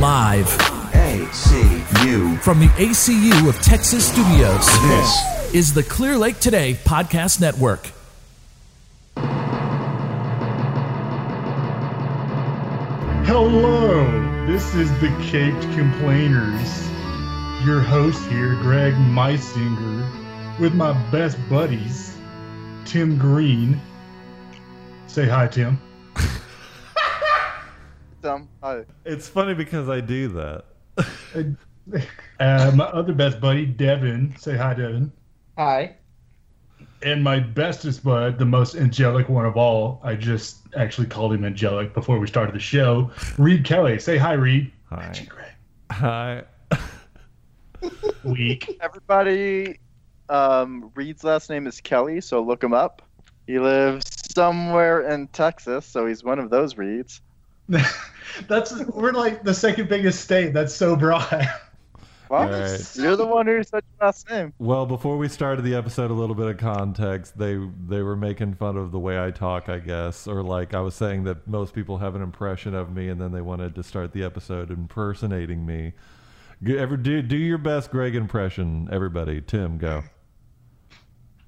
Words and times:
Live 0.00 0.46
ACU. 0.92 2.38
from 2.40 2.60
the 2.60 2.68
ACU 2.76 3.48
of 3.48 3.60
Texas 3.60 4.06
Studios. 4.06 4.64
This 4.82 5.54
is 5.54 5.74
the 5.74 5.82
Clear 5.82 6.16
Lake 6.16 6.38
Today 6.38 6.74
Podcast 6.84 7.40
Network. 7.40 7.90
Hello, 13.26 14.46
this 14.46 14.72
is 14.76 14.88
the 15.00 15.08
Caped 15.32 15.62
Complainers. 15.76 16.88
Your 17.66 17.80
host 17.80 18.22
here, 18.28 18.54
Greg 18.62 18.94
Meisinger, 18.94 20.60
with 20.60 20.74
my 20.74 20.92
best 21.10 21.36
buddies, 21.48 22.16
Tim 22.84 23.18
Green. 23.18 23.80
Say 25.08 25.26
hi, 25.26 25.48
Tim. 25.48 25.80
Dumb. 28.20 28.48
Hi. 28.62 28.84
It's 29.04 29.28
funny 29.28 29.54
because 29.54 29.88
I 29.88 30.00
do 30.00 30.28
that. 30.28 30.64
Uh, 32.38 32.70
my 32.74 32.84
other 32.84 33.14
best 33.14 33.40
buddy, 33.40 33.64
Devin. 33.64 34.34
Say 34.38 34.56
hi, 34.56 34.74
Devin. 34.74 35.10
Hi. 35.56 35.96
And 37.02 37.24
my 37.24 37.40
bestest 37.40 38.04
bud, 38.04 38.38
the 38.38 38.44
most 38.44 38.76
angelic 38.76 39.28
one 39.28 39.46
of 39.46 39.56
all. 39.56 40.00
I 40.04 40.14
just 40.14 40.58
actually 40.76 41.06
called 41.06 41.32
him 41.32 41.44
angelic 41.44 41.94
before 41.94 42.18
we 42.18 42.26
started 42.26 42.54
the 42.54 42.60
show. 42.60 43.10
Reed 43.38 43.64
Kelly. 43.64 43.98
Say 43.98 44.18
hi, 44.18 44.34
Reed. 44.34 44.70
Hi. 44.90 45.10
Gee, 45.12 45.24
Greg. 45.24 45.52
Hi. 45.90 46.44
Weak. 48.24 48.78
Everybody, 48.80 49.78
um, 50.28 50.90
Reed's 50.94 51.24
last 51.24 51.48
name 51.50 51.66
is 51.66 51.80
Kelly, 51.80 52.20
so 52.20 52.42
look 52.42 52.62
him 52.62 52.74
up. 52.74 53.02
He 53.46 53.58
lives 53.58 54.04
somewhere 54.34 55.08
in 55.08 55.28
Texas, 55.28 55.86
so 55.86 56.06
he's 56.06 56.22
one 56.22 56.38
of 56.38 56.50
those 56.50 56.76
Reeds. 56.76 57.22
That's 58.48 58.84
we're 58.86 59.12
like 59.12 59.42
the 59.44 59.54
second 59.54 59.88
biggest 59.88 60.20
state. 60.20 60.52
That's 60.52 60.74
so 60.74 60.96
broad. 60.96 61.48
Well, 62.30 62.42
All 62.42 62.50
right. 62.50 62.96
you're 62.96 63.16
the 63.16 63.26
one 63.26 63.46
who 63.46 63.62
said 63.62 63.82
your 63.98 64.06
last 64.06 64.28
name. 64.28 64.52
Well, 64.58 64.84
before 64.84 65.16
we 65.16 65.28
started 65.28 65.62
the 65.62 65.74
episode, 65.74 66.10
a 66.10 66.14
little 66.14 66.34
bit 66.34 66.46
of 66.48 66.58
context. 66.58 67.38
They 67.38 67.58
they 67.86 68.02
were 68.02 68.16
making 68.16 68.54
fun 68.56 68.76
of 68.76 68.92
the 68.92 68.98
way 68.98 69.18
I 69.18 69.30
talk, 69.30 69.70
I 69.70 69.78
guess, 69.78 70.26
or 70.26 70.42
like 70.42 70.74
I 70.74 70.80
was 70.80 70.94
saying 70.94 71.24
that 71.24 71.48
most 71.48 71.72
people 71.72 71.96
have 71.96 72.14
an 72.14 72.20
impression 72.20 72.74
of 72.74 72.92
me, 72.94 73.08
and 73.08 73.18
then 73.18 73.32
they 73.32 73.40
wanted 73.40 73.74
to 73.76 73.82
start 73.82 74.12
the 74.12 74.24
episode 74.24 74.70
impersonating 74.70 75.64
me. 75.64 75.94
Ever 76.66 76.98
do 76.98 77.22
do 77.22 77.36
your 77.36 77.56
best 77.56 77.90
Greg 77.90 78.14
impression, 78.14 78.90
everybody. 78.92 79.40
Tim, 79.40 79.78
go. 79.78 80.02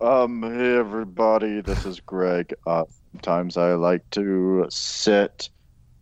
Um, 0.01 0.43
hey 0.43 0.79
everybody, 0.79 1.61
this 1.61 1.85
is 1.85 2.01
Greg. 2.01 2.55
Uh, 2.67 2.85
sometimes 3.13 3.59
I 3.59 3.75
like 3.75 4.09
to 4.13 4.67
sit, 4.71 5.51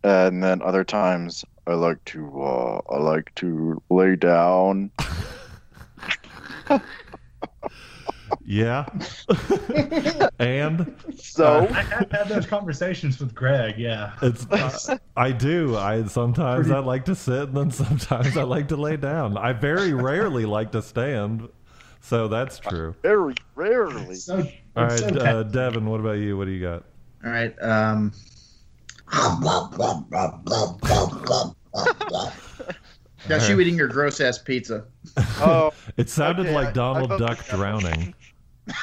and 0.02 0.42
then 0.42 0.62
other 0.62 0.84
times 0.84 1.44
I 1.66 1.74
like 1.74 2.04
to 2.06 2.42
uh, 2.42 2.80
I 2.90 2.98
like 2.98 3.34
to 3.36 3.82
lay 3.90 4.16
down. 4.16 4.90
Yeah. 8.44 8.86
and 10.38 10.94
So 11.18 11.68
I 11.70 11.82
have 11.82 12.10
had 12.10 12.28
those 12.28 12.46
conversations 12.46 13.20
with 13.20 13.34
Greg. 13.34 13.78
Yeah. 13.78 14.12
it's 14.22 14.46
uh, 14.50 14.96
I 15.16 15.32
do. 15.32 15.76
I 15.76 16.04
sometimes 16.04 16.70
I 16.70 16.78
like 16.78 17.04
to 17.06 17.14
sit, 17.14 17.48
and 17.48 17.56
then 17.56 17.70
sometimes 17.70 18.36
I 18.36 18.42
like 18.44 18.68
to 18.68 18.76
lay 18.76 18.96
down. 18.96 19.36
I 19.36 19.52
very 19.52 19.92
rarely 19.92 20.46
like 20.46 20.72
to 20.72 20.82
stand. 20.82 21.48
So 22.00 22.28
that's 22.28 22.58
true. 22.58 22.94
very 23.02 23.34
rarely. 23.54 24.14
So, 24.14 24.36
All 24.76 24.84
it's 24.84 25.02
right, 25.02 25.14
so 25.14 25.20
uh, 25.20 25.42
Devin, 25.42 25.84
what 25.84 26.00
about 26.00 26.12
you? 26.18 26.38
What 26.38 26.46
do 26.46 26.52
you 26.52 26.62
got? 26.62 26.84
All 27.24 27.30
right. 27.30 27.54
Um. 27.62 28.12
Got 33.28 33.42
All 33.42 33.48
you 33.50 33.60
eating 33.60 33.76
your 33.76 33.88
gross 33.88 34.20
ass 34.20 34.38
pizza. 34.38 34.84
Oh, 35.40 35.72
It 35.96 36.08
sounded 36.08 36.46
Okay, 36.46 36.54
I- 36.54 36.62
like 36.64 36.74
Donald 36.74 37.12
I 37.12 37.16
vote 37.18 37.26
Duck 37.26 37.46
drowning. 37.48 38.14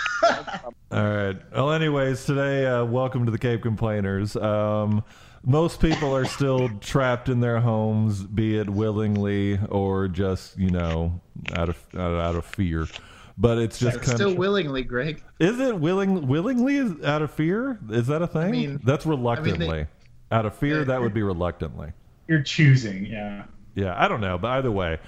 All 0.91 1.09
right. 1.09 1.37
Well, 1.53 1.71
anyways, 1.71 2.25
today, 2.25 2.65
uh, 2.65 2.85
welcome 2.85 3.25
to 3.25 3.31
the 3.31 3.37
Cape 3.37 3.61
Complainers. 3.61 4.35
Um, 4.35 5.03
most 5.43 5.80
people 5.80 6.15
are 6.15 6.25
still 6.25 6.69
trapped 6.80 7.30
in 7.30 7.39
their 7.39 7.59
homes, 7.59 8.23
be 8.23 8.58
it 8.58 8.69
willingly 8.69 9.59
or 9.69 10.08
just 10.08 10.58
you 10.58 10.71
know 10.71 11.21
out 11.55 11.69
of 11.69 11.77
out, 11.95 12.14
out 12.19 12.35
of 12.35 12.45
fear. 12.45 12.87
But 13.37 13.58
it's 13.58 13.77
just 13.77 14.02
kind 14.02 14.17
Still 14.17 14.31
of 14.31 14.37
willingly, 14.37 14.81
Greg. 14.83 15.21
is 15.39 15.59
it 15.59 15.77
willing 15.80 16.25
willingly 16.27 16.77
is 16.77 16.93
out 17.03 17.21
of 17.21 17.31
fear? 17.31 17.77
Is 17.89 18.08
that 18.08 18.21
a 18.21 18.27
thing? 18.27 18.41
I 18.43 18.52
mean- 18.52 18.80
That's 18.83 19.05
reluctantly. 19.05 19.87
Out 20.31 20.45
of 20.45 20.55
fear, 20.55 20.83
that 20.86 21.02
would 21.02 21.13
be 21.13 21.23
reluctantly. 21.23 21.91
you're 22.27 22.41
choosing. 22.43 23.05
Yeah. 23.05 23.45
Yeah, 23.75 23.93
I 24.02 24.08
don't 24.08 24.21
know, 24.21 24.37
but 24.37 24.52
either 24.52 24.71
way. 24.71 24.99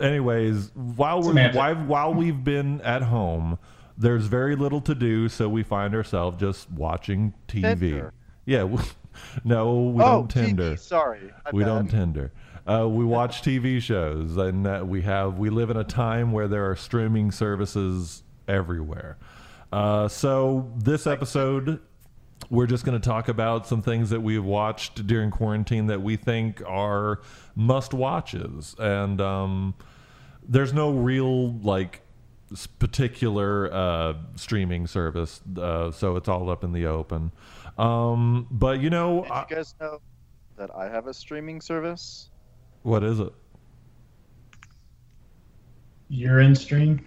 Anyways, 0.00 0.72
while 0.74 1.22
we're 1.22 1.52
while 1.52 1.76
while 1.76 2.12
we've 2.14 2.42
been 2.42 2.80
at 2.80 3.02
home, 3.02 3.56
there's 3.96 4.26
very 4.26 4.56
little 4.56 4.80
to 4.80 4.96
do, 4.96 5.28
so 5.28 5.48
we 5.48 5.62
find 5.62 5.94
ourselves 5.94 6.40
just 6.40 6.68
watching 6.70 7.34
TV. 7.46 7.62
Tinder. 7.62 8.12
Yeah, 8.44 8.64
we, 8.64 8.82
no, 9.44 9.80
we 9.80 10.02
oh, 10.02 10.06
don't 10.06 10.30
Tinder. 10.30 10.72
TV, 10.72 10.78
sorry. 10.80 11.32
my 11.44 11.50
We 11.52 11.62
bad. 11.62 11.68
don't 11.68 11.88
Tinder. 11.88 12.32
Uh, 12.68 12.88
we 12.88 13.04
watch 13.04 13.42
TV 13.42 13.80
shows, 13.80 14.36
and 14.36 14.66
uh, 14.66 14.82
we 14.84 15.02
have 15.02 15.38
we 15.38 15.48
live 15.50 15.70
in 15.70 15.76
a 15.76 15.84
time 15.84 16.32
where 16.32 16.48
there 16.48 16.68
are 16.68 16.74
streaming 16.74 17.30
services 17.30 18.24
everywhere. 18.48 19.18
Uh, 19.72 20.08
so 20.08 20.72
this 20.76 21.06
episode, 21.06 21.80
we're 22.50 22.66
just 22.66 22.84
going 22.84 23.00
to 23.00 23.04
talk 23.08 23.28
about 23.28 23.66
some 23.66 23.82
things 23.82 24.10
that 24.10 24.20
we've 24.20 24.44
watched 24.44 25.06
during 25.06 25.30
quarantine 25.30 25.86
that 25.86 26.02
we 26.02 26.16
think 26.16 26.62
are 26.66 27.20
must 27.54 27.92
watches, 27.94 28.74
and 28.78 29.20
um, 29.20 29.74
there's 30.48 30.72
no 30.72 30.90
real 30.92 31.52
like 31.58 32.02
particular 32.78 33.72
uh, 33.72 34.14
streaming 34.36 34.86
service, 34.86 35.40
uh, 35.58 35.90
so 35.90 36.14
it's 36.16 36.28
all 36.28 36.48
up 36.50 36.62
in 36.62 36.72
the 36.72 36.86
open. 36.86 37.32
Um, 37.78 38.46
but 38.50 38.80
you 38.80 38.90
know, 38.90 39.22
Did 39.22 39.32
I- 39.32 39.46
you 39.50 39.56
guys 39.56 39.74
know 39.80 40.00
that 40.56 40.70
I 40.74 40.88
have 40.88 41.06
a 41.08 41.14
streaming 41.14 41.60
service? 41.60 42.30
what 42.82 43.02
is 43.02 43.18
it? 43.18 43.32
You're 46.08 46.38
in 46.40 46.54
stream. 46.54 47.04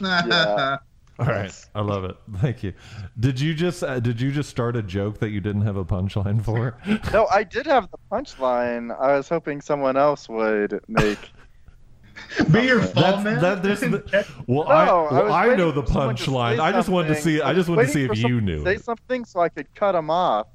Yeah. 0.00 0.76
All 1.18 1.26
right, 1.26 1.52
I 1.74 1.80
love 1.80 2.04
it. 2.04 2.16
Thank 2.40 2.62
you. 2.62 2.74
Did 3.18 3.40
you 3.40 3.54
just 3.54 3.82
uh, 3.82 4.00
did 4.00 4.20
you 4.20 4.30
just 4.30 4.50
start 4.50 4.76
a 4.76 4.82
joke 4.82 5.18
that 5.20 5.30
you 5.30 5.40
didn't 5.40 5.62
have 5.62 5.76
a 5.76 5.84
punchline 5.84 6.44
for? 6.44 6.76
No, 7.12 7.26
I 7.32 7.42
did 7.42 7.64
have 7.66 7.88
the 7.90 7.98
punchline. 8.12 8.94
I 9.00 9.16
was 9.16 9.28
hoping 9.28 9.60
someone 9.62 9.96
else 9.96 10.28
would 10.28 10.80
make. 10.88 11.18
Be 12.50 12.62
your 12.62 12.80
fault, 12.80 12.94
That's 12.94 13.24
man. 13.24 13.40
that. 13.40 13.62
There's 13.62 13.80
the, 13.80 14.26
well, 14.46 14.64
No, 14.64 14.70
I 14.70 14.84
I 14.84 15.12
well, 15.12 15.24
was 15.24 15.32
I 15.32 15.54
know 15.54 15.70
the 15.70 15.82
for 15.82 15.92
someone 15.92 16.16
to 16.16 16.22
say 16.22 16.30
punchline. 16.30 16.60
I 16.60 16.72
just 16.72 16.88
wanted 16.88 17.08
to 17.08 17.14
see. 17.16 17.40
I 17.40 17.50
I 17.50 17.54
just 17.54 17.68
wanted 17.68 17.86
to 17.86 17.92
see 17.92 18.04
if 18.04 18.16
you 18.18 18.40
knew. 18.40 18.62
Say 18.64 18.74
it. 18.74 18.84
something 18.84 19.24
so 19.24 19.40
I 19.40 19.48
could 19.48 19.74
cut 19.74 19.94
him 19.94 20.10
off, 20.10 20.46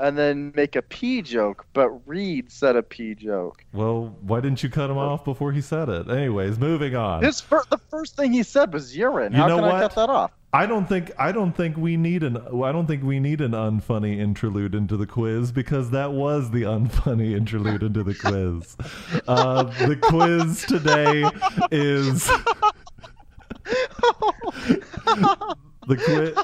and 0.00 0.16
then 0.16 0.52
make 0.56 0.74
a 0.74 0.82
pee 0.82 1.22
joke. 1.22 1.66
But 1.72 1.90
Reed 2.08 2.50
said 2.50 2.74
a 2.74 2.82
pee 2.82 3.14
joke. 3.14 3.64
Well, 3.72 4.16
why 4.22 4.40
didn't 4.40 4.62
you 4.62 4.70
cut 4.70 4.90
him 4.90 4.98
off 4.98 5.24
before 5.24 5.52
he 5.52 5.60
said 5.60 5.88
it? 5.88 6.08
Anyways, 6.10 6.58
moving 6.58 6.96
on. 6.96 7.22
His 7.22 7.40
fir- 7.40 7.64
the 7.70 7.78
first 7.78 8.16
thing 8.16 8.32
he 8.32 8.42
said 8.42 8.72
was 8.72 8.96
urine. 8.96 9.32
You 9.32 9.38
How 9.38 9.48
know 9.48 9.56
can 9.56 9.66
what? 9.66 9.74
I 9.74 9.80
cut 9.80 9.94
that 9.94 10.10
off? 10.10 10.32
I 10.52 10.66
don't 10.66 10.88
think 10.88 11.12
I 11.16 11.30
don't 11.30 11.52
think 11.52 11.76
we 11.76 11.96
need 11.96 12.24
an 12.24 12.36
I 12.36 12.72
don't 12.72 12.86
think 12.88 13.04
we 13.04 13.20
need 13.20 13.40
an 13.40 13.52
unfunny 13.52 14.18
interlude 14.18 14.74
into 14.74 14.96
the 14.96 15.06
quiz 15.06 15.52
because 15.52 15.90
that 15.90 16.10
was 16.12 16.50
the 16.50 16.62
unfunny 16.62 17.36
interlude 17.36 17.84
into 17.84 18.02
the 18.02 18.14
quiz. 18.14 18.76
Uh, 19.28 19.64
the 19.86 19.96
quiz 19.96 20.64
today 20.66 21.24
is 21.70 22.28
the 25.90 25.96
quiz. 25.96 26.34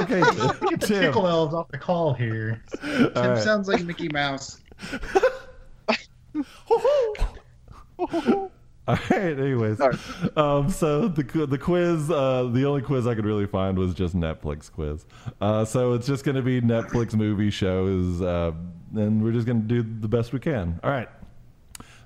okay, 0.02 0.68
Get 0.70 0.80
Tim. 0.80 1.02
tickle 1.02 1.26
elves 1.26 1.54
off 1.54 1.68
the 1.68 1.78
call 1.78 2.14
here. 2.14 2.62
Tim 2.82 3.12
All 3.16 3.28
right. 3.30 3.42
sounds 3.42 3.68
like 3.68 3.82
Mickey 3.84 4.08
Mouse. 4.08 4.60
All 7.98 8.50
right. 9.10 9.38
Anyways, 9.38 9.78
Sorry. 9.78 9.96
um, 10.36 10.70
so 10.70 11.08
the 11.08 11.22
the 11.46 11.58
quiz, 11.58 12.10
uh, 12.10 12.48
the 12.52 12.64
only 12.66 12.82
quiz 12.82 13.06
I 13.06 13.14
could 13.14 13.24
really 13.26 13.46
find 13.46 13.76
was 13.78 13.94
just 13.94 14.14
Netflix 14.14 14.70
quiz. 14.70 15.04
Uh, 15.40 15.64
so 15.64 15.94
it's 15.94 16.06
just 16.06 16.24
going 16.24 16.36
to 16.36 16.42
be 16.42 16.60
Netflix 16.60 17.14
movie 17.14 17.50
shows, 17.50 18.22
uh, 18.22 18.52
and 18.94 19.22
we're 19.24 19.32
just 19.32 19.46
going 19.46 19.62
to 19.62 19.66
do 19.68 19.82
the 19.82 20.08
best 20.08 20.32
we 20.32 20.38
can. 20.38 20.78
All 20.84 20.90
right. 20.90 21.08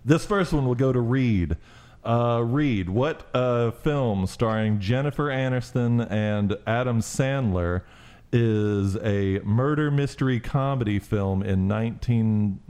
This 0.05 0.25
first 0.25 0.53
one 0.55 0.65
will 0.65 0.75
go 0.75 0.93
to 0.93 1.01
Reed. 1.01 1.57
Uh, 2.05 2.43
Reed, 2.45 2.89
what 2.89 3.27
uh, 3.35 3.71
film 3.73 4.27
starring 4.27 4.81
Jennifer 4.81 5.27
Aniston 5.27 6.11
and 6.11 6.57
Adam 6.67 7.01
Sandler 7.01 7.83
is 8.33 8.97
a 8.99 9.41
murder 9.45 9.91
mystery 9.91 10.41
comedy 10.41 10.99
film 10.99 11.43
in 11.43 11.69
nineteen 11.69 12.61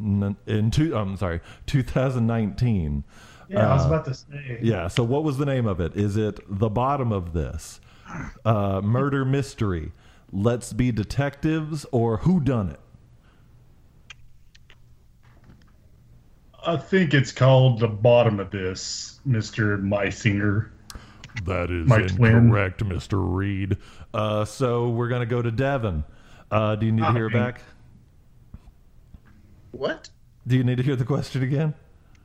in 0.47 0.71
two? 0.71 0.97
I'm 0.97 1.17
sorry, 1.17 1.41
2019. 1.67 3.05
Yeah, 3.49 3.71
I 3.71 3.75
was 3.75 3.85
Uh, 3.85 3.87
about 3.88 4.05
to 4.06 4.15
say. 4.15 4.59
Yeah. 4.62 4.88
So, 4.88 5.05
what 5.05 5.23
was 5.23 5.38
the 5.38 5.47
name 5.47 5.67
of 5.67 5.81
it? 5.81 5.94
Is 5.97 6.17
it 6.17 6.41
The 6.49 6.69
Bottom 6.69 7.12
of 7.12 7.32
This, 7.32 7.81
uh, 8.44 8.81
Murder 8.82 9.25
Mystery, 9.25 9.93
Let's 10.32 10.73
Be 10.73 10.91
Detectives, 10.93 11.85
or 11.93 12.19
Who 12.19 12.41
Done 12.41 12.71
It? 12.71 12.81
I 16.67 16.77
think 16.77 17.15
it's 17.15 17.33
called 17.33 17.81
the 17.81 17.89
bottom 17.89 18.39
of 18.41 18.51
this, 18.51 19.21
Mister 19.25 19.79
Meisinger. 19.79 20.69
That 21.45 21.71
is 21.71 21.87
My 21.87 22.03
twin. 22.03 22.35
incorrect, 22.37 22.85
Mr. 22.85 23.15
Reed. 23.23 23.77
Uh, 24.12 24.45
so 24.45 24.91
we're 24.91 25.09
going 25.09 25.21
to 25.21 25.27
go 25.27 25.41
to 25.41 25.51
Devin. 25.51 26.05
Uh, 26.51 26.75
do 26.77 26.87
you 26.87 26.93
need 26.93 27.03
to 27.05 27.12
hear 27.12 27.27
it 27.27 27.35
Okay. 27.35 27.39
back? 27.39 27.62
What? 29.71 30.11
Do 30.47 30.57
you 30.57 30.65
need 30.65 30.77
to 30.79 30.83
hear 30.83 30.97
the 30.97 31.05
question 31.05 31.43
again? 31.43 31.75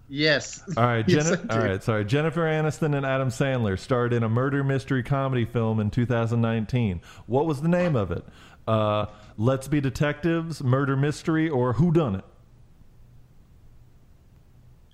Yes. 0.09 0.63
All 0.77 0.83
right, 0.85 1.05
Yes, 1.07 1.29
Jenni- 1.31 1.51
I 1.51 1.55
all 1.55 1.61
do. 1.61 1.67
right. 1.71 1.83
Sorry, 1.83 2.05
Jennifer 2.05 2.41
Aniston 2.41 2.95
and 2.95 3.05
Adam 3.05 3.29
Sandler 3.29 3.77
starred 3.77 4.13
in 4.13 4.23
a 4.23 4.29
murder 4.29 4.63
mystery 4.63 5.03
comedy 5.03 5.45
film 5.45 5.79
in 5.79 5.89
2019. 5.91 7.01
What 7.27 7.45
was 7.45 7.61
the 7.61 7.67
name 7.69 7.95
of 7.95 8.11
it? 8.11 8.25
Uh, 8.67 9.05
Let's 9.37 9.67
Be 9.67 9.79
Detectives, 9.81 10.63
Murder 10.63 10.95
Mystery, 10.95 11.49
or 11.49 11.73
Who 11.73 11.91
Done 11.91 12.15
It? 12.15 12.25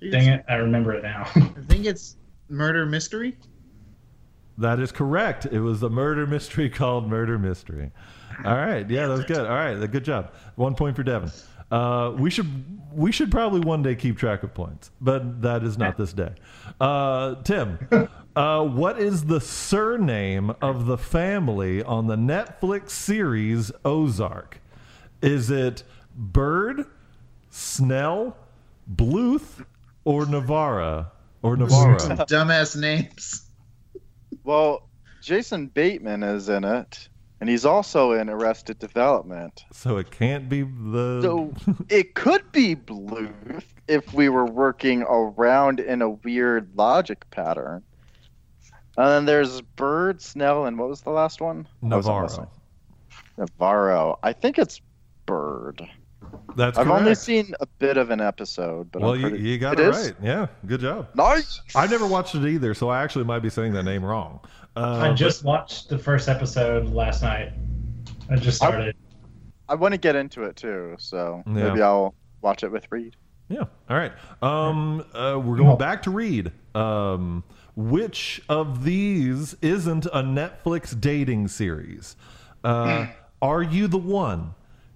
Dang 0.10 0.28
it, 0.28 0.46
I 0.50 0.56
remember 0.56 0.94
it 0.94 1.04
now. 1.04 1.30
I 1.36 1.62
think 1.68 1.86
it's 1.86 2.18
murder 2.50 2.86
mystery. 2.86 3.38
That 4.58 4.80
is 4.80 4.92
correct. 4.92 5.46
It 5.46 5.60
was 5.60 5.84
a 5.84 5.90
murder 5.90 6.26
mystery 6.26 6.70
called 6.82 7.08
Murder 7.08 7.38
Mystery. 7.38 7.92
All 8.46 8.56
right, 8.56 8.90
yeah, 8.90 9.08
that 9.08 9.14
was 9.14 9.26
good. 9.26 9.46
All 9.46 9.56
right, 9.56 9.76
good 9.92 10.06
job. 10.06 10.34
One 10.56 10.76
point 10.76 10.96
for 10.96 11.04
Devin. 11.04 11.32
Uh, 11.72 12.14
we 12.18 12.30
should 12.30 12.48
we 12.94 13.12
should 13.12 13.32
probably 13.32 13.62
one 13.62 13.82
day 13.82 13.96
keep 13.96 14.18
track 14.18 14.44
of 14.44 14.54
points, 14.54 14.92
but 15.00 15.42
that 15.42 15.64
is 15.64 15.78
not 15.78 15.98
this 15.98 16.12
day. 16.12 16.34
Uh, 16.80 17.36
Tim, 17.44 17.80
uh, 18.36 18.66
what 18.66 19.00
is 19.00 19.26
the 19.26 19.40
surname 19.40 20.54
of 20.62 20.86
the 20.86 20.98
family 20.98 21.82
on 21.84 22.08
the 22.08 22.18
Netflix 22.18 22.90
series 22.90 23.72
Ozark? 23.86 24.60
Is 25.22 25.50
it 25.50 25.84
Bird, 26.16 26.86
Snell, 27.50 28.36
Bluth, 28.94 29.64
or 30.06 30.26
Navarra? 30.26 31.12
Or 31.42 31.58
Navarro? 31.58 31.98
Dumbass 32.28 32.80
names. 32.80 33.44
Well, 34.44 34.90
Jason 35.22 35.68
Bateman 35.68 36.24
is 36.24 36.50
in 36.50 36.64
it, 36.64 37.10
and 37.40 37.50
he's 37.50 37.66
also 37.66 38.12
in 38.12 38.30
Arrested 38.30 38.80
Development. 38.80 39.64
So 39.72 39.98
it 39.98 40.12
can't 40.12 40.50
be 40.50 40.64
the. 40.64 41.22
So 41.22 41.54
it 41.90 42.16
could 42.16 42.52
be 42.52 42.76
Bluth 42.76 43.64
if 43.88 44.14
we 44.14 44.30
were 44.30 44.46
working 44.46 45.04
around 45.04 45.80
in 45.80 46.02
a 46.02 46.10
weird 46.10 46.72
logic 46.76 47.30
pattern. 47.30 47.84
And 48.98 49.08
then 49.08 49.26
there's 49.26 49.62
Bird, 49.62 50.22
Snell, 50.22 50.66
and 50.66 50.78
what 50.78 50.90
was 50.90 51.02
the 51.02 51.12
last 51.12 51.40
one? 51.42 51.68
I 51.84 51.96
wasn't 51.96 52.22
listening. 52.22 52.48
Navarro. 53.38 53.48
Navarro. 53.48 54.20
I 54.22 54.34
think 54.34 54.60
it's 54.60 54.82
Bird. 55.26 55.88
That's 56.56 56.78
I've 56.78 56.86
correct. 56.88 57.00
only 57.02 57.16
seen 57.16 57.54
a 57.62 57.66
bit 57.80 57.98
of 57.98 58.10
an 58.10 58.20
episode, 58.22 58.92
but 58.92 59.02
well, 59.02 59.14
I'm 59.14 59.22
you, 59.22 59.30
pretty... 59.30 59.44
you 59.50 59.58
got 59.58 59.80
It 59.80 59.86
it, 59.88 59.90
is? 59.96 60.06
right. 60.08 60.16
Yeah, 60.22 60.48
good 60.66 60.82
job. 60.82 61.08
Nice. 61.16 61.62
I 61.76 61.88
never 61.88 62.06
watched 62.06 62.36
it 62.36 62.46
either, 62.48 62.74
so 62.74 62.90
I 62.90 63.02
actually 63.04 63.26
might 63.26 63.40
be 63.40 63.50
saying 63.50 63.74
that 63.74 63.84
name 63.84 64.04
wrong. 64.04 64.40
Uh, 64.76 65.00
I 65.12 65.14
just 65.14 65.44
watched 65.44 65.90
the 65.90 65.98
first 65.98 66.28
episode 66.30 66.88
last 66.94 67.22
night. 67.24 67.54
I 68.30 68.36
just 68.36 68.58
started. 68.58 68.96
I 69.70 69.76
want 69.76 69.94
to 69.94 69.98
get 69.98 70.16
into 70.16 70.44
it 70.44 70.56
too, 70.58 70.96
so 71.00 71.44
Yeah. 71.46 71.54
maybe 71.54 71.82
I'll 71.82 72.16
watch 72.42 72.64
it 72.64 72.72
with 72.72 72.86
Reed. 72.92 73.16
Yeah. 73.50 73.64
All 73.90 73.98
right. 73.98 74.12
Um, 74.42 75.06
uh, 75.14 75.40
we're 75.44 75.58
going 75.58 75.78
back 75.78 76.04
to 76.04 76.12
Reed. 76.12 76.52
Um, 76.76 77.44
which 77.76 78.42
of 78.50 78.84
these 78.84 79.56
isn't 79.62 80.06
a 80.08 80.22
Netflix 80.24 81.00
dating 81.00 81.48
series? 81.50 82.16
Uh, 82.64 83.08
are 83.42 83.62
you 83.64 83.88
the 83.88 83.98
one? 83.98 84.54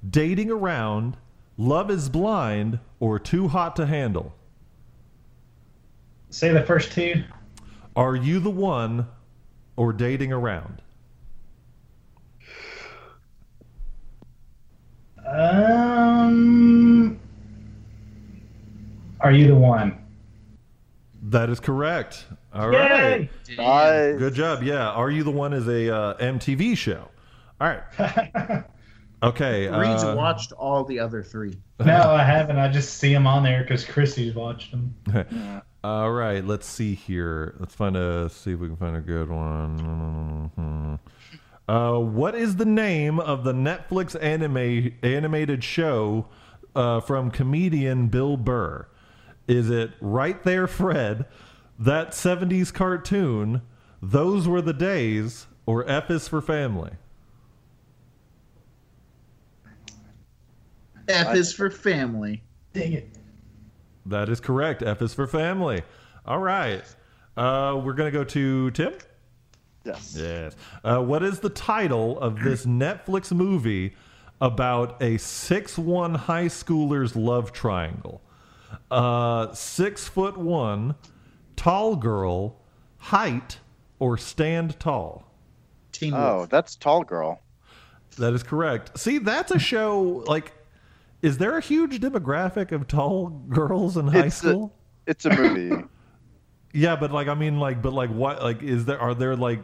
Dating 0.09 0.51
around, 0.51 1.17
Love 1.57 1.89
is 1.89 2.09
blind, 2.09 2.79
or 2.99 3.17
Too 3.17 3.47
hot 3.47 3.75
to 3.77 3.85
handle? 3.85 4.33
Say 6.29 6.51
the 6.51 6.63
first 6.63 6.91
two. 6.91 7.23
Are 7.95 8.15
you 8.15 8.39
the 8.39 8.49
one, 8.49 9.07
or 9.77 9.93
dating 9.93 10.33
around? 10.33 10.81
Um, 15.25 17.19
are 19.21 19.31
you 19.31 19.47
the 19.47 19.55
one? 19.55 19.97
That 21.23 21.49
is 21.49 21.59
correct. 21.59 22.25
All 22.53 22.69
right. 22.69 23.29
Yay! 23.47 23.57
Nice. 23.57 24.19
Good 24.19 24.33
job. 24.33 24.61
Yeah. 24.61 24.89
Are 24.89 25.09
you 25.09 25.23
the 25.23 25.31
one? 25.31 25.53
Is 25.53 25.67
a 25.67 25.93
uh, 25.93 26.13
MTV 26.17 26.77
show. 26.77 27.09
All 27.59 27.67
right. 27.67 28.63
Okay. 29.25 29.67
Reed's 29.67 30.03
uh, 30.03 30.13
watched 30.15 30.51
all 30.53 30.83
the 30.83 30.99
other 30.99 31.23
three. 31.23 31.55
no, 31.79 32.11
I 32.11 32.23
haven't. 32.23 32.57
I 32.57 32.67
just 32.69 32.97
see 32.97 33.13
them 33.13 33.27
on 33.27 33.43
there 33.43 33.63
because 33.63 33.83
Chrissy's 33.85 34.35
watched 34.35 34.71
them. 34.71 35.61
All 35.83 36.11
right, 36.11 36.43
let's 36.43 36.65
see 36.65 36.95
here. 36.95 37.55
Let's 37.59 37.75
find 37.75 37.95
a 37.95 38.27
see 38.27 38.53
if 38.53 38.59
we 38.59 38.67
can 38.67 38.75
find 38.75 38.97
a 38.97 39.01
good 39.01 39.29
one. 39.29 40.99
Uh, 41.67 41.99
what 41.99 42.33
is 42.33 42.55
the 42.55 42.65
name 42.65 43.19
of 43.19 43.43
the 43.43 43.53
Netflix 43.53 44.15
anime 44.19 44.93
animated 45.03 45.63
show 45.63 46.27
uh, 46.75 47.01
from 47.01 47.29
comedian 47.29 48.07
Bill 48.07 48.35
Burr? 48.35 48.87
Is 49.47 49.69
it 49.69 49.91
Right 50.01 50.43
There, 50.43 50.65
Fred? 50.65 51.25
That 51.77 52.11
'70s 52.13 52.73
cartoon? 52.73 53.61
Those 54.01 54.47
were 54.47 54.61
the 54.61 54.73
days, 54.73 55.45
or 55.67 55.87
F 55.87 56.09
is 56.09 56.27
for 56.27 56.41
Family? 56.41 56.93
F 61.07 61.35
is 61.35 61.53
for 61.53 61.69
family. 61.69 62.41
Dang 62.73 62.93
it. 62.93 63.09
That 64.07 64.29
is 64.29 64.39
correct. 64.39 64.83
F 64.83 65.01
is 65.01 65.13
for 65.13 65.25
Family. 65.27 65.81
All 66.25 66.39
right, 66.39 66.83
uh, 67.37 67.79
we're 67.83 67.93
gonna 67.93 68.11
go 68.11 68.23
to 68.23 68.71
Tim. 68.71 68.93
Yes. 69.83 70.15
Yes. 70.19 70.55
Uh, 70.83 70.99
what 71.01 71.21
is 71.23 71.39
the 71.39 71.49
title 71.49 72.19
of 72.19 72.39
this 72.41 72.65
Netflix 72.65 73.31
movie 73.31 73.93
about 74.41 75.01
a 75.01 75.17
six 75.17 75.77
one 75.77 76.15
high 76.15 76.45
schooler's 76.45 77.15
love 77.15 77.51
triangle? 77.51 78.21
Uh, 78.91 79.53
six 79.53 80.07
foot 80.07 80.37
one, 80.37 80.95
tall 81.55 81.95
girl, 81.95 82.59
height, 82.97 83.59
or 83.99 84.17
stand 84.17 84.79
tall? 84.79 85.23
Teen 85.91 86.13
Oh, 86.13 86.37
Wolf. 86.39 86.49
that's 86.49 86.75
Tall 86.75 87.03
Girl. 87.03 87.39
That 88.17 88.33
is 88.33 88.43
correct. 88.43 88.97
See, 88.99 89.17
that's 89.19 89.51
a 89.51 89.59
show. 89.59 90.23
Like, 90.27 90.51
is 91.25 91.37
there 91.39 91.57
a 91.57 91.61
huge 91.61 91.99
demographic 91.99 92.71
of 92.71 92.87
tall 92.87 93.29
girls 93.29 93.97
in 93.97 94.07
high 94.07 94.25
It's 94.27 94.35
a- 94.43 94.49
school? 94.49 94.73
It's 95.07 95.25
a 95.25 95.35
movie. 95.35 95.83
Yeah, 96.77 96.97
but 96.97 97.09
like 97.13 97.29
I 97.29 97.35
mean, 97.35 97.57
like, 97.57 97.81
but 97.81 97.93
like, 97.93 98.09
what? 98.09 98.43
Like, 98.43 98.61
is 98.61 98.83
there? 98.83 98.99
Are 98.99 99.13
there 99.13 99.33
like? 99.37 99.61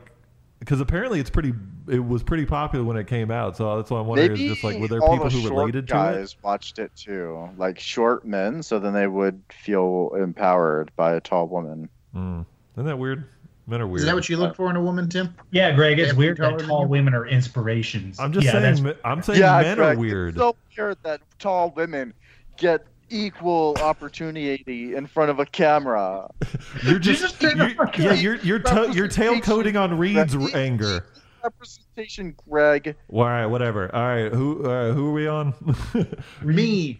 Because 0.59 0.79
apparently 0.79 1.19
it's 1.19 1.29
pretty. 1.29 1.51
It 1.89 1.99
was 1.99 2.23
pretty 2.23 2.45
popular 2.45 2.85
when 2.85 2.95
it 2.95 3.07
came 3.07 3.31
out, 3.31 3.57
so 3.57 3.75
that's 3.75 3.91
why 3.91 3.99
I'm 3.99 4.07
wondering. 4.07 4.31
Maybe 4.31 4.45
is 4.45 4.51
just 4.53 4.63
like, 4.63 4.79
were 4.79 4.87
there 4.87 5.01
people 5.01 5.25
the 5.25 5.29
who 5.29 5.49
related 5.49 5.87
to 5.89 5.93
it? 5.93 5.97
guys 5.97 6.37
watched 6.41 6.79
it 6.79 6.95
too, 6.95 7.49
like 7.57 7.77
short 7.79 8.23
men, 8.25 8.63
so 8.63 8.79
then 8.79 8.93
they 8.93 9.07
would 9.07 9.41
feel 9.51 10.11
empowered 10.17 10.89
by 10.95 11.15
a 11.15 11.19
tall 11.19 11.47
woman. 11.49 11.89
Mm. 12.15 12.45
Isn't 12.75 12.85
that 12.85 12.97
weird? 12.97 13.25
Men 13.71 13.79
are 13.79 13.87
weird. 13.87 14.01
Is 14.01 14.05
that 14.05 14.15
what 14.15 14.27
you 14.27 14.35
look 14.35 14.53
for 14.57 14.69
in 14.69 14.75
a 14.75 14.81
woman, 14.81 15.07
Tim? 15.07 15.33
Yeah, 15.51 15.71
Greg, 15.71 15.97
it's 15.97 16.13
weird 16.13 16.35
that 16.39 16.59
tall 16.59 16.85
women 16.87 17.13
are 17.13 17.25
inspirations. 17.25 18.19
I'm 18.19 18.33
just 18.33 18.45
yeah, 18.45 18.51
saying. 18.51 18.83
that's- 18.83 18.99
I'm 19.05 19.23
saying 19.23 19.39
yeah, 19.39 19.61
men 19.61 19.77
Greg, 19.77 19.95
are 19.97 19.99
weird. 19.99 20.29
It's 20.31 20.37
so 20.39 20.57
weird 20.77 20.97
that 21.03 21.21
tall 21.39 21.71
women 21.71 22.13
get 22.57 22.85
equal 23.09 23.77
opportunity 23.79 24.93
in 24.93 25.07
front 25.07 25.29
of 25.31 25.39
a 25.39 25.45
camera. 25.45 26.29
you're 26.83 26.99
just, 26.99 27.21
just 27.21 27.39
did 27.39 27.57
you're, 27.57 27.89
yeah, 27.97 28.13
you're 28.13 28.35
you're 28.39 28.59
to, 28.59 28.91
you're 28.93 29.07
tail 29.07 29.35
Representation. 29.35 29.41
coating 29.41 29.77
on 29.77 29.97
Reed's 29.97 30.35
Right. 30.35 30.53
anger. 30.53 31.05
Representation, 31.41 32.35
Greg. 32.49 32.93
Well, 33.07 33.25
all 33.25 33.31
right, 33.31 33.45
whatever. 33.45 33.93
All 33.95 34.01
right, 34.01 34.33
who 34.33 34.65
uh, 34.69 34.91
who 34.91 35.07
are 35.11 35.13
we 35.13 35.27
on? 35.27 35.53
Me. 36.43 36.99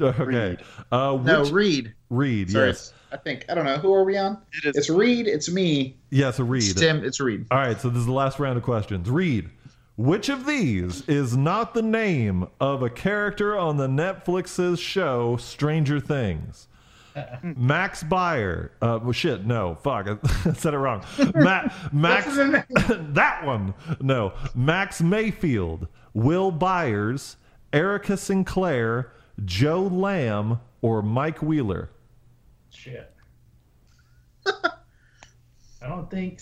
okay. 0.00 0.50
Reed. 0.50 0.58
Uh, 0.92 1.18
No, 1.20 1.44
Reed. 1.50 1.94
Reed. 2.10 2.52
Sorry, 2.52 2.68
Yes. 2.68 2.92
I 3.12 3.16
think 3.18 3.44
I 3.48 3.54
don't 3.54 3.64
know. 3.64 3.76
Who 3.76 3.92
are 3.92 4.04
we 4.04 4.16
on? 4.16 4.38
It 4.52 4.70
is 4.70 4.76
It's 4.76 4.90
Reed. 4.90 5.26
It's 5.26 5.50
me. 5.50 5.96
Yes, 6.10 6.38
a 6.38 6.44
Reed. 6.44 6.62
It's 6.62 6.74
Tim. 6.80 7.04
It's 7.04 7.20
Reed. 7.20 7.46
All 7.50 7.58
right, 7.58 7.80
so 7.80 7.88
this 7.88 8.00
is 8.00 8.06
the 8.06 8.12
last 8.12 8.38
round 8.38 8.56
of 8.56 8.62
questions. 8.64 9.08
Reed, 9.10 9.50
which 9.96 10.28
of 10.28 10.46
these 10.46 11.06
is 11.08 11.36
not 11.36 11.74
the 11.74 11.82
name 11.82 12.46
of 12.60 12.82
a 12.82 12.90
character 12.90 13.56
on 13.58 13.76
the 13.76 13.86
Netflix's 13.88 14.80
show 14.80 15.36
Stranger 15.36 16.00
Things? 16.00 16.68
Max 17.42 18.02
Bayer. 18.02 18.72
Uh, 18.80 18.98
well, 19.02 19.12
shit, 19.12 19.44
no, 19.44 19.74
fuck, 19.82 20.08
I 20.46 20.52
said 20.54 20.72
it 20.72 20.78
wrong. 20.78 21.04
Ma- 21.34 21.68
Max, 21.92 22.26
What's 22.26 22.38
his 22.38 22.50
name? 22.88 23.12
that 23.12 23.44
one, 23.44 23.74
no. 24.00 24.32
Max 24.54 25.02
Mayfield, 25.02 25.88
Will 26.14 26.50
Byers, 26.50 27.36
Erica 27.72 28.16
Sinclair, 28.16 29.12
Joe 29.44 29.82
Lamb, 29.82 30.60
or 30.80 31.02
Mike 31.02 31.42
Wheeler. 31.42 31.90
Shit. 32.72 33.14
I 34.46 35.88
don't 35.88 36.10
think 36.10 36.40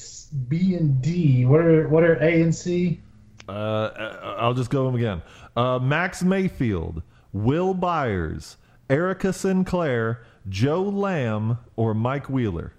B 0.48 0.74
and 0.74 1.00
D. 1.02 1.44
What 1.44 1.60
are 1.60 1.88
what 1.88 2.02
are 2.02 2.14
A 2.22 2.42
and 2.42 2.54
C? 2.54 3.00
Uh, 3.48 3.52
uh, 3.52 4.36
I'll 4.38 4.54
just 4.54 4.70
go 4.70 4.86
them 4.86 4.94
again. 4.94 5.22
Uh, 5.56 5.78
Max 5.78 6.22
Mayfield, 6.22 7.02
Will 7.32 7.74
Byers, 7.74 8.56
Erica 8.88 9.32
Sinclair, 9.32 10.24
Joe 10.48 10.82
Lamb 10.82 11.58
or 11.76 11.94
Mike 11.94 12.28
Wheeler? 12.28 12.72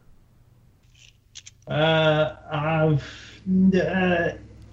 Uh, 1.67 2.35
I've, 2.49 3.03
uh, 3.75 4.29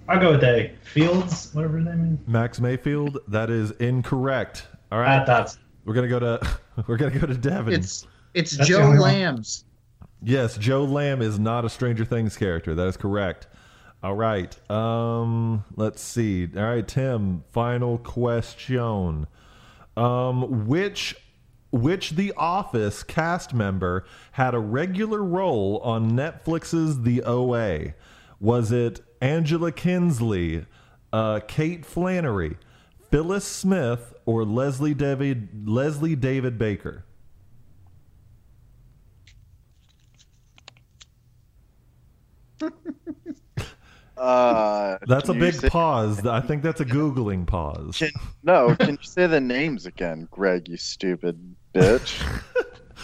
I'll 0.08 0.20
go 0.20 0.32
with 0.32 0.44
A. 0.44 0.72
Fields, 0.82 1.50
whatever 1.52 1.78
his 1.78 1.86
name 1.86 2.18
is. 2.22 2.28
Max 2.28 2.60
Mayfield. 2.60 3.18
That 3.28 3.50
is 3.50 3.72
incorrect. 3.72 4.66
All 4.92 4.98
right. 4.98 5.16
is. 5.16 5.22
I 5.22 5.24
thought 5.26 5.56
we're 5.84 5.94
gonna 5.94 6.08
go 6.08 6.18
to 6.18 6.58
we're 6.86 6.96
gonna 6.96 7.18
go 7.18 7.26
to 7.26 7.34
Devin. 7.34 7.74
It's 7.74 8.06
it's 8.34 8.56
That's 8.56 8.68
Joe 8.68 8.82
only 8.82 8.98
one. 8.98 9.12
Lambs. 9.12 9.64
Yes, 10.22 10.58
Joe 10.58 10.84
Lamb 10.84 11.22
is 11.22 11.38
not 11.38 11.64
a 11.64 11.68
Stranger 11.68 12.04
Things 12.04 12.36
character. 12.36 12.74
That 12.74 12.88
is 12.88 12.96
correct. 12.96 13.46
All 14.02 14.14
right. 14.14 14.70
Um, 14.70 15.64
let's 15.76 16.02
see. 16.02 16.48
All 16.56 16.62
right, 16.62 16.86
Tim. 16.86 17.44
Final 17.52 17.98
question. 17.98 19.26
Um, 19.96 20.66
which 20.66 21.16
which 21.70 22.10
The 22.10 22.32
Office 22.36 23.02
cast 23.02 23.52
member 23.52 24.04
had 24.32 24.54
a 24.54 24.58
regular 24.58 25.22
role 25.22 25.78
on 25.84 26.12
Netflix's 26.12 27.02
The 27.02 27.22
OA? 27.22 27.94
Was 28.40 28.72
it 28.72 29.00
Angela 29.20 29.72
Kinsley, 29.72 30.64
uh, 31.12 31.40
Kate 31.46 31.84
Flannery, 31.84 32.56
Phyllis 33.10 33.44
Smith, 33.44 34.14
or 34.24 34.44
Leslie 34.44 34.94
David 34.94 35.68
Leslie 35.68 36.16
David 36.16 36.56
Baker? 36.58 37.04
Uh, 44.16 44.98
That's 45.06 45.28
a 45.28 45.34
big 45.34 45.54
say- 45.54 45.68
pause. 45.68 46.26
I 46.26 46.40
think 46.40 46.64
that's 46.64 46.80
a 46.80 46.84
googling 46.84 47.46
pause. 47.46 47.98
Can, 47.98 48.10
no, 48.42 48.74
can 48.74 48.90
you 48.90 48.98
say 49.02 49.28
the 49.28 49.40
names 49.40 49.86
again, 49.86 50.26
Greg? 50.32 50.68
You 50.68 50.76
stupid 50.76 51.54
bitch. 51.72 52.20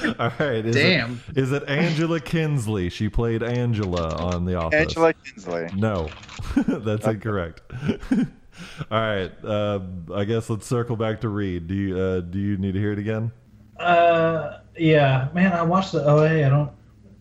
All 0.18 0.32
right. 0.40 0.66
Is 0.66 0.74
Damn. 0.74 1.20
It, 1.30 1.38
is 1.38 1.52
it 1.52 1.62
Angela 1.68 2.18
Kinsley? 2.18 2.90
She 2.90 3.08
played 3.08 3.44
Angela 3.44 4.08
on 4.16 4.44
The 4.44 4.56
Office. 4.56 4.80
Angela 4.80 5.12
Kinsley. 5.14 5.68
No, 5.76 6.08
that's 6.66 7.06
incorrect. 7.06 7.62
All 8.10 9.00
right. 9.00 9.30
Uh, 9.44 9.80
I 10.12 10.24
guess 10.24 10.50
let's 10.50 10.66
circle 10.66 10.96
back 10.96 11.20
to 11.20 11.28
Reed. 11.28 11.68
Do 11.68 11.74
you 11.74 11.96
uh, 11.96 12.20
do 12.22 12.40
you 12.40 12.56
need 12.56 12.72
to 12.72 12.80
hear 12.80 12.92
it 12.92 12.98
again? 12.98 13.30
Uh, 13.78 14.58
yeah, 14.76 15.28
man, 15.32 15.52
I 15.52 15.62
watched 15.62 15.92
the 15.92 16.04
OA. 16.04 16.44
I 16.44 16.48
don't. 16.48 16.72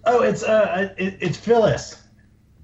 Oh, 0.06 0.24
it's 0.24 0.42
uh, 0.42 0.94
it, 0.98 1.18
it's 1.22 1.38
Phyllis. 1.38 2.00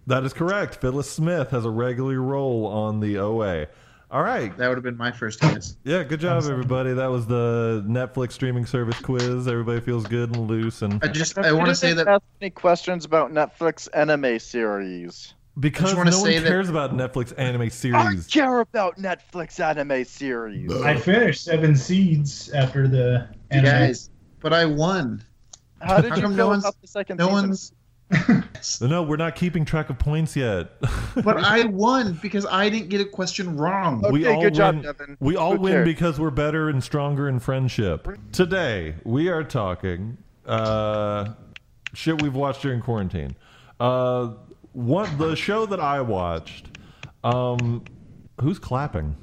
That 0.09 0.23
is 0.25 0.33
correct. 0.33 0.75
Phyllis 0.81 1.09
Smith 1.09 1.51
has 1.51 1.65
a 1.65 1.69
regular 1.69 2.19
role 2.19 2.65
on 2.65 2.99
the 2.99 3.19
OA. 3.19 3.67
All 4.11 4.23
right. 4.23 4.55
That 4.57 4.67
would 4.67 4.75
have 4.77 4.83
been 4.83 4.97
my 4.97 5.11
first 5.11 5.39
guess. 5.39 5.77
Yeah, 5.83 6.01
good 6.01 6.19
job, 6.19 6.43
everybody. 6.49 6.93
That 6.93 7.11
was 7.11 7.27
the 7.27 7.85
Netflix 7.87 8.31
streaming 8.31 8.65
service 8.65 8.99
quiz. 9.01 9.47
Everybody 9.47 9.79
feels 9.81 10.07
good 10.07 10.35
and 10.35 10.47
loose, 10.47 10.81
and 10.81 10.99
I 11.03 11.09
just 11.09 11.37
You 11.37 11.43
I 11.43 11.51
want 11.51 11.69
to 11.69 11.75
say 11.75 11.93
that 11.93 12.07
ask 12.07 12.23
any 12.41 12.49
questions 12.49 13.05
about 13.05 13.31
Netflix 13.31 13.87
anime 13.93 14.39
series. 14.39 15.35
because 15.59 15.93
wanna 15.93 16.09
no 16.09 16.17
one 16.21 16.25
say 16.25 16.39
that- 16.39 16.47
cares 16.47 16.69
about 16.69 16.97
Netflix 16.97 17.31
anime 17.37 17.69
series. 17.69 17.95
I 17.95 18.09
series. 18.09 18.25
care 18.27 18.59
about 18.61 18.97
Netflix 18.97 19.59
anime 19.59 20.03
series. 20.05 20.71
I 20.81 20.95
finished 20.97 21.43
Seven 21.43 21.75
Seeds 21.75 22.49
after 22.49 22.87
the 22.87 23.27
you 23.51 23.59
anime. 23.59 23.65
guys, 23.65 24.09
but 24.39 24.53
I 24.53 24.65
won. 24.65 25.21
How 25.81 26.01
did 26.01 26.09
How 26.09 26.15
you 26.15 26.21
come 26.23 26.35
feel 26.35 26.49
no 26.49 26.53
about 26.59 26.81
the 26.81 26.87
second 26.87 27.17
No 27.17 27.27
season? 27.27 27.33
one's 27.49 27.73
No, 28.81 29.03
we're 29.03 29.15
not 29.15 29.35
keeping 29.35 29.63
track 29.63 29.89
of 29.89 29.97
points 29.97 30.35
yet. 30.35 30.71
but 31.23 31.37
I 31.37 31.65
won 31.65 32.19
because 32.21 32.45
I 32.45 32.69
didn't 32.69 32.89
get 32.89 32.99
a 32.99 33.05
question 33.05 33.55
wrong. 33.55 34.03
Okay, 34.03 34.11
we 34.11 34.27
all 34.27 34.41
good 34.41 34.53
job, 34.53 34.75
win. 34.75 34.83
Devin. 34.83 35.17
We 35.19 35.35
all 35.37 35.55
Who 35.55 35.61
win 35.61 35.73
cares? 35.73 35.85
because 35.85 36.19
we're 36.19 36.29
better 36.29 36.69
and 36.69 36.83
stronger 36.83 37.29
in 37.29 37.39
friendship. 37.39 38.07
Today 38.33 38.95
we 39.05 39.29
are 39.29 39.43
talking 39.43 40.17
uh, 40.45 41.33
shit 41.93 42.21
we've 42.21 42.35
watched 42.35 42.61
during 42.61 42.81
quarantine. 42.81 43.35
Uh, 43.79 44.33
one 44.73 45.17
the 45.17 45.35
show 45.35 45.65
that 45.65 45.79
I 45.79 46.01
watched. 46.01 46.67
Um, 47.23 47.83
who's 48.41 48.59
clapping? 48.59 49.15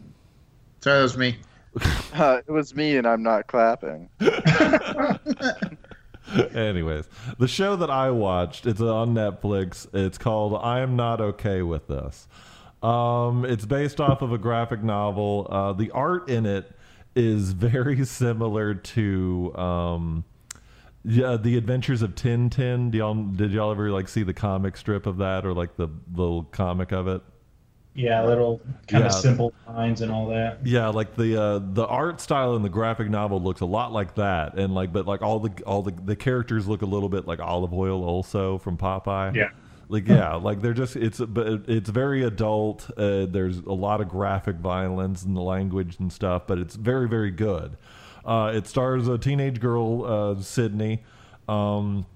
Sorry, 0.80 0.98
that 0.98 1.02
was 1.02 1.16
me. 1.18 1.36
Uh, 2.14 2.40
it 2.46 2.50
was 2.50 2.74
me, 2.74 2.96
and 2.96 3.06
I'm 3.06 3.22
not 3.22 3.46
clapping. 3.46 4.08
Anyways, 6.54 7.08
the 7.38 7.48
show 7.48 7.76
that 7.76 7.90
I 7.90 8.10
watched, 8.10 8.66
it's 8.66 8.80
on 8.80 9.14
Netflix. 9.14 9.86
It's 9.94 10.18
called 10.18 10.58
I 10.60 10.80
Am 10.80 10.96
Not 10.96 11.20
Okay 11.20 11.62
with 11.62 11.86
This. 11.86 12.26
Um, 12.82 13.44
it's 13.44 13.64
based 13.64 14.00
off 14.00 14.22
of 14.22 14.32
a 14.32 14.38
graphic 14.38 14.82
novel. 14.82 15.46
Uh, 15.50 15.72
the 15.72 15.90
art 15.92 16.28
in 16.28 16.46
it 16.46 16.70
is 17.14 17.52
very 17.52 18.04
similar 18.04 18.74
to 18.74 19.56
um, 19.56 20.24
yeah, 21.04 21.36
The 21.36 21.56
Adventures 21.56 22.02
of 22.02 22.14
Tintin. 22.14 22.90
Do 22.90 22.98
y'all, 22.98 23.14
did 23.14 23.52
y'all 23.52 23.70
ever 23.70 23.90
like 23.90 24.08
see 24.08 24.22
the 24.22 24.34
comic 24.34 24.76
strip 24.76 25.06
of 25.06 25.18
that 25.18 25.46
or 25.46 25.54
like 25.54 25.76
the 25.76 25.88
little 26.14 26.44
comic 26.44 26.92
of 26.92 27.06
it? 27.06 27.22
Yeah, 27.96 28.24
little 28.24 28.60
kind 28.86 29.02
Yeah. 29.02 29.06
of 29.08 29.12
simple 29.14 29.52
lines 29.66 30.02
and 30.02 30.12
all 30.12 30.28
that. 30.28 30.58
Yeah, 30.64 30.88
like 30.88 31.16
the 31.16 31.40
uh, 31.40 31.60
the 31.72 31.86
art 31.86 32.20
style 32.20 32.54
in 32.54 32.62
the 32.62 32.68
graphic 32.68 33.08
novel 33.10 33.42
looks 33.42 33.62
a 33.62 33.66
lot 33.66 33.92
like 33.92 34.14
that, 34.16 34.58
and 34.58 34.74
like 34.74 34.92
but 34.92 35.06
like 35.06 35.22
all 35.22 35.40
the 35.40 35.50
all 35.64 35.82
the 35.82 35.92
the 36.04 36.14
characters 36.16 36.68
look 36.68 36.82
a 36.82 36.86
little 36.86 37.08
bit 37.08 37.26
like 37.26 37.40
olive 37.40 37.72
oil 37.72 38.04
also 38.04 38.58
from 38.58 38.76
Popeye. 38.76 39.34
Yeah. 39.34 39.48
like 39.88 40.06
yeah, 40.06 40.34
like 40.34 40.60
they're 40.60 40.74
just 40.74 40.94
it's 40.96 41.18
but 41.20 41.46
it's 41.68 41.88
very 41.90 42.22
adult. 42.22 42.90
Uh, 42.98 43.24
there's 43.26 43.58
a 43.58 43.72
lot 43.72 44.00
of 44.00 44.08
graphic 44.08 44.56
violence 44.56 45.22
and 45.22 45.36
the 45.36 45.40
language 45.42 45.96
and 45.98 46.12
stuff, 46.12 46.46
but 46.46 46.58
it's 46.58 46.74
very 46.76 47.08
very 47.08 47.30
good. 47.30 47.76
Uh, 48.24 48.50
it 48.54 48.66
stars 48.66 49.06
a 49.08 49.16
teenage 49.16 49.60
girl, 49.60 50.04
uh, 50.04 50.42
Sydney. 50.42 51.02
Um, 51.48 52.06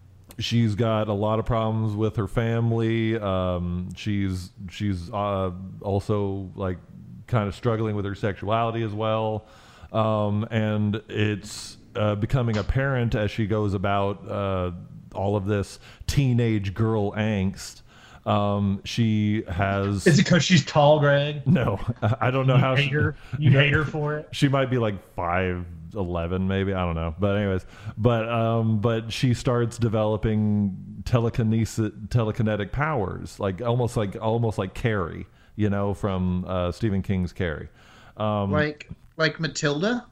she's 0.40 0.74
got 0.74 1.08
a 1.08 1.12
lot 1.12 1.38
of 1.38 1.44
problems 1.46 1.94
with 1.94 2.16
her 2.16 2.26
family. 2.26 3.16
Um, 3.18 3.90
she's 3.96 4.50
she's 4.70 5.10
uh, 5.12 5.52
also 5.80 6.50
like 6.56 6.78
kind 7.26 7.46
of 7.48 7.54
struggling 7.54 7.94
with 7.94 8.04
her 8.04 8.14
sexuality 8.14 8.82
as 8.82 8.92
well, 8.92 9.46
um, 9.92 10.46
and 10.50 11.00
it's 11.08 11.76
uh, 11.94 12.14
becoming 12.16 12.56
apparent 12.56 13.14
as 13.14 13.30
she 13.30 13.46
goes 13.46 13.74
about 13.74 14.28
uh, 14.28 14.72
all 15.14 15.36
of 15.36 15.46
this 15.46 15.78
teenage 16.06 16.74
girl 16.74 17.12
angst. 17.12 17.82
Um, 18.26 18.82
she 18.84 19.44
has 19.48 20.06
Is 20.06 20.18
it 20.18 20.24
because 20.24 20.44
she's 20.44 20.64
tall, 20.64 21.00
Greg? 21.00 21.46
no, 21.46 21.80
I 22.20 22.30
don't 22.30 22.46
know 22.46 22.56
You 22.56 22.60
how 22.60 22.76
hate 22.76 22.88
she, 22.88 22.94
her. 22.94 23.16
You 23.38 23.50
hate 23.58 23.72
her 23.72 23.84
for 23.84 24.18
it. 24.18 24.28
she 24.32 24.46
might 24.48 24.70
be 24.70 24.76
like 24.78 24.96
five 25.14 25.64
eleven 25.94 26.46
maybe 26.48 26.72
i 26.74 26.80
don't 26.84 26.94
know 26.94 27.14
but 27.18 27.36
anyways 27.36 27.64
but 27.98 28.28
um 28.28 28.80
but 28.80 29.12
she 29.12 29.34
starts 29.34 29.78
developing 29.78 31.02
telekinesis 31.04 31.90
telekinetic 32.08 32.72
powers 32.72 33.38
like 33.40 33.60
almost 33.62 33.96
like 33.96 34.16
almost 34.20 34.58
like 34.58 34.74
carrie 34.74 35.26
you 35.56 35.68
know 35.70 35.92
from 35.94 36.44
uh 36.46 36.70
stephen 36.72 37.02
king's 37.02 37.32
carrie 37.32 37.68
um 38.16 38.50
Like 38.50 38.88
like 39.16 39.40
Matilda. 39.40 40.06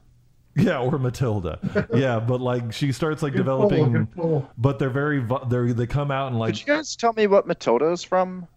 yeah 0.55 0.79
or 0.79 0.97
matilda 0.99 1.59
yeah 1.93 2.19
but 2.19 2.41
like 2.41 2.73
she 2.73 2.91
starts 2.91 3.21
like 3.23 3.33
Good 3.33 3.39
developing 3.39 3.91
good 3.93 4.11
pull. 4.11 4.49
but 4.57 4.79
they're 4.79 4.89
very 4.89 5.19
vi- 5.19 5.45
they're 5.49 5.73
they 5.73 5.87
come 5.87 6.11
out 6.11 6.27
and 6.27 6.39
like 6.39 6.53
Could 6.55 6.59
you 6.61 6.65
guys 6.75 6.95
tell 6.95 7.13
me 7.13 7.27
what 7.27 7.47
Matilda 7.47 7.91
is 7.91 8.03
from? 8.03 8.47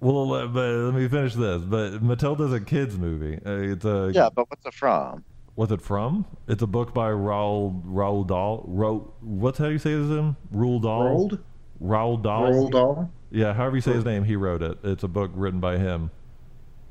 well 0.00 0.26
but 0.48 0.70
let 0.70 0.94
me 0.94 1.08
finish 1.08 1.34
this 1.34 1.62
but 1.62 2.02
matilda's 2.02 2.52
a 2.52 2.60
kids 2.60 2.98
movie 2.98 3.38
uh, 3.46 3.72
it's 3.72 3.84
a 3.84 4.10
Yeah, 4.14 4.28
but 4.28 4.50
what's 4.50 4.66
it 4.66 4.74
from? 4.74 5.24
What's 5.56 5.72
it 5.72 5.80
from? 5.80 6.26
It's 6.46 6.62
a 6.62 6.66
book 6.66 6.92
by 6.92 7.10
Raoul 7.10 7.80
Raoul 7.84 8.24
Dahl. 8.24 8.62
Ro, 8.66 9.12
what's 9.22 9.58
how 9.58 9.68
you 9.68 9.78
say 9.78 9.92
his 9.92 10.10
name? 10.10 10.36
Roald 10.54 10.82
Dahl. 10.82 11.04
Rolled. 11.04 11.38
Raoul 11.80 12.16
Dahl. 12.18 12.52
Rolled 12.52 12.74
all. 12.74 13.10
Yeah, 13.30 13.54
however 13.54 13.76
you 13.76 13.82
say 13.82 13.94
his 13.94 14.04
name, 14.04 14.24
he 14.24 14.36
wrote 14.36 14.62
it. 14.62 14.78
It's 14.84 15.02
a 15.02 15.08
book 15.08 15.30
written 15.34 15.58
by 15.58 15.78
him. 15.78 16.10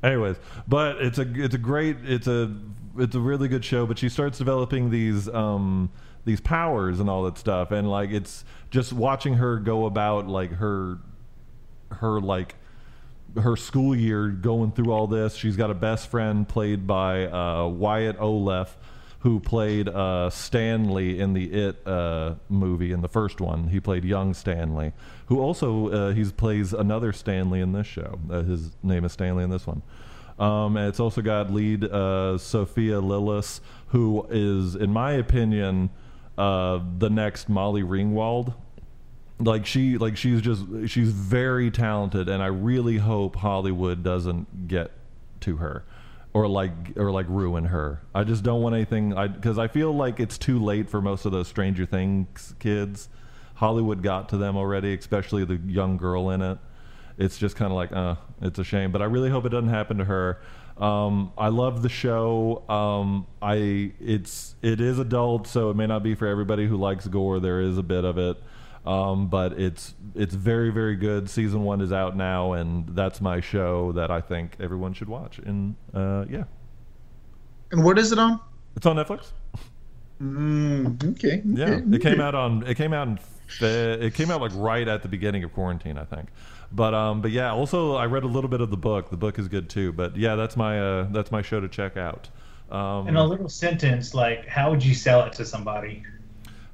Anyways, 0.02 0.36
but 0.66 1.00
it's 1.00 1.18
a 1.18 1.26
it's 1.42 1.54
a 1.54 1.58
great 1.58 1.96
it's 2.04 2.26
a 2.26 2.54
it's 2.98 3.14
a 3.14 3.20
really 3.20 3.46
good 3.46 3.64
show. 3.64 3.86
But 3.86 3.98
she 3.98 4.08
starts 4.08 4.36
developing 4.36 4.90
these 4.90 5.28
um 5.28 5.90
these 6.24 6.40
powers 6.40 6.98
and 6.98 7.08
all 7.08 7.22
that 7.22 7.38
stuff, 7.38 7.70
and 7.70 7.88
like 7.88 8.10
it's 8.10 8.44
just 8.70 8.92
watching 8.92 9.34
her 9.34 9.58
go 9.58 9.86
about 9.86 10.26
like 10.26 10.52
her 10.54 10.98
her 11.92 12.20
like 12.20 12.56
her 13.36 13.56
school 13.56 13.94
year 13.94 14.28
going 14.28 14.72
through 14.72 14.92
all 14.92 15.06
this. 15.06 15.34
She's 15.34 15.56
got 15.56 15.70
a 15.70 15.74
best 15.74 16.10
friend 16.10 16.48
played 16.48 16.86
by 16.86 17.26
uh, 17.26 17.66
Wyatt 17.66 18.18
Oleff, 18.18 18.70
who 19.20 19.40
played 19.40 19.88
uh, 19.88 20.30
Stanley 20.30 21.20
in 21.20 21.32
the 21.32 21.52
It 21.52 21.86
uh, 21.86 22.36
movie 22.48 22.92
in 22.92 23.02
the 23.02 23.08
first 23.08 23.40
one. 23.40 23.68
He 23.68 23.80
played 23.80 24.04
young 24.04 24.34
Stanley, 24.34 24.92
who 25.26 25.40
also 25.40 25.88
uh, 25.88 26.12
he 26.12 26.24
plays 26.24 26.72
another 26.72 27.12
Stanley 27.12 27.60
in 27.60 27.72
this 27.72 27.86
show. 27.86 28.18
Uh, 28.30 28.42
his 28.42 28.70
name 28.82 29.04
is 29.04 29.12
Stanley 29.12 29.44
in 29.44 29.50
this 29.50 29.66
one. 29.66 29.82
Um, 30.38 30.76
and 30.76 30.88
it's 30.88 31.00
also 31.00 31.22
got 31.22 31.52
lead 31.52 31.84
uh, 31.84 32.36
Sophia 32.38 33.00
Lillis, 33.00 33.60
who 33.88 34.26
is, 34.30 34.74
in 34.74 34.92
my 34.92 35.12
opinion, 35.12 35.90
the 36.36 37.08
next 37.10 37.48
Molly 37.48 37.82
Ringwald 37.82 38.54
like 39.38 39.66
she 39.66 39.98
like 39.98 40.16
she's 40.16 40.40
just 40.40 40.64
she's 40.86 41.10
very 41.10 41.70
talented 41.70 42.26
and 42.26 42.42
i 42.42 42.46
really 42.46 42.96
hope 42.96 43.36
hollywood 43.36 44.02
doesn't 44.02 44.66
get 44.66 44.90
to 45.40 45.56
her 45.56 45.84
or 46.36 46.46
like 46.46 46.72
or 46.96 47.10
like 47.10 47.24
ruin 47.30 47.64
her. 47.64 48.02
I 48.14 48.22
just 48.22 48.42
don't 48.42 48.60
want 48.60 48.74
anything 48.74 49.16
I 49.16 49.28
cuz 49.28 49.58
I 49.58 49.68
feel 49.68 49.90
like 49.94 50.20
it's 50.20 50.36
too 50.36 50.58
late 50.58 50.90
for 50.90 51.00
most 51.00 51.24
of 51.24 51.32
those 51.32 51.48
Stranger 51.48 51.86
Things 51.86 52.54
kids. 52.58 53.08
Hollywood 53.54 54.02
got 54.02 54.28
to 54.28 54.36
them 54.36 54.54
already, 54.54 54.92
especially 54.92 55.46
the 55.46 55.56
young 55.66 55.96
girl 55.96 56.28
in 56.28 56.42
it. 56.42 56.58
It's 57.16 57.38
just 57.38 57.56
kind 57.56 57.72
of 57.72 57.76
like, 57.76 57.90
uh, 57.90 58.16
it's 58.42 58.58
a 58.58 58.64
shame, 58.64 58.92
but 58.92 59.00
I 59.00 59.06
really 59.06 59.30
hope 59.30 59.46
it 59.46 59.48
doesn't 59.48 59.70
happen 59.70 59.96
to 59.96 60.04
her. 60.04 60.38
Um, 60.76 61.32
I 61.38 61.48
love 61.48 61.82
the 61.82 61.88
show. 61.88 62.68
Um, 62.68 63.26
I 63.40 63.92
it's 63.98 64.56
it 64.60 64.78
is 64.78 64.98
adult, 64.98 65.46
so 65.46 65.70
it 65.70 65.74
may 65.74 65.86
not 65.86 66.02
be 66.02 66.14
for 66.14 66.26
everybody 66.26 66.66
who 66.66 66.76
likes 66.76 67.06
gore. 67.06 67.40
There 67.40 67.62
is 67.62 67.78
a 67.78 67.82
bit 67.82 68.04
of 68.04 68.18
it, 68.18 68.36
um, 68.86 69.28
but 69.28 69.52
it's 69.58 69.94
it's 70.14 70.34
very 70.34 70.70
very 70.70 70.96
good. 70.96 71.28
Season 71.28 71.62
one 71.64 71.80
is 71.80 71.92
out 71.92 72.16
now, 72.16 72.52
and 72.52 72.88
that's 72.94 73.20
my 73.20 73.40
show 73.40 73.92
that 73.92 74.10
I 74.10 74.20
think 74.20 74.56
everyone 74.60 74.92
should 74.94 75.08
watch. 75.08 75.38
And 75.38 75.74
uh, 75.94 76.24
yeah, 76.28 76.44
And 77.72 77.84
what 77.84 77.98
is 77.98 78.12
it 78.12 78.18
on? 78.18 78.40
it's 78.76 78.86
on 78.86 78.96
Netflix. 78.96 79.32
Mm, 80.22 81.12
okay. 81.12 81.42
Yeah, 81.44 81.66
okay, 81.74 81.96
it 81.96 82.00
came 82.02 82.20
out 82.20 82.34
on 82.34 82.66
it 82.66 82.76
came 82.76 82.92
out 82.92 83.08
in 83.08 83.18
fe- 83.48 83.98
it 84.06 84.14
came 84.14 84.30
out 84.30 84.40
like 84.40 84.52
right 84.54 84.86
at 84.88 85.02
the 85.02 85.08
beginning 85.08 85.44
of 85.44 85.52
quarantine, 85.52 85.98
I 85.98 86.04
think. 86.04 86.28
But 86.72 86.94
um, 86.94 87.20
but 87.20 87.30
yeah, 87.32 87.52
also 87.52 87.94
I 87.96 88.06
read 88.06 88.24
a 88.24 88.26
little 88.26 88.48
bit 88.48 88.60
of 88.60 88.70
the 88.70 88.76
book. 88.76 89.10
The 89.10 89.16
book 89.16 89.38
is 89.38 89.48
good 89.48 89.68
too. 89.68 89.92
But 89.92 90.16
yeah, 90.16 90.34
that's 90.34 90.56
my 90.56 90.80
uh, 90.80 91.08
that's 91.10 91.30
my 91.30 91.42
show 91.42 91.60
to 91.60 91.68
check 91.68 91.96
out. 91.96 92.28
Um, 92.70 93.06
In 93.08 93.16
a 93.16 93.24
little 93.24 93.48
sentence, 93.48 94.12
like, 94.14 94.46
how 94.48 94.70
would 94.70 94.84
you 94.84 94.94
sell 94.94 95.22
it 95.24 95.32
to 95.34 95.44
somebody? 95.44 96.02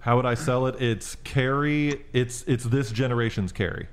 How 0.03 0.17
would 0.17 0.27
I 0.27 0.35
sell 0.35 0.67
it? 0.67 0.83
It's 0.83 1.15
Carrie. 1.23 2.05
It's 2.13 2.43
it's 2.49 2.65
this 2.65 2.91
generation's 2.91 3.53
Carrie. 3.53 3.87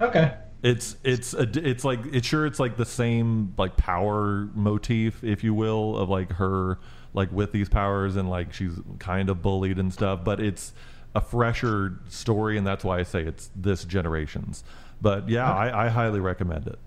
Okay. 0.00 0.34
It's 0.64 0.96
it's 1.04 1.32
a, 1.32 1.48
it's 1.54 1.84
like 1.84 2.00
it's 2.12 2.26
sure 2.26 2.44
it's 2.44 2.58
like 2.58 2.76
the 2.76 2.84
same 2.84 3.54
like 3.56 3.76
power 3.76 4.48
motif, 4.52 5.22
if 5.22 5.44
you 5.44 5.54
will, 5.54 5.96
of 5.96 6.08
like 6.08 6.32
her 6.32 6.80
like 7.14 7.30
with 7.30 7.52
these 7.52 7.68
powers 7.68 8.16
and 8.16 8.28
like 8.28 8.52
she's 8.52 8.72
kind 8.98 9.30
of 9.30 9.42
bullied 9.42 9.78
and 9.78 9.92
stuff. 9.92 10.24
But 10.24 10.40
it's 10.40 10.72
a 11.14 11.20
fresher 11.20 12.00
story, 12.08 12.58
and 12.58 12.66
that's 12.66 12.82
why 12.82 12.98
I 12.98 13.04
say 13.04 13.22
it's 13.22 13.48
this 13.54 13.84
generation's. 13.84 14.64
But 15.00 15.28
yeah, 15.28 15.52
I, 15.52 15.86
I 15.86 15.88
highly 15.88 16.18
recommend 16.18 16.66
it. 16.66 16.80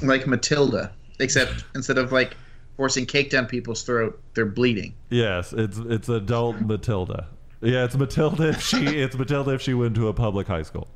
Like 0.00 0.28
Matilda, 0.28 0.92
except 1.18 1.64
instead 1.74 1.98
of 1.98 2.12
like 2.12 2.36
forcing 2.76 3.04
cake 3.04 3.30
down 3.30 3.46
people's 3.46 3.82
throat, 3.82 4.22
they're 4.34 4.46
bleeding. 4.46 4.94
Yes, 5.10 5.52
it's 5.52 5.78
it's 5.78 6.08
adult 6.08 6.60
Matilda. 6.60 7.26
Yeah, 7.64 7.84
it's 7.84 7.96
Matilda 7.96 8.50
if 8.50 8.60
she 8.60 8.76
it's 9.00 9.16
Matilda 9.16 9.52
if 9.54 9.62
she 9.62 9.74
went 9.74 9.94
to 9.96 10.08
a 10.08 10.12
public 10.12 10.46
high 10.46 10.62
school. 10.62 10.88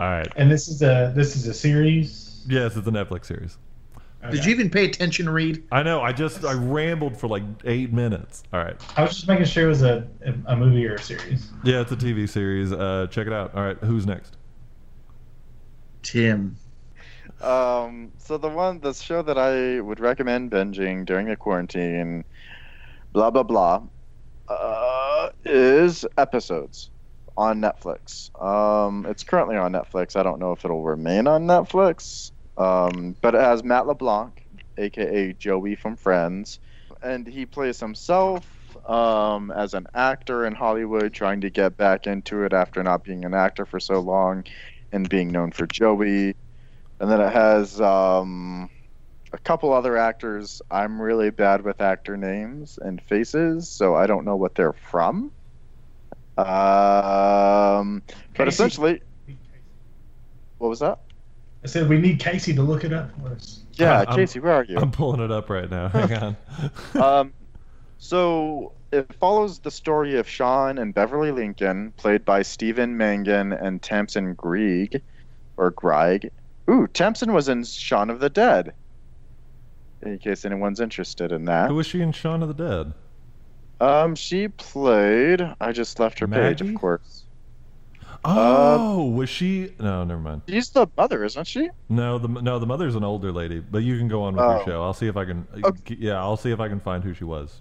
All 0.00 0.10
right. 0.10 0.28
And 0.36 0.50
this 0.50 0.68
is 0.68 0.82
a 0.82 1.12
this 1.14 1.36
is 1.36 1.46
a 1.46 1.54
series. 1.54 2.44
Yes, 2.48 2.76
it's 2.76 2.86
a 2.86 2.90
Netflix 2.90 3.26
series. 3.26 3.58
Did 4.30 4.44
you 4.46 4.52
even 4.52 4.70
pay 4.70 4.86
attention, 4.86 5.28
Reed? 5.28 5.64
I 5.70 5.82
know. 5.82 6.00
I 6.00 6.12
just 6.12 6.44
I 6.44 6.54
rambled 6.54 7.16
for 7.16 7.26
like 7.26 7.42
eight 7.64 7.92
minutes. 7.92 8.42
All 8.52 8.60
right. 8.60 8.80
I 8.96 9.02
was 9.02 9.10
just 9.10 9.28
making 9.28 9.44
sure 9.44 9.66
it 9.66 9.68
was 9.68 9.82
a 9.82 10.08
a 10.46 10.56
movie 10.56 10.86
or 10.86 10.94
a 10.94 11.02
series. 11.02 11.50
Yeah, 11.62 11.82
it's 11.82 11.92
a 11.92 11.96
TV 11.96 12.28
series. 12.28 12.72
Uh, 12.72 13.06
check 13.10 13.26
it 13.26 13.32
out. 13.32 13.54
All 13.54 13.62
right, 13.62 13.76
who's 13.78 14.06
next? 14.06 14.36
Tim. 16.02 16.56
Um, 17.42 18.12
so 18.18 18.38
the 18.38 18.48
one, 18.48 18.80
the 18.80 18.94
show 18.94 19.20
that 19.22 19.36
I 19.36 19.80
would 19.80 20.00
recommend 20.00 20.50
binging 20.50 21.04
during 21.04 21.26
the 21.26 21.36
quarantine, 21.36 22.24
blah 23.12 23.30
blah 23.30 23.42
blah, 23.42 23.82
uh, 24.48 25.30
is 25.44 26.04
episodes 26.16 26.90
on 27.36 27.60
Netflix. 27.60 28.30
Um, 28.40 29.06
it's 29.06 29.24
currently 29.24 29.56
on 29.56 29.72
Netflix. 29.72 30.16
I 30.16 30.22
don't 30.22 30.38
know 30.38 30.52
if 30.52 30.64
it'll 30.64 30.82
remain 30.82 31.26
on 31.26 31.46
Netflix, 31.46 32.30
um, 32.56 33.16
but 33.20 33.34
it 33.34 33.40
has 33.40 33.64
Matt 33.64 33.86
LeBlanc, 33.86 34.46
aka 34.78 35.32
Joey 35.32 35.74
from 35.74 35.96
Friends, 35.96 36.60
and 37.02 37.26
he 37.26 37.46
plays 37.46 37.80
himself 37.80 38.76
um, 38.88 39.50
as 39.50 39.74
an 39.74 39.86
actor 39.94 40.46
in 40.46 40.54
Hollywood, 40.54 41.12
trying 41.12 41.40
to 41.42 41.50
get 41.50 41.76
back 41.76 42.06
into 42.06 42.44
it 42.44 42.52
after 42.52 42.82
not 42.82 43.04
being 43.04 43.24
an 43.24 43.34
actor 43.34 43.66
for 43.66 43.80
so 43.80 44.00
long 44.00 44.44
and 44.92 45.08
being 45.08 45.30
known 45.32 45.50
for 45.50 45.66
Joey. 45.66 46.34
And 47.00 47.10
then 47.10 47.20
it 47.20 47.32
has 47.32 47.80
um, 47.80 48.70
a 49.34 49.38
couple 49.38 49.72
other 49.72 49.96
actors. 49.96 50.62
I'm 50.70 51.02
really 51.02 51.30
bad 51.30 51.62
with 51.62 51.80
actor 51.80 52.16
names 52.16 52.78
and 52.80 53.02
faces, 53.02 53.68
so 53.68 53.96
I 53.96 54.06
don't 54.06 54.24
know 54.24 54.36
what 54.36 54.54
they're 54.54 54.72
from. 54.72 55.32
Um, 56.38 58.02
but 58.36 58.48
essentially, 58.48 59.02
what 60.58 60.68
was 60.68 60.78
that? 60.78 61.00
I 61.64 61.66
said 61.66 61.88
we 61.88 61.98
need 61.98 62.20
Casey 62.20 62.54
to 62.54 62.62
look 62.62 62.84
it 62.84 62.92
up 62.92 63.10
for 63.20 63.30
us. 63.30 63.60
Yeah, 63.72 64.00
I'm- 64.00 64.16
Casey, 64.16 64.38
where 64.38 64.54
are 64.54 64.64
you? 64.64 64.78
I'm 64.78 64.92
pulling 64.92 65.20
it 65.20 65.32
up 65.32 65.50
right 65.50 65.68
now. 65.68 65.88
Hang 65.88 66.12
on. 66.14 66.36
um, 67.02 67.32
so 67.98 68.72
it 68.92 69.12
follows 69.14 69.58
the 69.58 69.70
story 69.70 70.16
of 70.16 70.28
Sean 70.28 70.78
and 70.78 70.94
Beverly 70.94 71.32
Lincoln, 71.32 71.92
played 71.96 72.24
by 72.24 72.42
Stephen 72.42 72.96
Mangan 72.96 73.52
and 73.52 73.82
Tamsin 73.82 74.34
Greig, 74.34 75.02
or 75.56 75.72
Greig. 75.72 76.30
Ooh, 76.70 76.86
Tamsin 76.86 77.32
was 77.32 77.48
in 77.48 77.64
Shaun 77.64 78.10
of 78.10 78.20
the 78.20 78.30
Dead. 78.30 78.72
In 80.04 80.18
case 80.18 80.44
anyone's 80.44 80.80
interested 80.80 81.32
in 81.32 81.46
that. 81.46 81.68
Who 81.68 81.76
was 81.76 81.86
she 81.86 82.00
in 82.00 82.12
Shaun 82.12 82.42
of 82.42 82.48
the 82.48 82.54
Dead? 82.54 82.92
Um, 83.80 84.14
she 84.14 84.48
played. 84.48 85.40
I 85.60 85.72
just 85.72 85.98
left 85.98 86.18
her 86.20 86.28
page, 86.28 86.60
of 86.60 86.74
course. 86.74 87.24
Oh, 88.24 89.04
was 89.10 89.28
she? 89.28 89.74
No, 89.78 90.04
never 90.04 90.20
mind. 90.20 90.42
She's 90.48 90.70
the 90.70 90.86
mother, 90.96 91.24
isn't 91.24 91.46
she? 91.46 91.68
No, 91.90 92.18
the 92.18 92.28
no 92.28 92.58
the 92.58 92.66
mother's 92.66 92.94
an 92.94 93.04
older 93.04 93.30
lady. 93.32 93.60
But 93.60 93.78
you 93.82 93.98
can 93.98 94.08
go 94.08 94.22
on 94.22 94.34
with 94.34 94.42
Oh. 94.44 94.56
your 94.56 94.64
show. 94.64 94.82
I'll 94.82 94.94
see 94.94 95.08
if 95.08 95.16
I 95.16 95.24
can. 95.26 95.46
Okay. 95.62 95.96
Yeah, 95.98 96.18
I'll 96.20 96.36
see 96.38 96.50
if 96.50 96.60
I 96.60 96.68
can 96.68 96.80
find 96.80 97.04
who 97.04 97.12
she 97.12 97.24
was. 97.24 97.60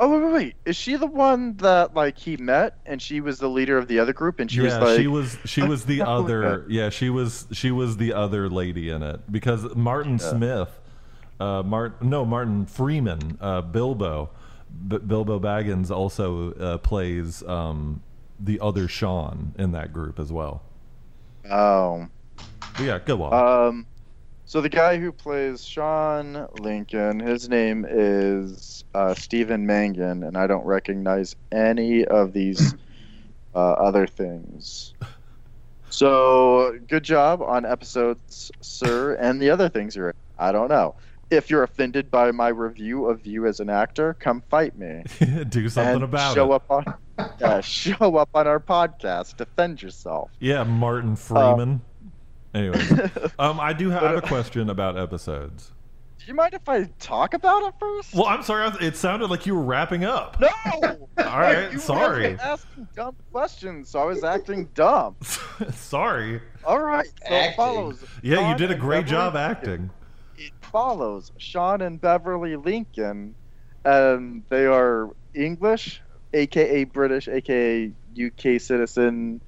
Oh 0.00 0.10
wait, 0.10 0.24
wait, 0.24 0.32
wait! 0.32 0.54
Is 0.66 0.76
she 0.76 0.96
the 0.96 1.06
one 1.06 1.56
that 1.58 1.94
like 1.94 2.18
he 2.18 2.36
met, 2.36 2.78
and 2.84 3.00
she 3.00 3.20
was 3.20 3.38
the 3.38 3.48
leader 3.48 3.78
of 3.78 3.86
the 3.86 4.00
other 4.00 4.12
group, 4.12 4.40
and 4.40 4.50
she 4.50 4.58
yeah, 4.58 4.64
was 4.64 4.88
like, 4.88 5.00
she 5.00 5.06
was 5.06 5.38
she 5.44 5.62
was 5.62 5.84
the 5.86 6.02
other. 6.02 6.66
Yeah, 6.68 6.90
she 6.90 7.08
was 7.08 7.46
she 7.52 7.70
was 7.70 7.96
the 7.96 8.12
other 8.12 8.48
lady 8.50 8.90
in 8.90 9.02
it 9.02 9.20
because 9.32 9.74
Martin 9.76 10.18
Yeah. 10.18 10.30
Smith, 10.30 10.80
uh, 11.40 11.62
Martin 11.62 12.08
no 12.08 12.24
Martin 12.24 12.66
Freeman, 12.66 13.38
uh, 13.40 13.60
Bilbo, 13.62 14.30
B- 14.88 14.98
Bilbo 14.98 15.38
Baggins 15.38 15.90
also 15.90 16.52
uh, 16.52 16.78
plays 16.78 17.42
um, 17.44 18.02
the 18.38 18.60
other 18.60 18.88
Sean 18.88 19.54
in 19.58 19.72
that 19.72 19.92
group 19.92 20.18
as 20.18 20.32
well. 20.32 20.62
oh. 21.50 22.06
But 22.76 22.82
yeah, 22.82 22.98
go 22.98 23.22
on. 23.22 23.68
Um, 23.68 23.86
so 24.46 24.60
the 24.60 24.68
guy 24.68 24.98
who 24.98 25.12
plays 25.12 25.64
Sean 25.64 26.48
Lincoln, 26.58 27.20
his 27.20 27.48
name 27.48 27.86
is 27.88 28.84
uh, 28.94 29.14
Stephen 29.14 29.66
Mangan, 29.66 30.24
and 30.24 30.36
I 30.36 30.46
don't 30.46 30.66
recognize 30.66 31.36
any 31.52 32.04
of 32.04 32.32
these 32.32 32.74
uh, 33.54 33.58
other 33.58 34.06
things. 34.06 34.94
So 35.90 36.78
good 36.88 37.04
job 37.04 37.40
on 37.40 37.64
episodes, 37.64 38.50
sir, 38.60 39.14
and 39.14 39.40
the 39.40 39.50
other 39.50 39.68
things 39.68 39.94
you're. 39.94 40.14
I 40.38 40.50
don't 40.50 40.68
know. 40.68 40.96
If 41.30 41.50
you're 41.50 41.62
offended 41.62 42.10
by 42.10 42.30
my 42.32 42.48
review 42.48 43.06
of 43.06 43.26
you 43.26 43.46
as 43.46 43.60
an 43.60 43.70
actor, 43.70 44.14
come 44.14 44.42
fight 44.50 44.76
me 44.78 45.02
Do 45.48 45.68
something 45.68 45.94
and 45.96 46.04
about 46.04 46.34
show 46.34 46.52
it. 46.52 46.56
up 46.56 46.70
on. 46.70 46.94
Yeah, 47.40 47.60
show 47.62 48.16
up 48.16 48.30
on 48.34 48.46
our 48.46 48.60
podcast. 48.60 49.36
Defend 49.36 49.82
yourself. 49.82 50.30
Yeah, 50.40 50.64
Martin 50.64 51.16
Freeman. 51.16 51.80
Anyway, 52.54 52.80
um, 53.38 53.58
I 53.58 53.72
do 53.72 53.90
have, 53.90 54.02
I 54.04 54.08
have 54.10 54.18
a 54.18 54.26
question 54.26 54.70
about 54.70 54.96
episodes. 54.96 55.72
Do 56.18 56.26
you 56.28 56.34
mind 56.34 56.54
if 56.54 56.68
I 56.68 56.84
talk 57.00 57.34
about 57.34 57.64
it 57.64 57.74
first? 57.78 58.14
Well, 58.14 58.26
I'm 58.26 58.42
sorry. 58.42 58.70
It 58.80 58.96
sounded 58.96 59.28
like 59.28 59.44
you 59.44 59.54
were 59.54 59.62
wrapping 59.62 60.04
up. 60.04 60.40
No. 60.40 60.48
All 61.18 61.38
right, 61.40 61.70
you 61.70 61.78
sorry. 61.78 62.22
guys 62.34 62.38
were 62.38 62.44
asking 62.44 62.88
dumb 62.96 63.16
questions, 63.30 63.88
so 63.90 63.98
I 64.00 64.04
was 64.04 64.24
acting 64.24 64.68
dumb. 64.74 65.16
sorry. 65.74 66.40
All 66.64 66.80
right. 66.80 67.06
So 67.06 67.12
it 67.26 67.32
Acting. 67.32 67.56
follows. 67.56 68.04
Yeah, 68.22 68.50
you 68.50 68.56
did 68.56 68.70
a 68.70 68.74
great 68.74 69.06
job 69.06 69.34
Lincoln. 69.34 69.50
acting. 69.50 69.90
It 70.36 70.52
follows 70.62 71.30
Sean 71.38 71.80
and 71.80 72.00
Beverly 72.00 72.56
Lincoln, 72.56 73.34
and 73.84 74.42
they 74.48 74.66
are 74.66 75.10
English, 75.34 76.00
aka 76.32 76.84
British, 76.84 77.28
aka 77.28 77.92
UK 78.18 78.60
citizen, 78.60 79.40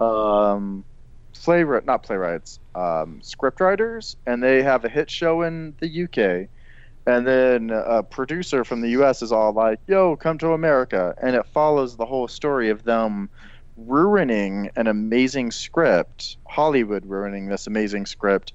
um, 0.00 0.84
playwright, 1.32 1.84
not 1.84 2.02
playwrights, 2.02 2.58
um, 2.74 3.20
scriptwriters, 3.22 4.16
and 4.26 4.42
they 4.42 4.62
have 4.62 4.84
a 4.84 4.88
hit 4.88 5.10
show 5.10 5.42
in 5.42 5.74
the 5.80 6.04
UK. 6.04 6.48
And 7.04 7.26
then 7.26 7.70
a 7.70 8.02
producer 8.02 8.64
from 8.64 8.80
the 8.80 8.90
US 8.90 9.22
is 9.22 9.32
all 9.32 9.52
like, 9.52 9.80
yo, 9.88 10.14
come 10.16 10.38
to 10.38 10.52
America. 10.52 11.14
And 11.20 11.34
it 11.34 11.46
follows 11.46 11.96
the 11.96 12.06
whole 12.06 12.28
story 12.28 12.70
of 12.70 12.84
them 12.84 13.28
ruining 13.76 14.70
an 14.76 14.86
amazing 14.86 15.50
script, 15.50 16.36
Hollywood 16.46 17.04
ruining 17.06 17.46
this 17.46 17.66
amazing 17.66 18.06
script. 18.06 18.52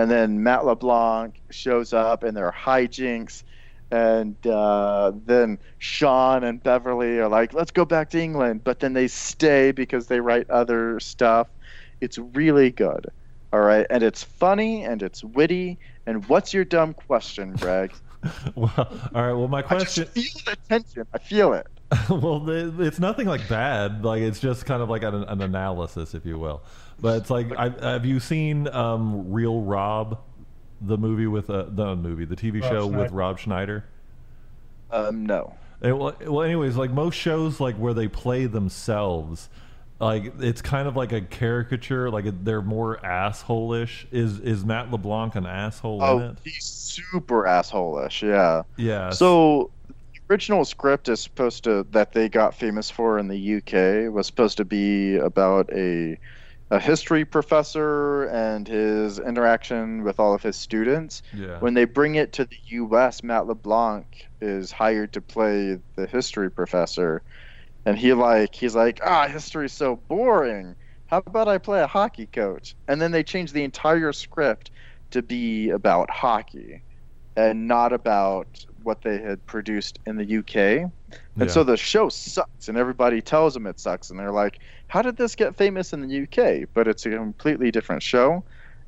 And 0.00 0.10
then 0.10 0.42
Matt 0.42 0.64
LeBlanc 0.64 1.38
shows 1.50 1.92
up 1.92 2.22
and 2.22 2.34
there 2.34 2.46
are 2.46 2.54
hijinks. 2.54 3.42
And 3.90 4.34
uh, 4.46 5.12
then 5.26 5.58
Sean 5.76 6.42
and 6.42 6.62
Beverly 6.62 7.18
are 7.18 7.28
like, 7.28 7.52
let's 7.52 7.70
go 7.70 7.84
back 7.84 8.08
to 8.10 8.18
England. 8.18 8.64
But 8.64 8.80
then 8.80 8.94
they 8.94 9.08
stay 9.08 9.72
because 9.72 10.06
they 10.06 10.20
write 10.20 10.48
other 10.48 11.00
stuff. 11.00 11.48
It's 12.00 12.16
really 12.16 12.70
good. 12.70 13.08
All 13.52 13.60
right, 13.60 13.84
and 13.90 14.02
it's 14.02 14.22
funny 14.22 14.84
and 14.84 15.02
it's 15.02 15.22
witty. 15.22 15.78
And 16.06 16.26
what's 16.28 16.54
your 16.54 16.64
dumb 16.64 16.94
question, 16.94 17.52
Greg? 17.56 17.92
well, 18.54 18.70
all 18.78 19.22
right. 19.22 19.32
Well, 19.32 19.48
my 19.48 19.58
I 19.58 19.62
question. 19.62 20.08
just 20.14 20.44
feel 20.44 20.54
the 20.54 20.56
tension. 20.68 21.06
I 21.12 21.18
feel 21.18 21.52
it. 21.52 21.66
well, 22.08 22.48
it's 22.48 23.00
nothing 23.00 23.26
like 23.26 23.48
bad. 23.48 24.04
Like 24.04 24.22
it's 24.22 24.38
just 24.38 24.64
kind 24.64 24.82
of 24.82 24.88
like 24.88 25.02
an, 25.02 25.24
an 25.24 25.42
analysis, 25.42 26.14
if 26.14 26.24
you 26.24 26.38
will. 26.38 26.62
But 27.00 27.18
it's 27.22 27.30
like, 27.30 27.50
I, 27.56 27.70
have 27.80 28.04
you 28.04 28.20
seen 28.20 28.68
um, 28.68 29.30
Real 29.32 29.60
Rob, 29.62 30.20
the 30.80 30.98
movie 30.98 31.26
with 31.26 31.48
uh, 31.50 31.66
the 31.68 31.96
movie, 31.96 32.24
the 32.24 32.36
TV 32.36 32.60
Rob 32.62 32.70
show 32.70 32.86
with 32.86 33.10
Rob 33.12 33.38
Schneider? 33.38 33.84
Um, 34.90 35.24
no. 35.24 35.54
Eh, 35.82 35.92
well, 35.92 36.14
well, 36.26 36.42
anyways, 36.42 36.76
like 36.76 36.90
most 36.90 37.14
shows, 37.14 37.58
like 37.60 37.76
where 37.76 37.94
they 37.94 38.08
play 38.08 38.46
themselves, 38.46 39.48
like 39.98 40.32
it's 40.40 40.60
kind 40.62 40.88
of 40.88 40.96
like 40.96 41.12
a 41.12 41.20
caricature. 41.20 42.10
Like 42.10 42.26
they're 42.44 42.62
more 42.62 43.04
asshole-ish. 43.04 44.06
Is 44.10 44.40
is 44.40 44.64
Matt 44.64 44.90
LeBlanc 44.90 45.34
an 45.36 45.46
asshole 45.46 46.02
in 46.02 46.08
Oh, 46.08 46.18
it? 46.30 46.38
he's 46.44 46.64
super 46.64 47.46
asshole-ish. 47.46 48.22
Yeah. 48.22 48.62
Yeah. 48.76 49.10
So 49.10 49.70
the 49.88 50.20
original 50.30 50.64
script 50.64 51.08
is 51.08 51.20
supposed 51.20 51.64
to 51.64 51.86
that 51.92 52.12
they 52.12 52.28
got 52.28 52.54
famous 52.54 52.90
for 52.90 53.18
in 53.18 53.28
the 53.28 53.56
UK 53.56 54.12
was 54.12 54.26
supposed 54.26 54.56
to 54.58 54.64
be 54.64 55.16
about 55.16 55.70
a 55.72 56.18
a 56.70 56.78
history 56.78 57.24
professor 57.24 58.24
and 58.24 58.68
his 58.68 59.18
interaction 59.18 60.04
with 60.04 60.20
all 60.20 60.34
of 60.34 60.42
his 60.42 60.56
students. 60.56 61.22
yeah. 61.32 61.58
When 61.58 61.74
they 61.74 61.84
bring 61.84 62.14
it 62.14 62.32
to 62.34 62.44
the 62.44 62.56
US, 62.76 63.22
Matt 63.22 63.46
LeBlanc 63.46 64.06
is 64.40 64.70
hired 64.70 65.12
to 65.14 65.20
play 65.20 65.78
the 65.96 66.06
history 66.06 66.50
professor, 66.50 67.22
and 67.84 67.98
he 67.98 68.12
like 68.12 68.54
he's 68.54 68.76
like 68.76 69.00
ah 69.04 69.26
history's 69.28 69.72
so 69.72 69.96
boring. 70.08 70.76
How 71.06 71.22
about 71.26 71.48
I 71.48 71.58
play 71.58 71.80
a 71.82 71.88
hockey 71.88 72.26
coach? 72.26 72.76
And 72.86 73.02
then 73.02 73.10
they 73.10 73.24
change 73.24 73.52
the 73.52 73.64
entire 73.64 74.12
script 74.12 74.70
to 75.10 75.22
be 75.22 75.70
about 75.70 76.08
hockey 76.08 76.84
and 77.36 77.66
not 77.66 77.92
about 77.92 78.64
what 78.82 79.02
they 79.02 79.18
had 79.18 79.44
produced 79.46 79.98
in 80.06 80.16
the 80.16 80.38
UK. 80.38 80.90
And 81.40 81.48
Yeah. 81.48 81.54
so 81.54 81.64
the 81.64 81.76
show 81.76 82.08
sucks, 82.08 82.68
and 82.68 82.76
everybody 82.76 83.20
tells 83.22 83.54
them 83.54 83.66
it 83.66 83.80
sucks, 83.80 84.10
and 84.10 84.18
they're 84.18 84.30
like, 84.30 84.58
"How 84.88 85.00
did 85.02 85.16
this 85.16 85.34
get 85.34 85.56
famous 85.56 85.92
in 85.92 86.00
the 86.02 86.08
UK?" 86.08 86.66
But 86.74 86.86
it's 86.86 87.06
a 87.06 87.10
completely 87.10 87.70
different 87.70 88.02
show, 88.02 88.44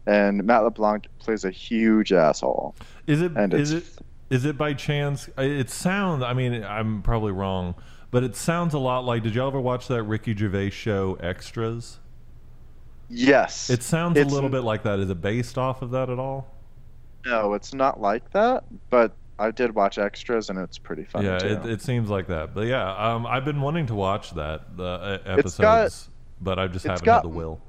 and 0.06 0.44
Matt 0.44 0.62
LeBlanc 0.64 1.06
plays 1.18 1.44
a 1.44 1.50
huge 1.50 2.12
asshole. 2.12 2.74
Is 3.06 3.22
it? 3.22 3.32
And 3.36 3.54
is 3.54 3.72
it? 3.72 3.84
Is 4.30 4.44
it 4.44 4.56
by 4.58 4.74
chance? 4.74 5.28
It 5.38 5.70
sounds. 5.70 6.22
I 6.22 6.32
mean, 6.34 6.62
I'm 6.64 7.02
probably 7.02 7.32
wrong, 7.32 7.74
but 8.10 8.22
it 8.22 8.36
sounds 8.36 8.74
a 8.74 8.78
lot 8.78 9.04
like. 9.04 9.22
Did 9.22 9.34
y'all 9.34 9.48
ever 9.48 9.60
watch 9.60 9.88
that 9.88 10.02
Ricky 10.02 10.34
Gervais 10.36 10.70
show, 10.70 11.14
Extras? 11.20 11.98
Yes, 13.08 13.68
It 13.68 13.82
sounds 13.82 14.16
It's- 14.16 14.32
a 14.32 14.34
little 14.34 14.48
bit 14.48 14.62
like 14.62 14.84
that. 14.84 14.98
Is 14.98 15.10
it 15.10 15.20
based 15.20 15.58
off 15.58 15.82
of 15.82 15.90
that 15.90 16.08
at 16.10 16.18
all? 16.18 16.48
no, 17.24 17.52
it's 17.54 17.72
not 17.72 18.00
like 18.00 18.28
that, 18.32 18.64
but 18.90 19.12
I 19.38 19.50
did 19.50 19.74
watch 19.74 19.98
extras, 19.98 20.50
and 20.50 20.58
it's 20.58 20.78
pretty 20.78 21.04
funny 21.04 21.26
yeah, 21.26 21.38
too. 21.38 21.46
it, 21.48 21.66
it 21.66 21.82
seems 21.82 22.08
like 22.10 22.26
that. 22.28 22.54
But 22.54 22.66
yeah, 22.66 22.94
um, 22.96 23.26
I've 23.26 23.44
been 23.44 23.60
wanting 23.60 23.86
to 23.86 23.94
watch 23.94 24.32
that 24.34 24.76
the 24.76 24.84
uh, 24.84 25.18
episodes, 25.24 25.58
got- 25.58 26.08
but 26.40 26.58
I 26.58 26.68
just 26.68 26.86
haven't 26.86 27.04
got 27.04 27.22
had 27.22 27.24
the 27.24 27.36
will. 27.36 27.60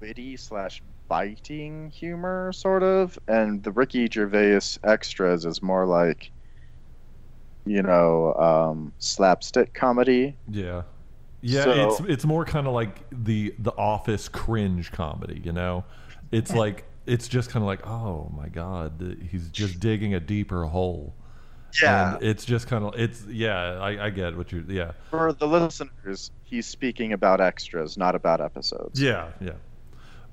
witty 0.00 0.36
slash 0.36 0.82
biting 1.08 1.90
humor, 1.90 2.52
sort 2.52 2.82
of, 2.82 3.18
and 3.28 3.62
the 3.62 3.72
Ricky 3.72 4.08
Gervais 4.10 4.60
extras 4.84 5.44
is 5.44 5.62
more 5.62 5.86
like, 5.86 6.30
you 7.66 7.82
know, 7.82 8.34
um, 8.34 8.92
slapstick 8.98 9.74
comedy. 9.74 10.36
Yeah. 10.50 10.82
Yeah, 11.40 11.64
So- 11.64 11.72
it's 11.72 12.00
it's 12.00 12.24
more 12.24 12.44
kind 12.44 12.66
of 12.66 12.72
like 12.72 13.04
the 13.12 13.54
the 13.58 13.72
office 13.72 14.28
cringe 14.28 14.90
comedy, 14.92 15.40
you 15.44 15.52
know. 15.52 15.84
It's 16.32 16.52
like 16.52 16.84
it's 17.08 17.28
just 17.28 17.50
kind 17.50 17.62
of 17.62 17.66
like, 17.66 17.86
oh 17.86 18.30
my 18.36 18.48
god, 18.48 19.18
he's 19.30 19.48
just 19.48 19.80
digging 19.80 20.14
a 20.14 20.20
deeper 20.20 20.64
hole. 20.66 21.14
Yeah, 21.82 22.14
And 22.14 22.22
it's 22.22 22.44
just 22.46 22.66
kind 22.66 22.84
of 22.84 22.94
it's 22.98 23.24
yeah, 23.26 23.78
I, 23.80 24.06
I 24.06 24.10
get 24.10 24.36
what 24.36 24.50
you're. 24.52 24.62
yeah 24.62 24.92
for 25.10 25.32
the 25.32 25.46
listeners, 25.46 26.30
he's 26.44 26.66
speaking 26.66 27.12
about 27.12 27.40
extras, 27.40 27.96
not 27.98 28.14
about 28.14 28.40
episodes. 28.40 29.00
yeah 29.00 29.30
yeah. 29.40 29.52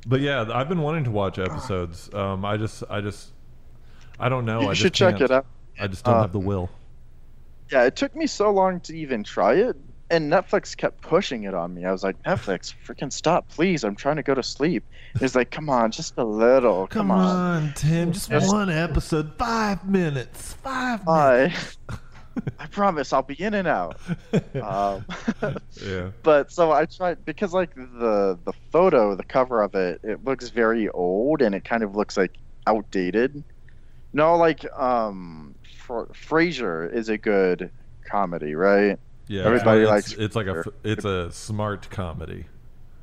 But 0.08 0.22
yeah, 0.22 0.46
I've 0.54 0.70
been 0.70 0.82
wanting 0.82 1.04
to 1.06 1.12
watch 1.12 1.40
episodes. 1.40 2.14
Um, 2.14 2.46
I 2.46 2.58
just 2.58 2.84
I 2.90 3.02
just 3.02 3.34
I 4.20 4.30
don't 4.30 4.46
know. 4.46 4.62
you 4.62 4.70
I 4.70 4.74
should 4.74 4.94
check 4.94 5.18
can't. 5.18 5.30
it 5.30 5.32
out. 5.32 5.46
I 5.80 5.88
just 5.88 6.06
don't 6.06 6.16
Uh, 6.16 6.22
have 6.22 6.32
the 6.32 6.40
will. 6.40 6.70
Yeah, 7.72 7.84
it 7.86 7.96
took 7.96 8.16
me 8.16 8.28
so 8.28 8.52
long 8.52 8.80
to 8.82 8.96
even 8.96 9.24
try 9.24 9.56
it, 9.56 9.76
and 10.10 10.32
Netflix 10.32 10.76
kept 10.78 11.02
pushing 11.02 11.44
it 11.44 11.54
on 11.54 11.74
me. 11.74 11.86
I 11.86 11.92
was 11.92 12.04
like, 12.04 12.22
Netflix, 12.24 12.74
freaking 12.86 13.12
stop, 13.12 13.48
please! 13.50 13.84
I'm 13.84 13.96
trying 13.96 14.18
to 14.18 14.24
go 14.24 14.34
to 14.36 14.44
sleep. 14.44 14.84
It's 15.22 15.36
like, 15.36 15.50
come 15.52 15.70
on, 15.70 15.92
just 15.92 16.16
a 16.18 16.24
little, 16.24 16.88
come, 16.88 17.10
on. 17.12 17.74
Tim, 17.76 18.12
just 18.12 18.30
Yes. 18.30 18.48
one 18.52 18.70
episode, 18.70 19.34
five 19.38 19.88
minutes, 19.88 20.54
five 20.54 21.08
I, 21.08 21.54
I 22.60 22.66
promise 22.68 23.14
I'll 23.14 23.22
be 23.24 23.42
in 23.42 23.54
and 23.54 23.68
out. 23.68 23.98
Um, 24.62 25.06
yeah. 25.86 26.12
but 26.24 26.52
so 26.52 26.72
I 26.72 26.86
tried 26.86 27.24
because 27.26 27.54
like 27.54 27.74
the 27.76 28.38
the 28.46 28.54
photo, 28.72 29.16
the 29.16 29.24
cover 29.24 29.62
of 29.62 29.76
it, 29.76 30.00
it 30.04 30.24
looks 30.26 30.50
very 30.50 30.90
old 30.90 31.42
and 31.42 31.54
it 31.56 31.64
kind 31.66 31.84
of 31.84 31.96
looks 31.96 32.18
like 32.18 32.32
outdated. 32.68 33.44
No, 34.14 34.36
like 34.38 34.66
um, 34.78 35.56
Fra- 35.78 36.08
Frasier 36.08 36.92
is 36.94 37.10
a 37.10 37.18
good 37.18 37.70
comedy, 38.06 38.56
right? 38.56 38.98
Yeah, 39.28 39.44
Everybody 39.44 39.82
it's, 39.82 39.90
likes 39.90 40.14
it's 40.14 40.36
like 40.36 40.48
a 40.48 40.64
it's 40.84 41.06
a 41.06 41.32
smart 41.32 41.90
comedy. 41.90 42.46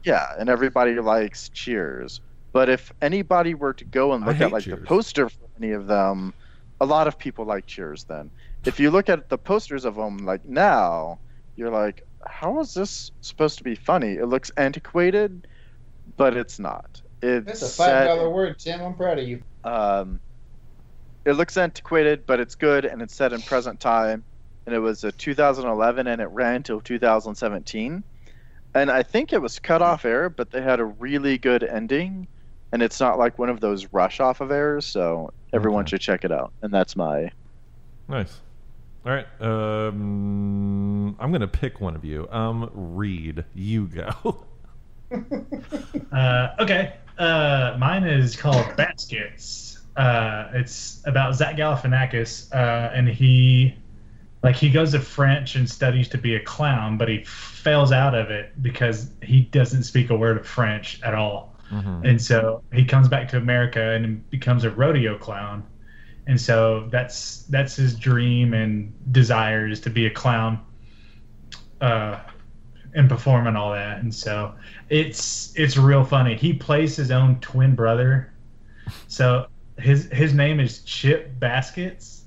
Yeah, 0.05 0.35
and 0.39 0.49
everybody 0.49 0.95
likes 1.01 1.49
Cheers. 1.49 2.21
But 2.53 2.69
if 2.69 2.93
anybody 3.01 3.55
were 3.55 3.73
to 3.75 3.85
go 3.85 4.13
and 4.13 4.25
look 4.27 4.41
at 4.41 4.53
like 4.53 4.65
Cheers. 4.65 4.81
the 4.81 4.87
poster 4.87 5.29
for 5.29 5.47
any 5.59 5.73
of 5.73 5.87
them, 5.87 6.35
a 6.81 6.87
lot 6.87 7.07
of 7.07 7.19
people 7.19 7.45
like 7.45 7.67
Cheers. 7.67 8.05
Then, 8.05 8.31
if 8.65 8.79
you 8.79 8.91
look 8.91 9.09
at 9.09 9.29
the 9.29 9.39
posters 9.39 9.85
of 9.85 9.97
them, 9.97 10.19
like 10.19 10.45
now, 10.45 11.19
you're 11.57 11.71
like, 11.71 12.07
how 12.27 12.61
is 12.61 12.75
this 12.75 13.11
supposed 13.21 13.59
to 13.59 13.65
be 13.65 13.75
funny? 13.75 14.15
It 14.15 14.27
looks 14.27 14.51
antiquated, 14.57 15.47
but 16.17 16.37
it's 16.37 16.59
not. 16.59 17.01
It's 17.23 17.47
That's 17.47 17.63
a 17.63 17.69
five 17.69 18.07
dollar 18.07 18.31
word, 18.31 18.59
Tim. 18.59 18.81
I'm 18.83 18.95
proud 18.95 19.19
of 19.19 19.27
you. 19.27 19.43
um, 19.65 20.21
it 21.25 21.33
looks 21.35 21.57
antiquated, 21.57 22.27
but 22.27 22.41
it's 22.41 22.57
good, 22.57 22.85
and 22.85 23.01
it's 23.01 23.15
set 23.15 23.33
in 23.33 23.41
present 23.43 23.79
time. 23.79 24.25
And 24.67 24.75
it 24.75 24.79
was 24.79 25.05
a 25.05 25.13
2011, 25.13 26.07
and 26.07 26.21
it 26.21 26.27
ran 26.27 26.63
till 26.63 26.81
2017. 26.81 28.05
And 28.75 28.91
I 28.91 29.03
think 29.03 29.33
it 29.33 29.43
was 29.43 29.59
cut 29.59 29.83
off 29.83 30.05
air, 30.05 30.31
but 30.31 30.51
they 30.51 30.63
had 30.63 30.81
a 30.81 30.85
really 30.85 31.37
good 31.39 31.63
ending, 31.65 32.27
and 32.73 32.83
it's 32.83 33.01
not 33.01 33.19
like 33.19 33.39
one 33.39 33.51
of 33.51 33.61
those 33.61 33.87
rush 33.93 34.21
off 34.21 34.41
of 34.41 34.51
airs. 34.51 34.87
So 34.87 35.31
everyone 35.53 35.83
Okay. 35.83 35.91
should 35.91 36.01
check 36.01 36.25
it 36.25 36.33
out. 36.33 36.53
And 36.63 36.73
that's 36.73 36.97
my 36.97 37.31
Nice. 38.09 38.41
All 39.05 39.13
right. 39.13 39.27
Um, 39.41 41.17
I'm 41.19 41.33
gonna 41.33 41.49
pick 41.49 41.81
one 41.81 41.97
of 41.97 42.05
you. 42.05 42.29
Um, 42.31 42.71
Reed, 42.73 43.45
you 43.55 43.87
go. 43.89 44.47
Uh, 46.13 46.49
okay. 46.59 46.95
Uh, 47.19 47.77
mine 47.79 48.05
is 48.05 48.35
called 48.37 48.75
Baskets. 48.77 49.85
Uh, 49.97 50.49
it's 50.55 51.03
about 51.05 51.35
Zach 51.35 51.57
Galifianakis, 51.57 52.51
uh, 52.55 52.91
and 52.95 53.07
he, 53.09 53.75
like, 54.43 54.57
he 54.57 54.71
goes 54.71 54.93
to 54.93 55.01
French 55.01 55.55
and 55.55 55.69
studies 55.69 56.09
to 56.09 56.19
be 56.19 56.35
a 56.35 56.41
clown, 56.41 56.99
but 56.99 57.09
he 57.09 57.25
fails 57.25 57.93
out 57.93 58.15
of 58.15 58.31
it 58.31 58.61
because 58.63 59.11
he 59.23 59.43
doesn't 59.43 59.85
speak 59.85 60.11
a 60.11 60.17
word 60.17 60.37
of 60.37 60.47
French 60.47 61.01
at 61.03 61.15
all. 61.15 61.57
Mhm. 61.71 62.09
And 62.09 62.21
so 62.21 62.63
he 62.73 62.85
comes 62.85 63.09
back 63.09 63.29
to 63.29 63.37
America 63.37 63.93
and 63.93 64.29
becomes 64.31 64.65
a 64.65 64.71
rodeo 64.71 65.17
clown. 65.17 65.63
And 66.27 66.41
so 66.41 66.89
that's 66.91 67.45
that's 67.51 67.75
his 67.77 67.95
dream 67.95 68.55
and 68.55 68.93
desire 69.13 69.67
is 69.67 69.81
to 69.81 69.91
be 69.91 70.07
a 70.07 70.11
clown, 70.11 70.61
uh, 71.81 72.19
and 72.95 73.09
perform 73.09 73.47
and 73.47 73.57
all 73.57 73.73
that. 73.73 74.03
And 74.03 74.15
so 74.15 74.55
it's 74.89 75.53
it's 75.57 75.77
real 75.77 76.05
funny. 76.05 76.37
He 76.37 76.53
plays 76.53 76.95
his 76.95 77.11
own 77.11 77.41
twin 77.41 77.75
brother. 77.75 78.33
So 79.09 79.47
his 79.79 80.09
his 80.13 80.35
name 80.35 80.61
is 80.61 80.83
Chip 80.85 81.39
Baskets, 81.41 82.22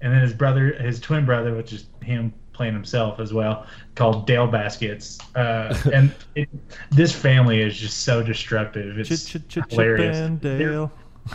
and 0.00 0.12
then 0.12 0.20
his 0.22 0.32
brother, 0.32 0.72
his 0.74 1.00
twin 1.00 1.24
brother, 1.24 1.54
which 1.54 1.72
is 1.72 1.86
him 2.02 2.32
playing 2.52 2.74
himself 2.74 3.20
as 3.20 3.32
well, 3.32 3.66
called 3.94 4.26
Dale 4.26 4.46
Baskets. 4.46 5.18
Uh, 5.34 5.76
and 5.92 6.12
it, 6.34 6.48
this 6.90 7.12
family 7.12 7.60
is 7.62 7.76
just 7.78 8.02
so 8.02 8.22
destructive. 8.22 8.98
It's 8.98 9.26
Ch- 9.28 9.36
ch- 9.38 9.48
ch- 9.48 9.58
hilarious. 9.70 10.16
and 10.16 10.40
Dale. 10.40 10.90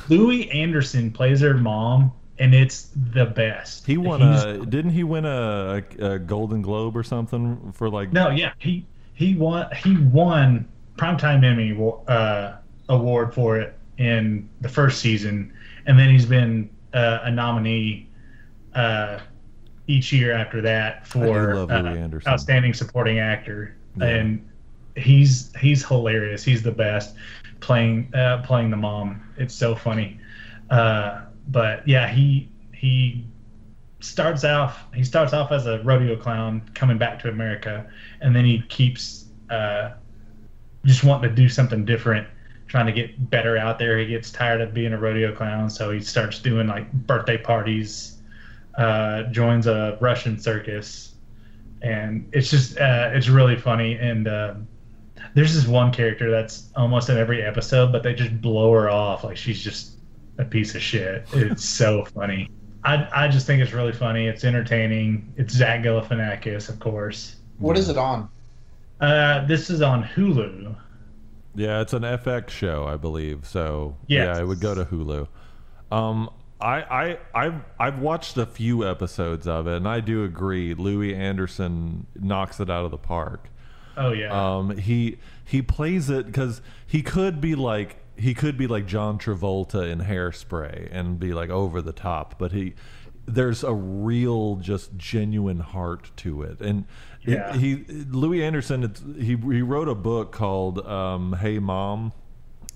Louie 0.10 0.50
Anderson 0.52 1.12
plays 1.12 1.40
her 1.42 1.54
mom, 1.54 2.12
and 2.40 2.54
it's 2.54 2.90
the 3.14 3.26
best. 3.26 3.86
He 3.86 3.98
won 3.98 4.22
He's- 4.22 4.44
a. 4.44 4.66
Didn't 4.66 4.92
he 4.92 5.04
win 5.04 5.26
a, 5.26 5.84
a, 6.00 6.06
a 6.14 6.20
Golden 6.20 6.62
Globe 6.62 6.98
or 6.98 7.04
something 7.04 7.72
for 7.74 7.90
like? 7.90 8.12
No, 8.12 8.30
yeah, 8.30 8.54
he 8.60 8.86
he 9.14 9.36
won 9.36 9.68
he 9.76 9.98
won 9.98 10.68
primetime 10.98 11.44
Emmy 11.44 11.96
uh, 12.08 12.56
award 12.90 13.34
for 13.34 13.60
it 13.60 13.78
in 13.98 14.50
the 14.62 14.70
first 14.70 15.00
season, 15.00 15.54
and 15.86 15.98
then 15.98 16.10
he's 16.10 16.26
been 16.26 16.70
uh, 16.94 17.20
a 17.24 17.32
nominee 17.32 18.10
uh, 18.76 19.20
each 19.88 20.14
year 20.14 20.34
after 20.34 20.62
that 20.62 21.06
for 21.08 21.56
uh, 21.56 22.10
outstanding 22.28 22.74
supporting 22.74 23.20
actor. 23.20 23.76
Yeah. 23.98 24.06
And 24.08 24.50
he's 24.96 25.56
he's 25.60 25.86
hilarious. 25.86 26.44
He's 26.44 26.64
the 26.64 26.72
best 26.72 27.16
playing 27.60 28.14
uh, 28.14 28.42
playing 28.44 28.70
the 28.70 28.78
mom. 28.78 29.22
It's 29.38 29.56
so 29.56 29.76
funny. 29.76 30.20
Uh, 30.70 31.22
but 31.48 31.88
yeah, 31.88 32.08
he 32.08 32.50
he 32.74 33.26
starts 34.00 34.44
off 34.44 34.86
he 34.94 35.04
starts 35.04 35.34
off 35.34 35.52
as 35.52 35.66
a 35.66 35.82
rodeo 35.84 36.16
clown 36.16 36.62
coming 36.74 36.98
back 36.98 37.20
to 37.20 37.30
America, 37.30 37.90
and 38.22 38.36
then 38.36 38.46
he 38.46 38.62
keeps 38.70 39.26
uh, 39.50 39.92
just 40.86 41.04
wanting 41.04 41.30
to 41.30 41.36
do 41.36 41.50
something 41.50 41.86
different, 41.86 42.28
trying 42.68 42.86
to 42.86 42.92
get 42.92 43.30
better 43.30 43.58
out 43.58 43.80
there. 43.80 43.98
He 43.98 44.08
gets 44.08 44.32
tired 44.32 44.62
of 44.62 44.74
being 44.74 44.94
a 44.94 44.98
rodeo 44.98 45.34
clown, 45.34 45.70
so 45.70 45.92
he 45.92 46.02
starts 46.02 46.40
doing 46.40 46.68
like 46.68 46.92
birthday 46.92 47.38
parties, 47.38 48.13
uh, 48.78 49.24
joins 49.24 49.68
a 49.68 49.98
Russian 50.02 50.40
circus, 50.40 51.14
and 51.82 52.30
it's 52.34 52.50
just 52.50 52.78
uh, 52.78 53.12
it's 53.14 53.30
really 53.30 53.56
funny. 53.58 53.96
And 53.96 54.28
uh, 54.28 54.56
there's 55.34 55.54
this 55.54 55.68
one 55.68 55.92
character 55.92 56.30
that's 56.32 56.70
almost 56.76 57.10
in 57.10 57.18
every 57.18 57.42
episode, 57.44 57.92
but 57.92 58.04
they 58.04 58.14
just 58.14 58.42
blow 58.42 58.72
her 58.74 58.90
off 58.90 59.24
like 59.24 59.38
she's 59.38 59.62
just 59.62 59.94
a 60.38 60.46
piece 60.46 60.76
of 60.76 60.82
shit. 60.82 61.26
It's 61.34 61.64
so 61.64 62.06
funny. 62.16 62.50
I, 62.86 63.08
I 63.14 63.28
just 63.30 63.48
think 63.48 63.62
it's 63.62 63.72
really 63.72 63.94
funny. 63.94 64.28
It's 64.28 64.44
entertaining. 64.44 65.32
It's 65.38 65.54
Zach 65.54 65.82
Galifianakis, 65.84 66.68
of 66.70 66.80
course. 66.80 67.38
What 67.60 67.78
is 67.78 67.88
it 67.88 67.98
on? 67.98 68.28
Uh, 69.00 69.46
this 69.46 69.70
is 69.70 69.82
on 69.82 70.04
Hulu. 70.04 70.76
Yeah, 71.56 71.82
it's 71.82 71.94
an 71.94 72.02
FX 72.02 72.50
show, 72.50 72.86
I 72.86 72.98
believe. 72.98 73.46
So 73.48 73.96
Yes. 74.08 74.36
yeah, 74.36 74.42
it 74.42 74.46
would 74.48 74.60
go 74.60 74.76
to 74.76 74.84
Hulu. 74.86 75.28
Um, 75.92 76.30
I, 76.64 76.82
I, 76.82 77.18
I've, 77.36 77.62
I've 77.80 78.00
watched 78.00 78.38
a 78.38 78.46
few 78.46 78.88
episodes 78.90 79.48
of 79.48 79.68
it, 79.68 79.76
and 79.78 79.88
I 79.88 80.00
do 80.00 80.24
agree. 80.24 80.74
Louie 80.74 81.14
Anderson 81.14 82.08
knocks 82.16 82.60
it 82.60 82.70
out 82.70 82.86
of 82.86 82.92
the 82.92 82.98
park. 82.98 83.50
Oh 83.98 84.12
yeah. 84.12 84.32
Um, 84.58 84.78
he 84.78 85.18
he 85.46 85.62
plays 85.62 86.10
it 86.10 86.26
because 86.26 86.62
he 86.88 87.04
could 87.04 87.40
be 87.42 87.54
like 87.54 87.98
he 88.16 88.34
could 88.34 88.58
be 88.58 88.66
like 88.68 88.86
John 88.88 89.20
Travolta 89.20 89.88
in 89.90 90.00
Hairspray 90.00 90.88
and 90.92 91.20
be 91.20 91.34
like 91.34 91.50
over 91.50 91.82
the 91.82 91.92
top, 91.94 92.40
but 92.40 92.52
he 92.54 92.74
there's 93.26 93.64
a 93.64 93.74
real 93.74 94.56
just 94.58 94.98
genuine 94.98 95.60
heart 95.60 96.12
to 96.18 96.42
it, 96.44 96.60
and 96.60 96.86
it- 97.24 97.56
he 97.56 97.76
Louie 98.10 98.44
Anderson 98.44 98.84
it's, 98.84 99.02
he 99.18 99.36
he 99.36 99.62
wrote 99.62 99.88
a 99.90 99.96
book 99.96 100.32
called 100.32 100.80
um, 100.88 101.34
Hey 101.34 101.60
Mom, 101.60 102.14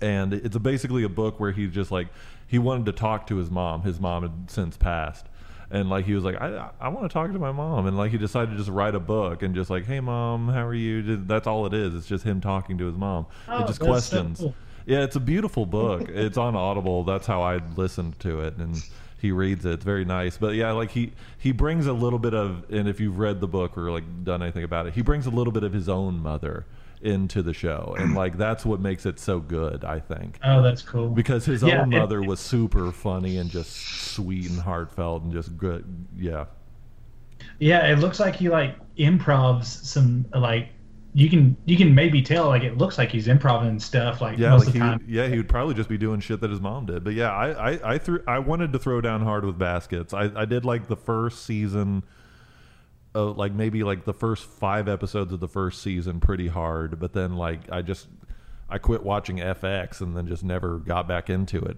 and 0.01 0.33
it's 0.33 0.55
a, 0.55 0.59
basically 0.59 1.03
a 1.03 1.09
book 1.09 1.39
where 1.39 1.51
he 1.51 1.67
just 1.67 1.89
like 1.91 2.07
he 2.47 2.57
wanted 2.57 2.85
to 2.87 2.93
talk 2.93 3.27
to 3.27 3.35
his 3.35 3.51
mom. 3.51 3.83
His 3.83 3.99
mom 3.99 4.23
had 4.23 4.49
since 4.49 4.77
passed, 4.77 5.27
and 5.69 5.89
like 5.89 6.05
he 6.05 6.13
was 6.13 6.23
like, 6.23 6.35
I 6.35 6.69
I 6.79 6.87
want 6.87 7.09
to 7.09 7.13
talk 7.13 7.31
to 7.31 7.39
my 7.39 7.51
mom, 7.51 7.85
and 7.85 7.97
like 7.97 8.11
he 8.11 8.17
decided 8.17 8.51
to 8.51 8.57
just 8.57 8.69
write 8.69 8.95
a 8.95 8.99
book 8.99 9.43
and 9.43 9.53
just 9.53 9.69
like, 9.69 9.85
hey 9.85 9.99
mom, 9.99 10.49
how 10.49 10.65
are 10.65 10.73
you? 10.73 11.17
That's 11.17 11.47
all 11.47 11.65
it 11.65 11.73
is. 11.73 11.93
It's 11.93 12.07
just 12.07 12.23
him 12.23 12.41
talking 12.41 12.77
to 12.77 12.85
his 12.85 12.95
mom. 12.95 13.27
Oh, 13.47 13.63
it 13.63 13.67
just 13.67 13.79
so 13.79 13.85
questions. 13.85 14.39
cool. 14.39 14.55
Yeah, 14.85 15.03
it's 15.03 15.17
a 15.17 15.19
beautiful 15.19 15.65
book. 15.65 16.03
it's 16.09 16.37
on 16.37 16.55
Audible. 16.55 17.03
That's 17.03 17.27
how 17.27 17.41
I 17.41 17.57
listened 17.75 18.19
to 18.21 18.41
it, 18.41 18.55
and 18.55 18.81
he 19.19 19.31
reads 19.31 19.65
it. 19.65 19.73
It's 19.73 19.83
very 19.83 20.05
nice. 20.05 20.37
But 20.37 20.55
yeah, 20.55 20.71
like 20.71 20.91
he 20.91 21.11
he 21.37 21.51
brings 21.51 21.87
a 21.87 21.93
little 21.93 22.19
bit 22.19 22.33
of, 22.33 22.65
and 22.71 22.87
if 22.87 22.99
you've 22.99 23.19
read 23.19 23.41
the 23.41 23.47
book 23.47 23.77
or 23.77 23.91
like 23.91 24.23
done 24.23 24.41
anything 24.41 24.63
about 24.63 24.87
it, 24.87 24.93
he 24.93 25.01
brings 25.01 25.25
a 25.25 25.31
little 25.31 25.51
bit 25.51 25.63
of 25.63 25.73
his 25.73 25.89
own 25.89 26.19
mother 26.19 26.65
into 27.01 27.41
the 27.43 27.53
show, 27.53 27.95
and 27.99 28.15
like 28.15 28.37
that's 28.37 28.65
what 28.65 28.79
makes 28.79 29.05
it 29.05 29.19
so 29.19 29.39
good. 29.39 29.83
I 29.85 29.99
think 29.99 30.39
oh, 30.43 30.61
that's 30.61 30.81
cool. 30.81 31.09
because 31.09 31.45
his 31.45 31.61
Yeah, 31.63 31.81
own 31.81 31.93
it- 31.93 31.99
mother 31.99 32.21
was 32.23 32.39
super 32.39 32.91
funny 32.91 33.37
and 33.37 33.49
just 33.49 33.71
sweet 34.13 34.49
and 34.49 34.59
heartfelt 34.59 35.23
and 35.23 35.31
just 35.31 35.57
good. 35.57 35.85
Yeah, 36.17 36.45
Yeah, 37.59 37.87
it 37.91 37.99
looks 37.99 38.19
like 38.19 38.35
he 38.35 38.49
like 38.49 38.75
improvs 38.97 39.65
some 39.65 40.25
like 40.33 40.69
you 41.13 41.29
can 41.29 41.55
you 41.65 41.77
can 41.77 41.95
maybe 41.95 42.21
tell 42.21 42.47
like 42.47 42.63
it 42.63 42.77
looks 42.77 42.97
like 42.97 43.09
he's 43.11 43.27
improvising 43.27 43.79
stuff 43.79 44.21
like 44.21 44.37
yeah, 44.37 44.49
most 44.49 44.61
like 44.65 44.67
of 44.69 44.73
he 44.73 44.79
the 44.79 44.85
would, 44.85 44.91
time. 44.99 45.05
yeah 45.07 45.27
he 45.27 45.37
would 45.37 45.49
probably 45.49 45.73
just 45.73 45.89
be 45.89 45.97
doing 45.97 46.19
shit 46.19 46.41
that 46.41 46.49
his 46.51 46.61
mom 46.61 46.85
did. 46.85 47.03
But 47.03 47.13
yeah, 47.13 47.31
I 47.31 47.71
I 47.73 47.93
I, 47.93 47.97
threw, 47.97 48.21
I 48.27 48.39
wanted 48.39 48.73
to 48.73 48.79
throw 48.79 49.01
down 49.01 49.21
hard 49.21 49.45
with 49.45 49.57
baskets. 49.57 50.13
I 50.13 50.31
I 50.35 50.45
did 50.45 50.65
like 50.65 50.87
the 50.87 50.97
first 50.97 51.43
season. 51.45 52.03
Uh, 53.17 53.31
like 53.31 53.51
maybe 53.51 53.83
like 53.83 54.05
the 54.05 54.13
first 54.13 54.45
five 54.45 54.87
episodes 54.87 55.33
of 55.33 55.39
the 55.39 55.47
first 55.47 55.81
season 55.81 56.19
pretty 56.19 56.47
hard, 56.47 56.99
but 56.99 57.13
then 57.13 57.35
like 57.35 57.61
I 57.71 57.81
just 57.81 58.07
I 58.69 58.77
quit 58.77 59.01
watching 59.01 59.37
FX 59.37 60.01
and 60.01 60.15
then 60.15 60.27
just 60.27 60.43
never 60.43 60.77
got 60.77 61.07
back 61.07 61.27
into 61.27 61.57
it. 61.57 61.77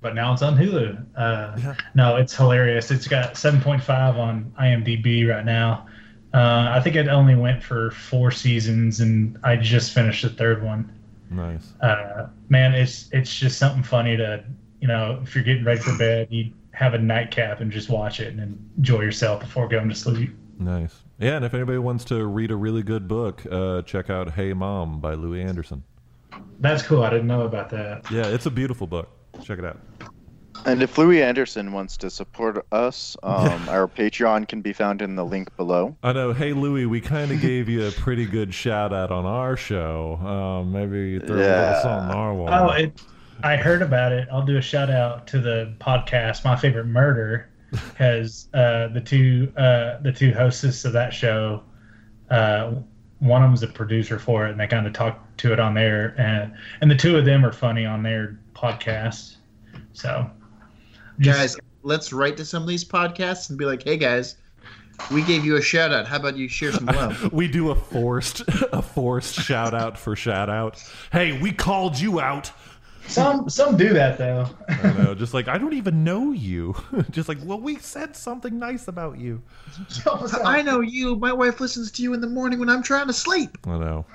But 0.00 0.16
now 0.16 0.32
it's 0.32 0.42
on 0.42 0.56
Hulu. 0.56 1.06
Uh, 1.16 1.74
No, 1.94 2.16
it's 2.16 2.34
hilarious. 2.34 2.90
It's 2.90 3.06
got 3.06 3.34
7.5 3.34 4.16
on 4.18 4.52
IMDb 4.60 5.26
right 5.28 5.44
now. 5.44 5.86
Uh, 6.34 6.72
I 6.74 6.80
think 6.80 6.96
it 6.96 7.06
only 7.06 7.36
went 7.36 7.62
for 7.62 7.92
four 7.92 8.32
seasons, 8.32 8.98
and 8.98 9.38
I 9.44 9.54
just 9.54 9.92
finished 9.92 10.22
the 10.22 10.30
third 10.30 10.64
one. 10.64 10.92
Nice. 11.30 11.72
uh, 11.80 12.26
man, 12.48 12.74
it's 12.74 13.08
it's 13.12 13.34
just 13.34 13.56
something 13.58 13.84
funny 13.84 14.16
to 14.16 14.44
you 14.80 14.88
know 14.88 15.20
if 15.22 15.34
you're 15.34 15.44
getting 15.44 15.64
ready 15.64 15.80
for 15.80 15.96
bed, 15.96 16.26
you 16.30 16.52
have 16.74 16.94
a 16.94 16.98
nightcap 16.98 17.60
and 17.60 17.70
just 17.70 17.88
watch 17.88 18.20
it 18.20 18.34
and 18.34 18.58
enjoy 18.76 19.00
yourself 19.02 19.40
before 19.40 19.68
going 19.68 19.88
to 19.88 19.94
sleep. 19.94 20.34
Nice. 20.58 20.94
Yeah, 21.18 21.36
and 21.36 21.44
if 21.44 21.54
anybody 21.54 21.78
wants 21.78 22.04
to 22.06 22.26
read 22.26 22.50
a 22.50 22.56
really 22.56 22.82
good 22.82 23.06
book, 23.08 23.42
uh, 23.50 23.82
check 23.82 24.10
out 24.10 24.32
Hey 24.32 24.52
Mom 24.52 25.00
by 25.00 25.14
Louie 25.14 25.40
Anderson. 25.42 25.84
That's 26.60 26.82
cool. 26.82 27.02
I 27.04 27.10
didn't 27.10 27.28
know 27.28 27.42
about 27.42 27.70
that. 27.70 28.10
Yeah, 28.10 28.26
it's 28.26 28.46
a 28.46 28.50
beautiful 28.50 28.86
book. 28.86 29.08
Check 29.42 29.58
it 29.60 29.64
out. 29.64 29.78
And 30.66 30.82
if 30.82 30.96
Louie 30.96 31.22
Anderson 31.22 31.72
wants 31.72 31.96
to 31.98 32.10
support 32.10 32.64
us, 32.72 33.16
um, 33.22 33.68
our 33.68 33.86
Patreon 33.86 34.48
can 34.48 34.60
be 34.62 34.72
found 34.72 35.02
in 35.02 35.14
the 35.14 35.24
link 35.24 35.54
below. 35.56 35.96
I 36.02 36.12
know. 36.12 36.32
Hey, 36.32 36.52
Louie, 36.52 36.86
we 36.86 37.00
kind 37.00 37.30
of 37.30 37.40
gave 37.40 37.68
you 37.68 37.86
a 37.86 37.90
pretty 37.92 38.24
good 38.26 38.54
shout 38.54 38.92
out 38.92 39.10
on 39.12 39.26
our 39.26 39.56
show. 39.56 40.16
Um, 40.16 40.72
maybe 40.72 41.18
throw 41.20 41.36
a 41.36 41.38
little 41.38 41.44
Yeah. 41.52 41.82
something 41.82 42.10
on 42.10 42.16
our 42.16 42.34
one. 42.34 42.52
Oh, 42.54 42.68
it. 42.70 43.00
I 43.44 43.56
heard 43.56 43.82
about 43.82 44.10
it. 44.12 44.26
I'll 44.32 44.44
do 44.44 44.56
a 44.56 44.62
shout 44.62 44.90
out 44.90 45.26
to 45.28 45.38
the 45.38 45.74
podcast. 45.78 46.44
My 46.44 46.56
favorite 46.56 46.86
murder 46.86 47.50
has 47.96 48.48
uh, 48.54 48.88
the 48.88 49.02
two 49.02 49.52
uh, 49.58 50.00
the 50.00 50.12
two 50.12 50.32
hostess 50.32 50.86
of 50.86 50.94
that 50.94 51.12
show. 51.12 51.62
Uh, 52.30 52.76
one 53.18 53.42
of 53.42 53.50
them's 53.50 53.62
a 53.62 53.68
producer 53.68 54.18
for 54.18 54.46
it, 54.46 54.52
and 54.52 54.60
they 54.60 54.66
kind 54.66 54.86
of 54.86 54.94
talk 54.94 55.36
to 55.36 55.52
it 55.52 55.60
on 55.60 55.74
there, 55.74 56.14
and 56.18 56.54
and 56.80 56.90
the 56.90 56.94
two 56.94 57.18
of 57.18 57.26
them 57.26 57.44
are 57.44 57.52
funny 57.52 57.84
on 57.84 58.02
their 58.02 58.38
podcast. 58.54 59.36
So, 59.92 60.30
just- 61.18 61.38
Guys, 61.38 61.56
let's 61.82 62.14
write 62.14 62.38
to 62.38 62.46
some 62.46 62.62
of 62.62 62.68
these 62.68 62.84
podcasts 62.84 63.50
and 63.50 63.58
be 63.58 63.66
like, 63.66 63.82
hey 63.82 63.98
guys, 63.98 64.36
we 65.12 65.22
gave 65.22 65.44
you 65.44 65.56
a 65.56 65.62
shout 65.62 65.92
out. 65.92 66.06
How 66.06 66.16
about 66.16 66.36
you 66.36 66.48
share 66.48 66.72
some 66.72 66.86
love? 66.86 67.30
we 67.32 67.48
do 67.48 67.70
a 67.70 67.74
forced 67.74 68.40
a 68.72 68.80
forced 68.80 69.34
shout 69.34 69.74
out 69.74 69.98
for 69.98 70.16
shout 70.16 70.48
out. 70.48 70.82
Hey, 71.12 71.38
we 71.40 71.52
called 71.52 71.98
you 72.00 72.20
out. 72.20 72.50
Some 73.06 73.48
some 73.50 73.76
do 73.76 73.92
that 73.92 74.16
though. 74.18 74.48
I 74.68 74.92
know, 74.94 75.14
just 75.18 75.34
like 75.34 75.46
I 75.46 75.58
don't 75.58 75.74
even 75.74 76.04
know 76.04 76.32
you. 76.32 76.74
just 77.10 77.28
like, 77.28 77.38
well, 77.44 77.60
we 77.60 77.76
said 77.76 78.16
something 78.16 78.58
nice 78.58 78.88
about 78.88 79.18
you. 79.18 79.42
I 80.44 80.62
know 80.62 80.80
you. 80.80 81.16
My 81.16 81.32
wife 81.32 81.60
listens 81.60 81.90
to 81.92 82.02
you 82.02 82.14
in 82.14 82.20
the 82.20 82.26
morning 82.26 82.58
when 82.58 82.68
I'm 82.70 82.82
trying 82.82 83.06
to 83.08 83.12
sleep. 83.12 83.58
I 83.66 83.78
know. 83.78 84.06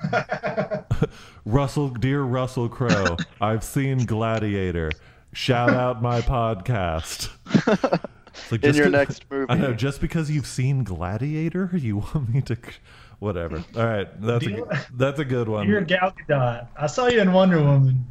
Russell, 1.45 1.89
dear 1.89 2.23
Russell 2.23 2.67
Crowe, 2.69 3.17
I've 3.41 3.63
seen 3.63 4.05
Gladiator. 4.05 4.91
Shout 5.33 5.69
out 5.69 6.01
my 6.01 6.21
podcast. 6.21 7.29
It's 7.45 8.51
like, 8.51 8.63
In 8.63 8.69
just 8.73 8.77
your 8.77 8.85
'cause- 8.87 8.91
next 8.91 9.25
movie. 9.29 9.45
I 9.49 9.55
know. 9.55 9.73
Just 9.73 10.01
because 10.01 10.31
you've 10.31 10.47
seen 10.47 10.83
Gladiator, 10.83 11.69
you 11.73 11.97
want 11.97 12.33
me 12.33 12.41
to, 12.41 12.57
whatever. 13.19 13.63
All 13.75 13.85
right, 13.85 14.07
that's 14.21 14.45
a 14.45 14.49
Deal- 14.49 14.71
that's 14.95 15.19
a 15.19 15.25
good 15.25 15.47
one. 15.47 15.67
You're 15.67 15.81
Gal 15.81 16.13
Gadot. 16.27 16.67
I 16.77 16.87
saw 16.87 17.07
you 17.07 17.21
in 17.21 17.31
Wonder 17.31 17.61
Woman. 17.61 18.05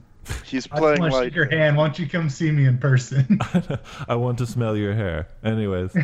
He's 0.44 0.66
I 0.66 0.68
just 0.68 0.80
playing 0.80 1.00
want 1.00 1.12
to 1.12 1.18
like 1.18 1.24
shake 1.26 1.34
your 1.34 1.50
hand. 1.50 1.76
Why 1.76 1.86
don't 1.86 1.98
you 1.98 2.08
come 2.08 2.28
see 2.28 2.50
me 2.50 2.66
in 2.66 2.78
person? 2.78 3.38
I 4.08 4.14
want 4.14 4.38
to 4.38 4.46
smell 4.46 4.76
your 4.76 4.94
hair. 4.94 5.28
Anyways, 5.44 5.96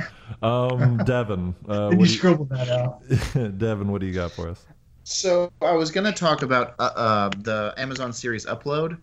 um, 0.43 0.97
Devin, 1.07 1.55
uh, 1.69 1.91
Did 1.91 1.93
you 1.93 1.99
what 1.99 2.09
do 2.09 2.15
scribble 2.15 2.45
that 2.47 2.69
out? 2.69 3.03
you, 3.09 3.49
Devin, 3.59 3.89
what 3.91 4.01
do 4.01 4.07
you 4.07 4.13
got 4.15 4.33
for 4.33 4.49
us? 4.49 4.65
So 5.05 5.53
I 5.61 5.73
was 5.73 5.91
gonna 5.91 6.13
talk 6.13 6.43
about 6.43 6.75
uh, 6.79 6.91
uh, 6.97 7.29
the 7.39 7.75
Amazon 7.77 8.13
series 8.13 8.47
Upload, 8.47 8.99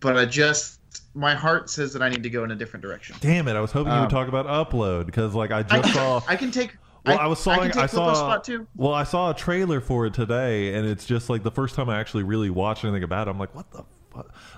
but 0.00 0.16
I 0.16 0.24
just 0.26 0.80
my 1.14 1.34
heart 1.34 1.70
says 1.70 1.92
that 1.94 2.02
I 2.02 2.08
need 2.08 2.22
to 2.22 2.30
go 2.30 2.44
in 2.44 2.50
a 2.50 2.56
different 2.56 2.82
direction. 2.82 3.16
Damn 3.20 3.48
it! 3.48 3.54
I 3.54 3.60
was 3.60 3.72
hoping 3.72 3.92
you 3.92 3.98
would 4.00 4.04
Um, 4.04 4.10
talk 4.10 4.28
about 4.28 4.46
Upload 4.46 5.06
because, 5.06 5.34
like, 5.34 5.50
I 5.50 5.58
I 5.60 5.62
just 5.62 5.84
can, 5.84 5.92
saw. 5.94 6.22
I 6.28 6.36
can 6.36 6.50
take. 6.50 6.76
Well, 7.06 7.18
I, 7.18 7.26
was 7.26 7.38
saw. 7.38 7.52
I 7.52 7.54
I, 7.54 7.58
can 7.68 7.82
take 7.82 7.90
saw. 7.90 8.12
Spot 8.12 8.44
too. 8.44 8.66
Well, 8.76 8.92
I 8.92 9.04
saw 9.04 9.30
a 9.30 9.34
trailer 9.34 9.80
for 9.80 10.04
it 10.06 10.12
today, 10.14 10.74
and 10.74 10.86
it's 10.86 11.06
just 11.06 11.30
like 11.30 11.42
the 11.42 11.50
first 11.50 11.74
time 11.74 11.88
I 11.88 11.98
actually 11.98 12.24
really 12.24 12.50
watched 12.50 12.84
anything 12.84 13.02
about 13.02 13.28
it. 13.28 13.30
I'm 13.30 13.38
like, 13.38 13.54
what 13.54 13.70
the 13.70 13.78
fuck? 13.78 13.86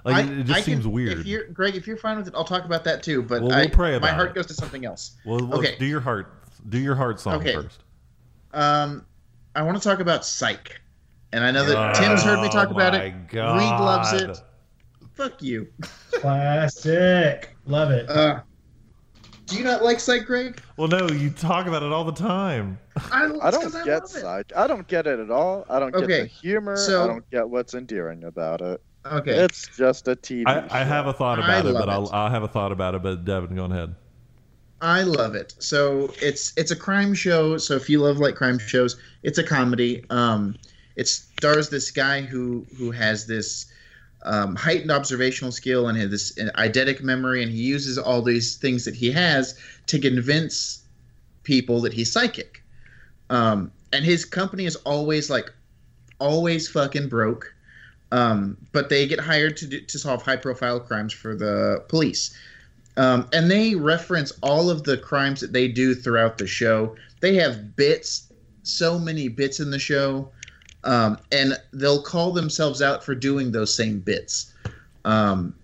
Like, 0.05 0.17
I, 0.17 0.21
it, 0.23 0.39
it 0.39 0.45
just 0.45 0.59
I 0.59 0.63
seems 0.63 0.85
can, 0.85 0.93
weird. 0.93 1.19
If 1.19 1.27
you're 1.27 1.49
Greg, 1.49 1.75
if 1.77 1.87
you're 1.87 1.97
fine 1.97 2.17
with 2.17 2.29
it, 2.29 2.35
I'll 2.35 2.45
talk 2.45 2.65
about 2.65 2.85
that 2.85 3.03
too. 3.03 3.23
But 3.23 3.43
Well, 3.43 3.53
I, 3.53 3.61
we'll 3.63 3.71
pray 3.71 3.99
my 3.99 4.11
heart 4.11 4.31
it. 4.31 4.35
goes 4.35 4.47
to 4.47 4.55
something 4.55 4.85
else. 4.87 5.17
well, 5.27 5.39
well, 5.47 5.59
okay. 5.59 5.77
do 5.79 5.85
your 5.87 6.01
heart, 6.01 6.33
do 6.69 6.79
your 6.79 6.95
heart 6.95 7.21
song 7.21 7.35
Okay. 7.35 7.55
first. 7.55 7.83
Um, 8.53 9.05
I 9.55 9.63
want 9.63 9.77
to 9.77 9.83
talk 9.87 10.01
about 10.01 10.25
Psych, 10.25 10.81
and 11.33 11.45
I 11.45 11.51
know 11.51 11.65
that 11.65 11.95
Tim's 11.97 12.23
heard 12.23 12.41
me 12.41 12.49
talk 12.49 12.69
Oh 12.69 12.73
about 12.73 12.93
my 12.95 13.05
it. 13.05 13.29
God. 13.29 13.59
Reed 13.59 13.69
loves 13.81 14.13
it. 14.15 14.43
Fuck 15.15 15.43
you. 15.43 15.69
Classic. 16.13 17.55
Love 17.67 17.91
it. 17.91 18.09
Uh, 18.09 18.41
Do 19.47 19.57
you 19.57 19.65
not 19.65 19.83
like 19.83 20.01
Psych, 20.01 20.25
Greg? 20.25 20.61
Well, 20.77 20.89
no, 20.89 21.09
you 21.11 21.31
talk 21.31 21.67
about 21.67 21.83
it 21.83 21.93
all 21.93 22.05
the 22.05 22.13
time. 22.13 22.79
I, 22.97 23.25
I 23.43 23.49
it's 23.49 23.59
don't 23.59 23.63
'cause 23.63 23.85
get 23.85 24.03
love 24.03 24.05
it. 24.05 24.09
side. 24.09 24.53
I 24.57 24.67
don't 24.67 24.87
get 24.87 25.07
it 25.07 25.19
at 25.21 25.31
all. 25.31 25.67
I 25.69 25.79
don't 25.81 25.93
get 25.93 26.07
the 26.09 26.25
humor. 26.27 26.77
so- 26.77 27.05
I 27.05 27.07
don't 27.07 27.29
get 27.31 27.49
what's 27.49 27.75
endearing 27.75 28.25
about 28.25 28.61
it. 28.61 28.81
Okay. 29.07 29.33
It's 29.33 29.69
just 29.77 30.09
a 30.09 30.17
TV. 30.17 30.45
I, 30.47 30.81
I 30.81 30.85
have 30.85 31.07
a 31.07 31.13
thought 31.13 31.39
I 31.39 31.45
about 31.45 31.67
it, 31.67 31.73
love 31.73 31.87
but 31.87 31.89
I'll. 31.89 32.11
I'll 32.13 32.31
have 32.31 32.43
a 32.43 32.49
thought 32.49 32.73
about 32.73 32.95
it. 32.95 33.03
But 33.03 33.25
Devin, 33.25 33.57
go 33.57 33.65
ahead. 33.65 33.95
I 34.83 35.03
love 35.03 35.35
it. 35.35 35.55
So 35.59 36.13
it's 36.21 36.53
it's 36.57 36.71
a 36.71 36.77
crime 36.77 37.15
show. 37.15 37.57
So 37.59 37.75
if 37.77 37.89
you 37.89 38.01
love 38.01 38.19
like 38.19 38.35
crime 38.35 38.59
shows, 38.59 38.97
it's 39.23 39.39
a 39.39 39.45
comedy. 39.45 40.05
Um, 40.11 40.57
it 40.97 41.09
stars 41.09 41.69
this 41.71 41.91
guy 41.91 42.23
who 42.23 42.67
who 42.77 42.91
has 42.91 43.27
this 43.27 43.67
um, 44.23 44.55
heightened 44.57 44.91
observational 44.91 45.53
skill 45.53 45.89
and 45.89 45.99
has 45.99 46.11
this 46.11 46.35
eidetic 46.59 47.03
memory, 47.03 47.43
and 47.43 47.51
he 47.51 47.63
uses 47.63 47.99
all 47.99 48.23
these 48.23 48.57
things 48.57 48.85
that 48.85 48.95
he 48.95 49.11
has 49.11 49.59
to 49.87 49.99
convince 49.99 50.85
people 51.43 51.81
that 51.83 51.93
he's 51.93 52.13
psychic. 52.13 52.63
Um, 53.29 53.73
and 53.93 54.05
his 54.05 54.25
company 54.25 54.67
is 54.67 54.77
always 54.77 55.31
like 55.31 55.51
always 56.19 56.69
fucking 56.69 57.09
broke. 57.09 57.55
Um, 58.13 58.57
but 58.73 58.89
they 58.89 59.07
get 59.07 59.21
hired 59.21 59.57
to 59.59 59.67
do, 59.67 59.81
to 59.81 59.99
solve 59.99 60.23
high 60.23 60.37
profile 60.37 60.81
crimes 60.81 61.13
for 61.13 61.37
the 61.37 61.85
police. 61.89 62.37
Um, 62.97 63.29
and 63.33 63.51
they 63.51 63.77
reference 63.77 64.33
all 64.43 64.69
of 64.69 64.83
the 64.83 64.99
crimes 64.99 65.41
that 65.41 65.53
they 65.53 65.69
do 65.69 65.95
throughout 65.95 66.39
the 66.39 66.47
show. 66.47 66.97
They 67.21 67.37
have 67.37 67.77
bits, 67.77 68.33
so 68.63 68.99
many 68.99 69.29
bits 69.29 69.61
in 69.61 69.71
the 69.71 69.79
show, 69.79 70.29
um, 70.85 71.19
and 71.31 71.57
they'll 71.73 72.03
call 72.03 72.33
themselves 72.33 72.83
out 72.83 73.05
for 73.05 73.15
doing 73.15 73.53
those 73.53 73.75
same 73.75 74.01
bits. 74.01 74.53
Um, 75.05 75.55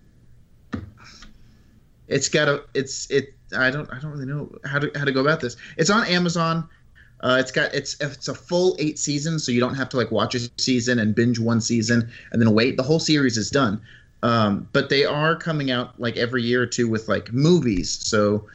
it's 2.07 2.29
got 2.29 2.47
a, 2.47 2.63
it's 2.73 3.09
it. 3.11 3.33
I 3.55 3.69
don't, 3.71 3.91
I 3.93 3.99
don't 3.99 4.11
really 4.11 4.25
know 4.25 4.57
how 4.65 4.79
to 4.79 4.91
how 4.95 5.05
to 5.05 5.11
go 5.11 5.21
about 5.21 5.41
this. 5.41 5.57
It's 5.77 5.89
on 5.89 6.05
Amazon. 6.07 6.67
Uh, 7.21 7.37
it's 7.39 7.51
got 7.51 7.73
it's 7.73 7.97
it's 7.99 8.27
a 8.27 8.35
full 8.35 8.75
eight 8.79 8.99
seasons, 8.99 9.43
so 9.43 9.51
you 9.51 9.59
don't 9.59 9.75
have 9.75 9.89
to 9.89 9.97
like 9.97 10.11
watch 10.11 10.35
a 10.35 10.39
season 10.57 10.99
and 10.99 11.15
binge 11.15 11.39
one 11.39 11.61
season 11.61 12.09
and 12.31 12.41
then 12.41 12.53
wait. 12.53 12.77
The 12.77 12.83
whole 12.83 12.99
series 12.99 13.37
is 13.37 13.49
done. 13.49 13.81
Um, 14.23 14.67
but 14.73 14.89
they 14.89 15.05
are 15.05 15.35
coming 15.35 15.71
out 15.71 15.99
like 15.99 16.17
every 16.17 16.43
year 16.43 16.61
or 16.61 16.65
two 16.65 16.87
with 16.87 17.07
like 17.07 17.31
movies. 17.31 17.89
So 17.91 18.47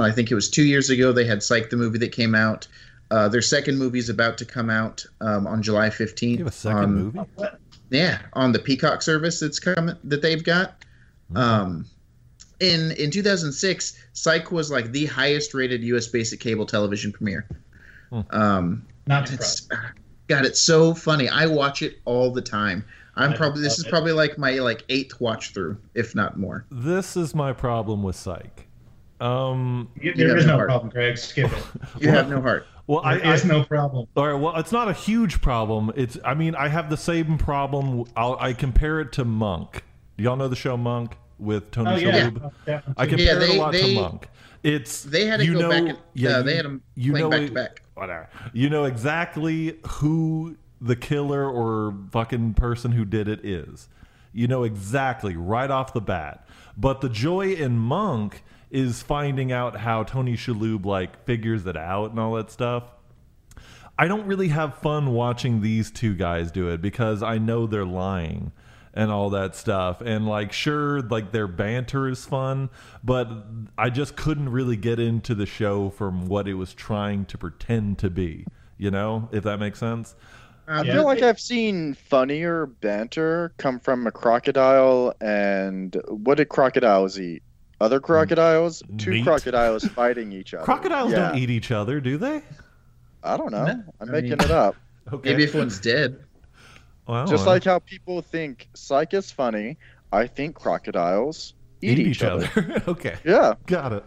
I 0.00 0.10
think 0.10 0.30
it 0.30 0.34
was 0.34 0.48
two 0.50 0.64
years 0.64 0.90
ago 0.90 1.12
they 1.12 1.24
had 1.24 1.42
Psych 1.42 1.70
the 1.70 1.76
movie 1.76 1.98
that 1.98 2.12
came 2.12 2.34
out. 2.34 2.66
Uh, 3.10 3.28
their 3.28 3.42
second 3.42 3.78
movie 3.78 3.98
is 3.98 4.08
about 4.08 4.38
to 4.38 4.44
come 4.44 4.70
out 4.70 5.04
um, 5.20 5.46
on 5.46 5.62
July 5.62 5.90
fifteenth. 5.90 6.38
Have 6.40 6.48
a 6.48 6.52
second 6.52 6.94
movie? 6.94 7.20
Yeah, 7.90 8.18
on 8.34 8.52
the 8.52 8.58
Peacock 8.58 9.02
service 9.02 9.40
that's 9.40 9.58
coming 9.58 9.96
that 10.04 10.22
they've 10.22 10.44
got. 10.44 10.84
Um, 11.34 11.86
in 12.60 12.92
in 12.92 13.10
2006, 13.10 13.98
Psych 14.12 14.52
was 14.52 14.70
like 14.70 14.92
the 14.92 15.06
highest 15.06 15.54
rated 15.54 15.82
U.S. 15.84 16.06
basic 16.06 16.40
cable 16.40 16.66
television 16.66 17.12
premiere. 17.12 17.48
Um, 18.30 18.86
Not 19.06 19.32
it's. 19.32 19.68
God, 20.28 20.44
it's 20.46 20.60
so 20.60 20.94
funny. 20.94 21.28
I 21.28 21.46
watch 21.46 21.82
it 21.82 21.98
all 22.04 22.30
the 22.32 22.42
time. 22.42 22.84
I'm 23.16 23.32
I 23.32 23.36
probably 23.36 23.62
this 23.62 23.78
is 23.78 23.86
it. 23.86 23.90
probably 23.90 24.12
like 24.12 24.38
my 24.38 24.52
like 24.60 24.84
eighth 24.88 25.20
watch 25.20 25.52
through, 25.52 25.76
if 25.94 26.14
not 26.14 26.38
more. 26.38 26.64
This 26.70 27.16
is 27.16 27.34
my 27.34 27.52
problem 27.52 28.02
with 28.02 28.14
Psych. 28.16 28.68
Um, 29.20 29.88
You- 30.00 30.10
You 30.12 30.14
There 30.16 30.28
have 30.28 30.38
is 30.38 30.46
no 30.46 30.56
no 30.56 30.64
problem, 30.64 30.90
Greig. 30.90 31.18
Skip 31.18 31.52
it. 31.52 31.64
You 32.00 32.08
have 32.10 32.28
no 32.30 32.40
heart. 32.40 32.66
well, 32.86 33.00
I, 33.04 33.18
There 33.18 33.34
is 33.34 33.44
I 33.44 33.48
no 33.48 33.64
problem. 33.64 34.06
All 34.16 34.26
right. 34.26 34.40
Well, 34.40 34.56
it's 34.56 34.72
not 34.72 34.88
a 34.88 34.92
huge 34.92 35.42
problem. 35.42 35.92
It's. 35.96 36.16
I 36.24 36.34
mean, 36.34 36.54
I 36.54 36.68
have 36.68 36.88
the 36.90 36.96
same 36.96 37.36
problem. 37.36 38.04
I'll, 38.16 38.36
I 38.40 38.52
compare 38.52 39.00
it 39.00 39.12
to 39.12 39.24
Monk. 39.24 39.82
Do 40.16 40.24
y'all 40.24 40.36
know 40.36 40.48
the 40.48 40.56
show 40.56 40.76
Monk 40.76 41.16
with 41.38 41.70
Tony 41.72 41.90
Oh 41.90 41.96
yeah, 41.96 42.12
Shalhoub? 42.30 42.52
definitely. 42.66 42.94
I 42.96 43.06
compare 43.06 43.40
Yeah, 43.42 43.48
it 43.48 43.56
a 43.56 43.60
lot 43.60 43.72
they- 43.72 43.94
to 43.94 44.00
Monk. 44.00 44.28
It's 44.62 45.02
They 45.02 45.26
had 45.26 45.38
to 45.40 45.46
you 45.46 45.54
go 45.54 45.60
know, 45.60 45.70
back 45.70 45.82
and 45.82 45.98
yeah, 46.14 46.38
uh, 46.38 46.42
they 46.42 46.56
had 46.56 46.64
them 46.64 46.82
you 46.94 47.12
know 47.12 47.30
back 47.30 47.46
to 47.46 47.52
back. 47.52 47.82
Whatever. 47.94 48.28
You 48.52 48.70
know 48.70 48.84
exactly 48.84 49.78
who 49.86 50.56
the 50.80 50.96
killer 50.96 51.48
or 51.48 51.94
fucking 52.10 52.54
person 52.54 52.92
who 52.92 53.04
did 53.04 53.28
it 53.28 53.44
is. 53.44 53.88
You 54.32 54.48
know 54.48 54.62
exactly 54.64 55.36
right 55.36 55.70
off 55.70 55.92
the 55.92 56.00
bat. 56.00 56.46
But 56.76 57.00
the 57.00 57.08
joy 57.08 57.52
in 57.52 57.78
Monk 57.78 58.42
is 58.70 59.02
finding 59.02 59.50
out 59.50 59.78
how 59.78 60.04
Tony 60.04 60.34
Shalhoub 60.34 60.84
like 60.84 61.24
figures 61.24 61.66
it 61.66 61.76
out 61.76 62.10
and 62.10 62.20
all 62.20 62.34
that 62.34 62.50
stuff. 62.50 62.84
I 63.98 64.08
don't 64.08 64.26
really 64.26 64.48
have 64.48 64.78
fun 64.78 65.12
watching 65.12 65.60
these 65.60 65.90
two 65.90 66.14
guys 66.14 66.50
do 66.50 66.68
it 66.70 66.80
because 66.80 67.22
I 67.22 67.36
know 67.36 67.66
they're 67.66 67.84
lying 67.84 68.52
and 68.94 69.10
all 69.10 69.30
that 69.30 69.54
stuff. 69.54 70.00
And 70.00 70.26
like, 70.26 70.52
sure, 70.52 71.00
like 71.02 71.32
their 71.32 71.46
banter 71.46 72.08
is 72.08 72.24
fun, 72.24 72.70
but 73.04 73.28
I 73.78 73.90
just 73.90 74.16
couldn't 74.16 74.48
really 74.48 74.76
get 74.76 74.98
into 74.98 75.34
the 75.34 75.46
show 75.46 75.90
from 75.90 76.26
what 76.28 76.48
it 76.48 76.54
was 76.54 76.74
trying 76.74 77.24
to 77.26 77.38
pretend 77.38 77.98
to 77.98 78.10
be. 78.10 78.46
You 78.78 78.90
know, 78.90 79.28
if 79.30 79.44
that 79.44 79.58
makes 79.60 79.78
sense. 79.78 80.14
Uh, 80.66 80.72
I 80.72 80.82
Yeah. 80.82 80.92
feel 80.94 81.04
like 81.04 81.22
I've 81.22 81.40
seen 81.40 81.94
funnier 81.94 82.66
banter 82.66 83.52
come 83.58 83.78
from 83.80 84.06
a 84.06 84.10
crocodile 84.12 85.14
and 85.20 85.96
what 86.08 86.36
did 86.38 86.48
crocodiles 86.48 87.18
eat? 87.20 87.42
Other 87.80 88.00
crocodiles? 88.00 88.82
Two 88.98 89.22
crocodiles 89.22 89.84
fighting 89.94 90.32
each 90.32 90.54
other. 90.54 90.64
Crocodiles 90.64 91.12
Yeah. 91.12 91.28
don't 91.30 91.38
eat 91.38 91.50
each 91.50 91.70
other, 91.70 92.00
do 92.00 92.18
they? 92.18 92.42
I 93.22 93.36
don't 93.36 93.52
know. 93.52 93.64
I'm 93.66 93.84
I 94.00 94.04
making 94.06 94.30
mean- 94.30 94.40
it 94.42 94.50
up. 94.50 94.76
Okay. 95.12 95.30
Maybe 95.30 95.44
if 95.44 95.54
one's 95.56 95.80
dead. 95.80 96.20
Well, 97.10 97.26
Just 97.26 97.44
like 97.44 97.64
how 97.64 97.80
people 97.80 98.22
think 98.22 98.68
Psych 98.74 99.12
is 99.14 99.32
funny, 99.32 99.76
I 100.12 100.28
think 100.28 100.54
crocodiles 100.54 101.54
eat, 101.82 101.98
each, 101.98 102.22
other. 102.22 102.48
okay, 102.88 103.16
Yeah. 103.24 103.54
got 103.66 103.92
it. 103.92 104.04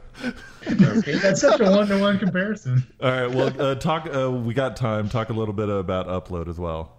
Okay. 0.71 1.15
That's 1.15 1.41
such 1.41 1.59
a 1.59 1.69
one-to-one 1.69 2.17
comparison. 2.17 2.87
All 3.01 3.11
right. 3.11 3.29
Well, 3.29 3.61
uh, 3.61 3.75
talk. 3.75 4.07
Uh, 4.13 4.31
we 4.31 4.53
got 4.53 4.77
time. 4.77 5.09
Talk 5.09 5.29
a 5.29 5.33
little 5.33 5.53
bit 5.53 5.67
about 5.67 6.07
upload 6.07 6.47
as 6.47 6.57
well. 6.57 6.93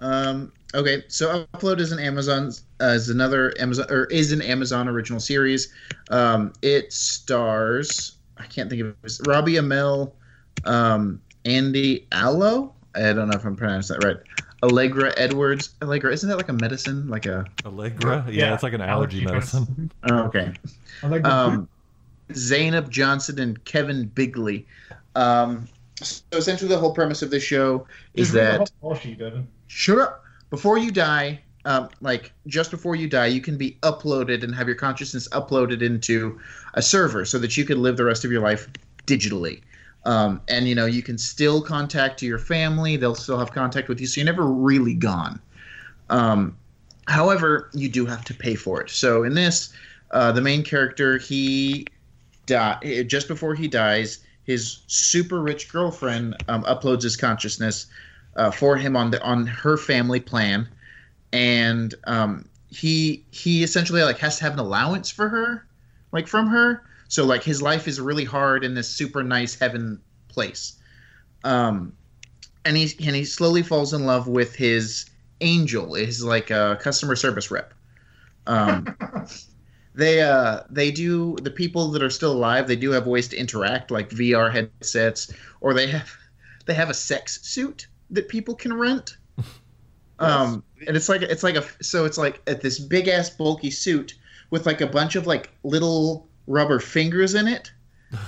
Um, 0.00 0.52
okay, 0.74 1.02
so 1.08 1.46
Upload 1.54 1.80
is 1.80 1.90
an 1.90 1.98
Amazon 1.98 2.52
uh, 2.80 2.88
is 2.88 3.08
another 3.08 3.54
Amazon 3.58 3.86
or 3.90 4.04
is 4.04 4.30
an 4.30 4.42
Amazon 4.42 4.88
original 4.88 5.20
series. 5.20 5.72
Um, 6.10 6.52
it 6.62 6.92
stars 6.92 8.18
I 8.36 8.44
can't 8.44 8.70
think 8.70 8.82
of 8.82 8.88
it. 9.02 9.26
Robbie 9.26 9.54
Amell, 9.54 10.12
um, 10.64 11.20
Andy 11.44 12.06
Allo. 12.12 12.74
I 12.94 13.12
don't 13.12 13.28
know 13.28 13.36
if 13.36 13.44
I'm 13.44 13.56
pronouncing 13.56 13.98
that 13.98 14.06
right. 14.06 14.16
Allegra 14.62 15.12
Edwards. 15.16 15.74
Allegra, 15.82 16.12
isn't 16.12 16.28
that 16.28 16.36
like 16.36 16.48
a 16.48 16.52
medicine? 16.52 17.08
Like 17.08 17.26
a 17.26 17.44
Allegra. 17.64 18.26
Yeah, 18.28 18.54
it's 18.54 18.62
like 18.62 18.72
an 18.72 18.80
allergy, 18.80 19.24
medicine. 19.24 19.90
oh, 20.10 20.24
okay. 20.24 20.52
I 21.02 21.06
like 21.06 21.22
the 21.22 21.34
Um, 21.34 21.68
Zainab 22.34 22.90
Johnson 22.90 23.38
and 23.38 23.64
Kevin 23.64 24.06
Bigley. 24.06 24.66
Um, 25.14 25.66
so 26.02 26.22
essentially, 26.32 26.68
the 26.68 26.78
whole 26.78 26.92
premise 26.94 27.22
of 27.22 27.30
this 27.30 27.42
show 27.42 27.86
is 28.14 28.32
that 28.32 28.70
she 29.00 29.14
didn't. 29.14 29.48
shut 29.66 29.98
up 29.98 30.24
before 30.50 30.78
you 30.78 30.90
die 30.90 31.40
um, 31.64 31.88
like 32.00 32.32
just 32.46 32.70
before 32.70 32.96
you 32.96 33.08
die 33.08 33.26
you 33.26 33.40
can 33.40 33.56
be 33.58 33.76
uploaded 33.82 34.42
and 34.42 34.54
have 34.54 34.66
your 34.66 34.76
consciousness 34.76 35.28
uploaded 35.28 35.82
into 35.82 36.40
a 36.74 36.82
server 36.82 37.24
so 37.24 37.38
that 37.38 37.56
you 37.56 37.64
can 37.64 37.82
live 37.82 37.96
the 37.96 38.04
rest 38.04 38.24
of 38.24 38.32
your 38.32 38.40
life 38.40 38.68
digitally 39.06 39.60
um, 40.04 40.40
and 40.48 40.68
you 40.68 40.74
know 40.74 40.86
you 40.86 41.02
can 41.02 41.18
still 41.18 41.60
contact 41.60 42.22
your 42.22 42.38
family. 42.38 42.96
They'll 42.96 43.14
still 43.14 43.38
have 43.38 43.52
contact 43.52 43.88
with 43.88 44.00
you. 44.00 44.06
So 44.06 44.20
you're 44.20 44.26
never 44.26 44.46
really 44.46 44.94
gone. 44.94 45.40
Um, 46.10 46.56
however 47.06 47.70
you 47.72 47.88
do 47.88 48.06
have 48.06 48.24
to 48.26 48.34
pay 48.34 48.54
for 48.54 48.80
it. 48.82 48.90
So 48.90 49.24
in 49.24 49.34
this 49.34 49.72
uh, 50.10 50.32
the 50.32 50.40
main 50.40 50.62
character 50.62 51.18
he 51.18 51.86
die 52.46 53.04
just 53.06 53.28
before 53.28 53.54
he 53.54 53.68
dies 53.68 54.20
his 54.48 54.78
super 54.86 55.42
rich 55.42 55.70
girlfriend 55.70 56.34
um, 56.48 56.64
uploads 56.64 57.02
his 57.02 57.16
consciousness 57.16 57.86
uh, 58.36 58.50
for 58.50 58.76
him 58.78 58.96
on 58.96 59.10
the 59.10 59.22
on 59.22 59.46
her 59.46 59.76
family 59.76 60.20
plan, 60.20 60.66
and 61.32 61.94
um, 62.04 62.48
he 62.70 63.22
he 63.30 63.62
essentially 63.62 64.02
like 64.02 64.18
has 64.18 64.38
to 64.38 64.44
have 64.44 64.54
an 64.54 64.58
allowance 64.58 65.10
for 65.10 65.28
her, 65.28 65.66
like 66.12 66.26
from 66.26 66.46
her. 66.46 66.82
So 67.08 67.24
like 67.24 67.42
his 67.42 67.60
life 67.62 67.88
is 67.88 68.00
really 68.00 68.24
hard 68.24 68.64
in 68.64 68.74
this 68.74 68.88
super 68.88 69.22
nice 69.22 69.58
heaven 69.58 70.00
place, 70.28 70.74
um, 71.44 71.92
and 72.64 72.76
he 72.76 72.92
and 73.06 73.16
he 73.16 73.24
slowly 73.24 73.62
falls 73.62 73.92
in 73.94 74.04
love 74.04 74.28
with 74.28 74.54
his 74.54 75.06
angel, 75.40 75.94
his 75.94 76.22
like 76.22 76.50
a 76.50 76.78
customer 76.80 77.16
service 77.16 77.50
rep. 77.50 77.72
Um, 78.46 78.96
they 79.94 80.20
uh 80.20 80.60
they 80.70 80.90
do 80.90 81.34
the 81.42 81.50
people 81.50 81.88
that 81.90 82.02
are 82.04 82.10
still 82.10 82.32
alive 82.32 82.68
they 82.68 82.76
do 82.76 82.92
have 82.92 83.06
ways 83.08 83.26
to 83.26 83.36
interact 83.36 83.90
like 83.90 84.10
VR 84.10 84.52
headsets 84.52 85.32
or 85.60 85.74
they 85.74 85.88
have 85.88 86.08
they 86.66 86.74
have 86.74 86.88
a 86.88 86.94
sex 86.94 87.42
suit 87.42 87.88
that 88.10 88.28
people 88.28 88.54
can 88.54 88.72
rent. 88.72 89.16
Um, 90.20 90.64
and 90.84 90.96
it's 90.96 91.08
like 91.08 91.22
it's 91.22 91.44
like 91.44 91.54
a 91.54 91.64
so 91.80 92.04
it's 92.04 92.18
like 92.18 92.42
at 92.48 92.60
this 92.60 92.80
big 92.80 93.06
ass 93.06 93.30
bulky 93.30 93.70
suit 93.70 94.18
with 94.50 94.66
like 94.66 94.80
a 94.80 94.86
bunch 94.88 95.14
of 95.14 95.28
like 95.28 95.50
little 95.62 96.26
rubber 96.48 96.80
fingers 96.80 97.34
in 97.34 97.46
it 97.46 97.70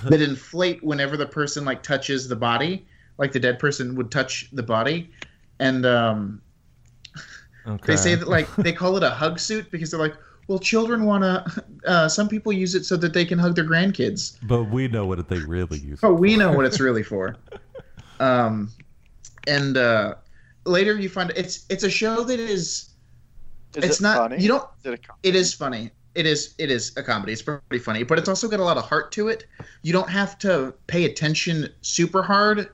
that 0.04 0.20
inflate 0.20 0.82
whenever 0.84 1.16
the 1.16 1.26
person 1.26 1.64
like 1.64 1.82
touches 1.82 2.28
the 2.28 2.36
body, 2.36 2.86
like 3.18 3.32
the 3.32 3.40
dead 3.40 3.58
person 3.58 3.96
would 3.96 4.10
touch 4.10 4.48
the 4.52 4.62
body, 4.62 5.10
and 5.58 5.86
um, 5.86 6.42
Okay. 7.66 7.92
they 7.92 7.96
say 7.96 8.14
that 8.14 8.28
like 8.28 8.54
they 8.56 8.72
call 8.72 8.96
it 8.96 9.02
a 9.02 9.10
hug 9.10 9.38
suit 9.38 9.70
because 9.70 9.90
they're 9.90 10.00
like, 10.00 10.14
well, 10.48 10.58
children 10.58 11.04
want 11.04 11.22
to. 11.24 11.64
Uh, 11.86 12.08
some 12.08 12.28
people 12.28 12.52
use 12.52 12.74
it 12.74 12.84
so 12.84 12.96
that 12.96 13.12
they 13.14 13.24
can 13.24 13.38
hug 13.38 13.54
their 13.54 13.64
grandkids. 13.64 14.36
But 14.42 14.64
we 14.64 14.88
know 14.88 15.06
what 15.06 15.26
they 15.28 15.38
really 15.38 15.78
use. 15.78 16.00
Oh, 16.02 16.12
we 16.12 16.36
know 16.36 16.52
what 16.52 16.64
it's 16.66 16.80
really 16.80 17.02
for. 17.02 17.36
Um, 18.20 18.70
and 19.46 19.76
uh, 19.78 20.16
later 20.66 20.94
you 20.98 21.08
find 21.08 21.32
it's 21.36 21.64
it's 21.70 21.84
a 21.84 21.90
show 21.90 22.22
that 22.24 22.38
is 22.38 22.90
Is 23.76 23.84
it's 23.84 24.00
it 24.00 24.02
not 24.02 24.16
funny? 24.18 24.42
you 24.42 24.48
don't 24.48 24.64
Is 24.84 24.92
it 24.92 25.00
a 25.00 25.28
it 25.28 25.34
is 25.34 25.54
funny. 25.54 25.90
It 26.14 26.26
is 26.26 26.54
it 26.58 26.70
is 26.70 26.96
a 26.96 27.02
comedy. 27.02 27.32
It's 27.32 27.42
pretty 27.42 27.78
funny, 27.78 28.02
but 28.02 28.18
it's 28.18 28.28
also 28.28 28.48
got 28.48 28.60
a 28.60 28.64
lot 28.64 28.76
of 28.76 28.84
heart 28.84 29.12
to 29.12 29.28
it. 29.28 29.46
You 29.82 29.92
don't 29.92 30.10
have 30.10 30.38
to 30.40 30.74
pay 30.86 31.04
attention 31.04 31.68
super 31.82 32.22
hard 32.22 32.70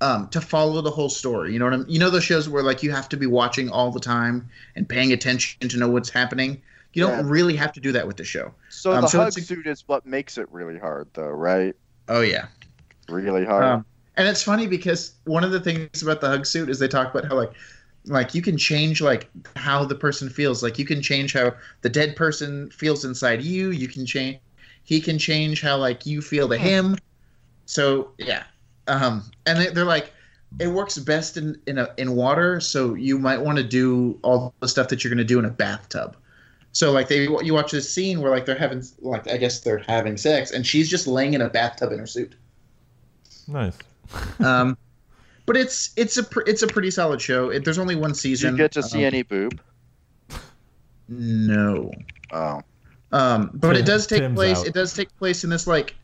um, 0.00 0.28
to 0.28 0.40
follow 0.40 0.82
the 0.82 0.90
whole 0.90 1.08
story. 1.08 1.52
You 1.52 1.58
know 1.58 1.64
what 1.64 1.74
I'm? 1.74 1.86
You 1.88 1.98
know 1.98 2.10
those 2.10 2.24
shows 2.24 2.48
where 2.48 2.62
like 2.62 2.82
you 2.82 2.90
have 2.92 3.08
to 3.10 3.16
be 3.16 3.26
watching 3.26 3.70
all 3.70 3.90
the 3.90 4.00
time 4.00 4.48
and 4.74 4.88
paying 4.88 5.12
attention 5.12 5.68
to 5.68 5.76
know 5.78 5.88
what's 5.88 6.10
happening. 6.10 6.60
You 6.92 7.06
don't 7.06 7.26
really 7.26 7.54
have 7.56 7.72
to 7.74 7.80
do 7.80 7.92
that 7.92 8.06
with 8.06 8.16
the 8.16 8.24
show. 8.24 8.54
So 8.70 8.92
um, 8.92 9.02
the 9.02 9.08
so 9.08 9.18
hug 9.18 9.32
suit 9.32 9.66
is 9.66 9.86
what 9.86 10.06
makes 10.06 10.38
it 10.38 10.50
really 10.50 10.78
hard, 10.78 11.08
though, 11.12 11.28
right? 11.28 11.74
Oh 12.08 12.22
yeah. 12.22 12.46
Really 13.08 13.44
hard. 13.44 13.64
Um, 13.64 13.84
and 14.16 14.26
it's 14.26 14.42
funny 14.42 14.66
because 14.66 15.12
one 15.24 15.44
of 15.44 15.50
the 15.50 15.60
things 15.60 16.02
about 16.02 16.22
the 16.22 16.28
hug 16.28 16.46
suit 16.46 16.70
is 16.70 16.78
they 16.78 16.88
talk 16.88 17.14
about 17.14 17.28
how 17.30 17.36
like 17.36 17.52
like 18.06 18.34
you 18.34 18.42
can 18.42 18.56
change 18.56 19.00
like 19.00 19.28
how 19.56 19.84
the 19.84 19.94
person 19.94 20.28
feels. 20.28 20.62
Like 20.62 20.78
you 20.78 20.84
can 20.84 21.02
change 21.02 21.32
how 21.32 21.54
the 21.82 21.88
dead 21.88 22.16
person 22.16 22.70
feels 22.70 23.04
inside 23.04 23.42
you. 23.42 23.70
You 23.70 23.88
can 23.88 24.06
change 24.06 24.38
he 24.84 25.00
can 25.00 25.18
change 25.18 25.60
how 25.62 25.76
like 25.76 26.06
you 26.06 26.22
feel 26.22 26.48
to 26.48 26.56
him. 26.56 26.96
So 27.66 28.12
yeah. 28.18 28.44
Um 28.86 29.24
and 29.46 29.58
they, 29.58 29.66
they're 29.68 29.84
like 29.84 30.12
it 30.60 30.68
works 30.68 30.96
best 30.98 31.36
in 31.36 31.60
in 31.66 31.78
a 31.78 31.92
in 31.96 32.14
water, 32.14 32.60
so 32.60 32.94
you 32.94 33.18
might 33.18 33.40
want 33.40 33.58
to 33.58 33.64
do 33.64 34.18
all 34.22 34.54
the 34.60 34.68
stuff 34.68 34.88
that 34.88 35.02
you're 35.02 35.10
going 35.10 35.18
to 35.18 35.24
do 35.24 35.38
in 35.38 35.44
a 35.44 35.50
bathtub. 35.50 36.16
So 36.72 36.92
like 36.92 37.08
they 37.08 37.24
you 37.24 37.54
watch 37.54 37.72
this 37.72 37.92
scene 37.92 38.20
where 38.20 38.30
like 38.30 38.46
they're 38.46 38.54
having 38.54 38.84
like 39.00 39.28
I 39.28 39.36
guess 39.36 39.60
they're 39.60 39.78
having 39.78 40.16
sex 40.16 40.52
and 40.52 40.66
she's 40.66 40.88
just 40.88 41.06
laying 41.06 41.34
in 41.34 41.40
a 41.40 41.48
bathtub 41.48 41.92
in 41.92 41.98
her 41.98 42.06
suit. 42.06 42.34
Nice. 43.48 43.76
Um, 44.38 44.78
but 45.46 45.56
it's 45.56 45.90
it's 45.96 46.16
a 46.16 46.22
pr- 46.24 46.42
it's 46.46 46.62
a 46.62 46.66
pretty 46.66 46.90
solid 46.90 47.20
show. 47.20 47.50
It, 47.50 47.64
there's 47.64 47.78
only 47.78 47.96
one 47.96 48.14
season. 48.14 48.56
Did 48.56 48.56
season. 48.56 48.56
you 48.56 48.58
get 48.64 48.72
to 48.72 48.82
see 48.82 48.98
Um, 48.98 49.04
any 49.04 49.22
boob? 49.22 49.60
No. 51.08 51.92
Oh, 52.32 52.60
Um, 53.12 53.50
but 53.54 53.76
it 53.76 53.86
does 53.86 54.06
take 54.06 54.20
Tim's 54.20 54.34
place. 54.36 54.58
out. 54.58 54.66
It 54.66 54.74
does 54.74 54.92
take 54.92 55.16
place 55.18 55.44
in 55.44 55.50
this 55.50 55.66
like 55.66 55.94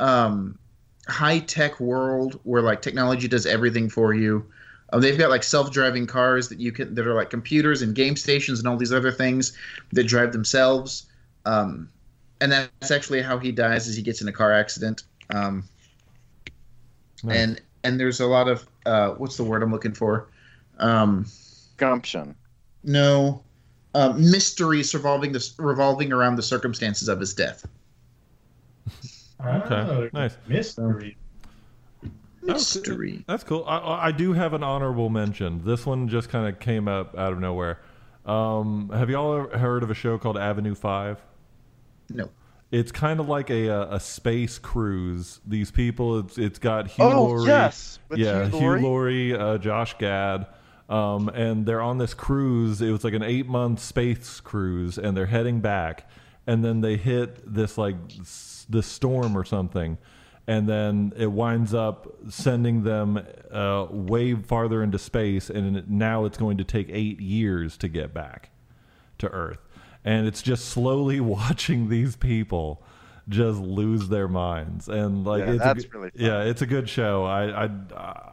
um, 0.00 0.58
high 1.06 1.38
tech 1.38 1.78
world 1.80 2.40
where 2.42 2.60
like 2.62 2.82
technology 2.82 3.28
does 3.28 3.46
everything 3.46 3.88
for 3.88 4.12
you. 4.14 4.44
Um, 4.92 5.00
they've 5.00 5.16
got 5.18 5.30
like 5.30 5.42
self 5.44 5.70
driving 5.70 6.06
cars 6.06 6.48
that 6.48 6.58
you 6.60 6.72
can 6.72 6.94
that 6.96 7.06
are 7.06 7.14
like 7.14 7.30
computers 7.30 7.82
and 7.82 7.94
game 7.94 8.16
stations 8.16 8.58
and 8.58 8.68
all 8.68 8.76
these 8.76 8.92
other 8.92 9.12
things 9.12 9.56
that 9.92 10.04
drive 10.08 10.32
themselves. 10.32 11.06
Um, 11.46 11.88
and 12.40 12.50
that's 12.50 12.90
actually 12.90 13.22
how 13.22 13.38
he 13.38 13.52
dies. 13.52 13.86
Is 13.86 13.96
he 13.96 14.02
gets 14.02 14.20
in 14.20 14.28
a 14.28 14.32
car 14.32 14.52
accident. 14.52 15.04
Um, 15.30 15.64
Nice. 17.22 17.36
and 17.38 17.60
and 17.84 18.00
there's 18.00 18.20
a 18.20 18.26
lot 18.26 18.48
of 18.48 18.66
uh, 18.86 19.10
what's 19.10 19.36
the 19.36 19.44
word 19.44 19.62
I'm 19.62 19.70
looking 19.70 19.92
for? 19.94 20.28
Um, 20.78 21.26
gumption. 21.76 22.34
no, 22.82 23.42
um, 23.94 24.18
mystery 24.30 24.82
revolving 24.92 25.30
the 25.32 25.52
revolving 25.58 26.12
around 26.12 26.36
the 26.36 26.42
circumstances 26.42 27.08
of 27.08 27.20
his 27.20 27.32
death. 27.34 27.64
Okay, 29.44 29.74
Oh, 29.74 30.08
nice. 30.12 30.36
Mystery. 30.48 31.16
Mystery. 32.42 33.24
That's 33.26 33.44
cool. 33.44 33.64
I- 33.66 33.78
I, 33.78 34.06
I 34.06 34.12
do 34.12 34.32
have 34.32 34.52
an 34.54 34.62
honorable 34.62 35.08
mention. 35.10 35.64
This 35.64 35.86
one 35.86 36.08
just 36.08 36.28
kind 36.28 36.46
of 36.48 36.60
came 36.60 36.88
up 36.88 37.16
out 37.16 37.32
of 37.32 37.40
nowhere. 37.40 37.80
Um, 38.26 38.90
have 38.94 39.10
y'all 39.10 39.36
ever 39.36 39.58
heard 39.58 39.82
of 39.82 39.90
a 39.90 39.94
show 39.94 40.18
called 40.18 40.36
Avenue 40.38 40.74
Five? 40.74 41.20
No. 42.10 42.28
It's 42.74 42.90
kind 42.92 43.20
of 43.20 43.28
like 43.28 43.50
a 43.50 43.68
a, 43.68 43.94
a 43.94 44.00
space 44.00 44.58
cruise. 44.58 45.40
These 45.46 45.70
people, 45.70 46.18
it's 46.18 46.38
it's 46.38 46.58
got 46.58 46.88
Hugh 46.88 47.04
Oh, 47.04 47.24
Laurie, 47.26 47.46
yes, 47.46 47.98
with 48.08 48.18
yeah, 48.18 48.48
Hugh 48.48 48.58
Laurie. 48.58 48.82
Laurie, 48.82 49.34
uh, 49.36 49.58
Josh 49.58 49.96
Gad, 49.98 50.46
um, 50.88 51.28
and 51.28 51.66
they're 51.66 51.80
on 51.80 51.98
this 51.98 52.14
cruise. 52.14 52.82
It 52.82 52.90
was 52.90 53.04
like 53.04 53.14
an 53.14 53.22
eight 53.22 53.46
month 53.46 53.80
space 53.80 54.40
cruise, 54.40 54.98
and 54.98 55.16
they're 55.16 55.26
heading 55.26 55.60
back, 55.60 56.08
and 56.46 56.64
then 56.64 56.80
they 56.80 56.96
hit 56.96 57.54
this 57.54 57.78
like 57.78 57.96
s- 58.20 58.66
this 58.68 58.86
storm 58.86 59.36
or 59.38 59.44
something, 59.44 59.96
and 60.46 60.68
then 60.68 61.12
it 61.16 61.30
winds 61.30 61.74
up 61.74 62.08
sending 62.28 62.82
them 62.82 63.24
uh, 63.52 63.86
way 63.90 64.34
farther 64.34 64.82
into 64.82 64.98
space, 64.98 65.48
and 65.48 65.88
now 65.88 66.24
it's 66.24 66.38
going 66.38 66.56
to 66.58 66.64
take 66.64 66.88
eight 66.90 67.20
years 67.20 67.76
to 67.78 67.88
get 67.88 68.12
back 68.12 68.50
to 69.18 69.28
Earth. 69.28 69.60
And 70.04 70.26
it's 70.26 70.42
just 70.42 70.66
slowly 70.66 71.20
watching 71.38 71.88
these 71.88 72.16
people 72.16 72.82
just 73.28 73.58
lose 73.58 74.08
their 74.08 74.28
minds. 74.28 74.88
And 74.88 75.24
like 75.24 75.44
Yeah, 75.46 75.52
it's 75.52 75.64
that's 75.64 75.84
a, 75.84 75.88
good- 75.88 75.94
really 75.98 76.10
fun. 76.10 76.26
yeah, 76.26 76.42
it's 76.42 76.60
a 76.62 76.66
good 76.66 76.88
show. 76.88 77.24
I 77.24 77.64
I 77.66 77.70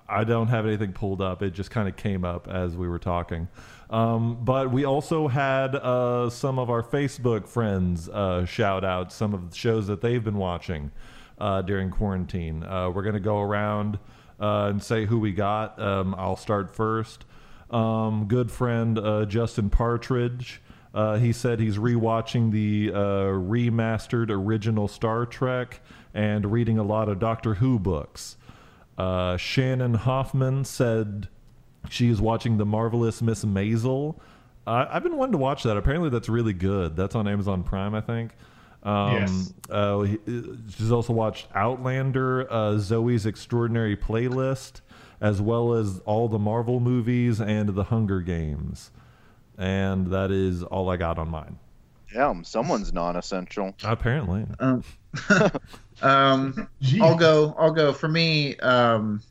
I 0.09 0.23
don't 0.25 0.47
have 0.47 0.65
anything 0.65 0.91
pulled 0.91 1.21
up. 1.21 1.41
It 1.41 1.51
just 1.51 1.71
kind 1.71 1.87
of 1.87 1.95
came 1.95 2.25
up 2.25 2.47
as 2.49 2.75
we 2.75 2.87
were 2.89 2.99
talking. 2.99 3.47
Um, 3.89 4.43
but 4.43 4.71
we 4.71 4.85
also 4.85 5.27
had 5.29 5.75
uh, 5.75 6.29
some 6.29 6.59
of 6.59 6.69
our 6.69 6.83
Facebook 6.83 7.47
friends 7.47 8.07
uh, 8.09 8.45
shout 8.45 8.83
out 8.85 9.11
some 9.13 9.33
of 9.33 9.49
the 9.51 9.55
shows 9.55 9.87
that 9.87 10.01
they've 10.01 10.23
been 10.23 10.37
watching 10.37 10.91
uh, 11.39 11.61
during 11.61 11.89
quarantine. 11.89 12.63
Uh, 12.63 12.89
we're 12.89 13.03
gonna 13.03 13.19
go 13.21 13.39
around 13.39 13.97
uh, 14.41 14.67
and 14.69 14.83
say 14.83 15.05
who 15.05 15.19
we 15.19 15.31
got. 15.31 15.81
Um, 15.81 16.15
I'll 16.17 16.35
start 16.37 16.75
first. 16.75 17.23
Um, 17.69 18.25
good 18.27 18.51
friend 18.51 18.97
uh, 18.99 19.23
Justin 19.25 19.69
Partridge. 19.69 20.61
Uh, 20.93 21.17
he 21.17 21.31
said 21.31 21.59
he's 21.59 21.77
rewatching 21.77 22.51
the 22.51 22.91
uh, 22.93 22.97
remastered 23.31 24.29
original 24.29 24.87
Star 24.87 25.25
Trek 25.25 25.79
and 26.13 26.51
reading 26.51 26.77
a 26.77 26.83
lot 26.83 27.07
of 27.07 27.17
Doctor 27.19 27.55
Who 27.55 27.79
books. 27.79 28.35
Uh, 28.97 29.37
Shannon 29.37 29.93
Hoffman 29.93 30.65
said 30.65 31.29
she 31.89 32.09
is 32.09 32.19
watching 32.19 32.57
the 32.57 32.65
marvelous 32.65 33.21
Miss 33.21 33.45
Maisel. 33.45 34.17
Uh, 34.67 34.85
I've 34.89 35.01
been 35.03 35.15
wanting 35.17 35.31
to 35.31 35.37
watch 35.37 35.63
that. 35.63 35.77
Apparently, 35.77 36.09
that's 36.09 36.29
really 36.29 36.53
good. 36.53 36.95
That's 36.95 37.15
on 37.15 37.27
Amazon 37.27 37.63
Prime, 37.63 37.95
I 37.95 38.01
think. 38.01 38.31
Um, 38.83 39.13
Yes. 39.13 39.53
uh, 39.69 39.99
he- 40.01 40.19
she's 40.75 40.91
also 40.91 41.13
watched 41.13 41.47
Outlander, 41.55 42.51
uh, 42.51 42.71
Zoey's 42.73 43.25
Extraordinary 43.25 43.95
Playlist, 43.95 44.81
as 45.21 45.41
well 45.41 45.73
as 45.73 45.99
all 46.05 46.27
the 46.27 46.39
Marvel 46.39 46.79
movies 46.79 47.39
and 47.39 47.69
the 47.69 47.85
Hunger 47.85 48.21
Games. 48.21 48.91
And 49.57 50.07
that 50.07 50.31
is 50.31 50.63
all 50.63 50.89
I 50.89 50.97
got 50.97 51.17
on 51.19 51.29
mine. 51.29 51.57
Damn, 52.13 52.43
someone's 52.43 52.91
non-essential. 52.93 53.73
Apparently. 53.83 54.45
Um, 54.59 54.83
um, 56.01 56.67
I'll 57.01 57.15
go. 57.15 57.55
I'll 57.57 57.71
go. 57.71 57.93
For 57.93 58.07
me, 58.07 58.57
um, 58.57 59.21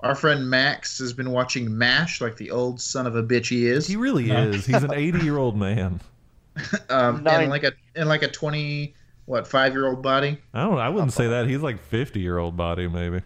our 0.00 0.14
friend 0.14 0.48
Max 0.48 0.98
has 0.98 1.12
been 1.12 1.30
watching 1.30 1.76
MASH 1.76 2.20
like 2.20 2.36
the 2.36 2.50
old 2.50 2.80
son 2.80 3.06
of 3.06 3.16
a 3.16 3.22
bitch 3.22 3.48
he 3.48 3.66
is. 3.66 3.86
He 3.86 3.96
really 3.96 4.26
No. 4.26 4.48
is. 4.48 4.66
He's 4.66 4.82
an 4.82 4.92
80 4.92 5.20
year 5.20 5.38
old 5.38 5.56
man. 5.56 6.00
um, 6.90 7.22
Nine- 7.22 7.44
in 7.44 7.50
like 7.50 7.64
a 7.64 7.72
in 7.96 8.08
like 8.08 8.22
a 8.22 8.28
twenty 8.28 8.94
what 9.26 9.46
five 9.46 9.72
year 9.72 9.86
old 9.86 10.02
body. 10.02 10.38
I 10.52 10.64
don't. 10.64 10.78
I 10.78 10.88
wouldn't 10.88 11.12
say 11.12 11.28
that. 11.28 11.46
He's 11.46 11.60
like 11.62 11.80
50 11.80 12.20
year 12.20 12.38
old 12.38 12.56
body, 12.56 12.88
maybe. 12.88 13.20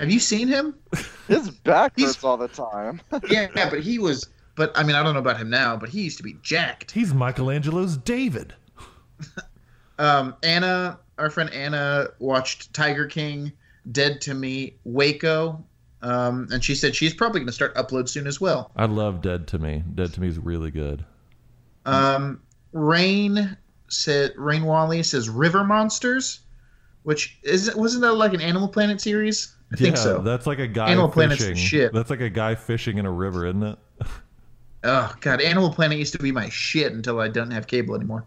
Have 0.00 0.10
you 0.10 0.18
seen 0.18 0.48
him? 0.48 0.74
His 1.28 1.50
back 1.50 1.92
He's- 1.94 2.14
hurts 2.14 2.24
all 2.24 2.36
the 2.36 2.48
time. 2.48 3.00
yeah, 3.28 3.46
yeah, 3.54 3.70
but 3.70 3.80
he 3.80 3.98
was. 3.98 4.28
But 4.56 4.72
I 4.76 4.82
mean, 4.82 4.96
I 4.96 5.02
don't 5.02 5.14
know 5.14 5.20
about 5.20 5.38
him 5.38 5.50
now, 5.50 5.76
but 5.76 5.88
he 5.88 6.02
used 6.02 6.16
to 6.18 6.22
be 6.22 6.36
jacked. 6.42 6.92
He's 6.92 7.12
Michelangelo's 7.12 7.96
David. 7.96 8.54
Um, 9.98 10.34
Anna, 10.42 10.98
our 11.18 11.30
friend 11.30 11.50
Anna, 11.52 12.08
watched 12.18 12.74
Tiger 12.74 13.06
King, 13.06 13.52
Dead 13.92 14.20
to 14.22 14.34
Me, 14.34 14.74
Waco, 14.84 15.64
um, 16.02 16.48
and 16.52 16.62
she 16.62 16.74
said 16.74 16.94
she's 16.94 17.14
probably 17.14 17.40
going 17.40 17.46
to 17.46 17.52
start 17.52 17.74
upload 17.76 18.08
soon 18.08 18.26
as 18.26 18.40
well. 18.40 18.70
I 18.76 18.86
love 18.86 19.22
Dead 19.22 19.46
to 19.48 19.58
Me. 19.58 19.82
Dead 19.94 20.12
to 20.14 20.20
Me 20.20 20.28
is 20.28 20.38
really 20.38 20.70
good. 20.70 21.04
Um, 21.86 22.42
Rain 22.72 23.56
said 23.88 24.32
Rain 24.36 24.64
Wally 24.64 25.02
says 25.02 25.28
River 25.28 25.64
Monsters, 25.64 26.40
which 27.04 27.38
is 27.42 27.74
wasn't 27.74 28.02
that 28.02 28.14
like 28.14 28.34
an 28.34 28.40
Animal 28.40 28.68
Planet 28.68 29.00
series? 29.00 29.54
I 29.72 29.76
think 29.76 29.96
so. 29.96 30.18
that's 30.18 30.46
like 30.46 30.58
a 30.58 30.68
guy 30.68 30.90
Animal 30.90 31.08
Planet's 31.08 31.40
fishing. 31.40 31.54
the 31.54 31.60
shit. 31.60 31.92
That's 31.92 32.10
like 32.10 32.20
a 32.20 32.30
guy 32.30 32.54
fishing 32.54 32.98
in 32.98 33.06
a 33.06 33.12
river, 33.12 33.46
isn't 33.46 33.62
it? 33.62 33.78
Oh 34.84 35.12
god, 35.20 35.40
Animal 35.40 35.70
Planet 35.72 35.98
used 35.98 36.12
to 36.12 36.18
be 36.18 36.30
my 36.32 36.48
shit 36.50 36.92
until 36.92 37.20
I 37.20 37.28
don't 37.28 37.50
have 37.50 37.66
cable 37.66 37.94
anymore. 37.94 38.24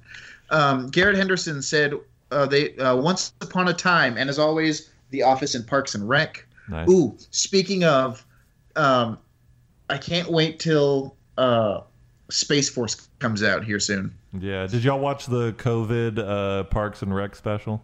Um, 0.49 0.89
Garrett 0.89 1.15
Henderson 1.15 1.61
said 1.61 1.93
uh, 2.31 2.45
they 2.45 2.75
uh, 2.77 2.95
once 2.95 3.33
upon 3.41 3.67
a 3.67 3.73
time, 3.73 4.17
and 4.17 4.29
as 4.29 4.39
always, 4.39 4.89
The 5.11 5.23
Office 5.23 5.55
and 5.55 5.65
Parks 5.67 5.93
and 5.95 6.07
Rec. 6.09 6.45
Nice. 6.69 6.89
Ooh, 6.89 7.15
speaking 7.31 7.83
of, 7.85 8.25
um, 8.75 9.17
I 9.89 9.97
can't 9.97 10.29
wait 10.29 10.59
till 10.59 11.15
uh, 11.37 11.81
Space 12.29 12.69
Force 12.69 13.07
comes 13.19 13.43
out 13.43 13.63
here 13.63 13.79
soon. 13.79 14.13
Yeah. 14.37 14.67
Did 14.67 14.83
y'all 14.83 14.99
watch 14.99 15.27
the 15.27 15.53
COVID 15.53 16.19
uh, 16.19 16.63
Parks 16.65 17.01
and 17.01 17.15
Rec 17.15 17.35
special? 17.35 17.81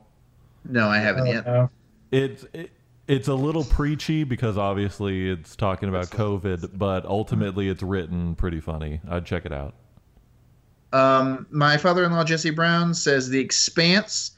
No, 0.66 0.88
I 0.90 0.98
haven't 0.98 1.28
Oh, 1.28 1.32
yet. 1.32 1.46
no. 1.46 1.70
It's 2.12 2.46
it, 2.54 2.72
it's 3.08 3.28
a 3.28 3.34
little 3.34 3.64
preachy 3.66 4.24
because 4.24 4.58
obviously 4.58 5.30
it's 5.30 5.56
talking 5.56 5.90
about 5.90 6.08
COVID, 6.08 6.78
but 6.78 7.06
ultimately 7.06 7.70
it's 7.70 7.84
written 7.84 8.36
pretty 8.36 8.60
funny. 8.60 9.02
I'd 9.10 9.26
check 9.26 9.46
it 9.46 9.52
out. 9.52 9.76
Um, 10.94 11.48
my 11.50 11.78
father-in-law 11.78 12.24
Jesse 12.24 12.52
Brown 12.52 12.94
says 12.94 13.30
The 13.30 13.40
Expanse. 13.40 14.32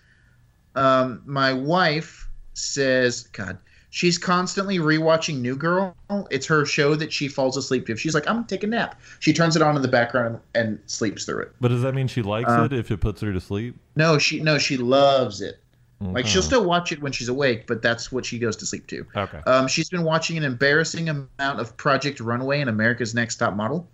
Um, 0.76 1.22
my 1.26 1.54
wife 1.54 2.30
says, 2.54 3.24
God, 3.34 3.58
she's 3.90 4.18
constantly 4.18 4.78
rewatching 4.80 5.40
New 5.42 5.56
Girl. 5.58 5.96
It's 6.32 6.46
her 6.48 6.66
show 6.66 6.96
that 6.96 7.12
she 7.12 7.28
falls 7.28 7.58
asleep 7.58 7.86
to. 7.88 7.92
If 7.92 8.00
she's 8.00 8.14
like, 8.16 8.28
I'm 8.28 8.38
gonna 8.38 8.48
take 8.48 8.64
a 8.64 8.68
nap, 8.68 9.00
she 9.20 9.34
turns 9.34 9.56
it 9.56 9.62
on 9.62 9.76
in 9.76 9.82
the 9.82 9.88
background 9.88 10.40
and 10.54 10.80
sleeps 10.86 11.26
through 11.26 11.44
it. 11.44 11.52
But 11.60 11.70
does 11.70 11.82
that 11.82 11.94
mean 11.94 12.08
she 12.08 12.22
likes 12.22 12.50
Uh, 12.50 12.64
it 12.64 12.74
if 12.74 12.90
it 12.90 12.98
puts 13.02 13.22
her 13.22 13.32
to 13.34 13.40
sleep? 13.42 13.78
No, 13.96 14.18
she 14.18 14.40
no, 14.40 14.58
she 14.58 14.78
loves 14.78 15.42
it. 15.42 15.60
Like 16.02 16.28
she'll 16.28 16.42
still 16.42 16.66
watch 16.66 16.92
it 16.92 17.02
when 17.02 17.12
she's 17.12 17.30
awake, 17.30 17.68
but 17.68 17.82
that's 17.82 18.12
what 18.12 18.26
she 18.26 18.38
goes 18.38 18.58
to 18.58 18.66
sleep 18.66 18.86
to. 18.88 19.06
Okay. 19.16 19.40
Um, 19.48 19.68
she's 19.68 19.90
been 19.90 20.04
watching 20.04 20.38
an 20.38 20.44
embarrassing 20.44 21.08
amount 21.10 21.60
of 21.60 21.76
Project 21.78 22.20
Runway 22.20 22.60
and 22.60 22.70
America's 22.70 23.16
Next 23.16 23.38
Top 23.38 23.56
Model, 23.56 23.88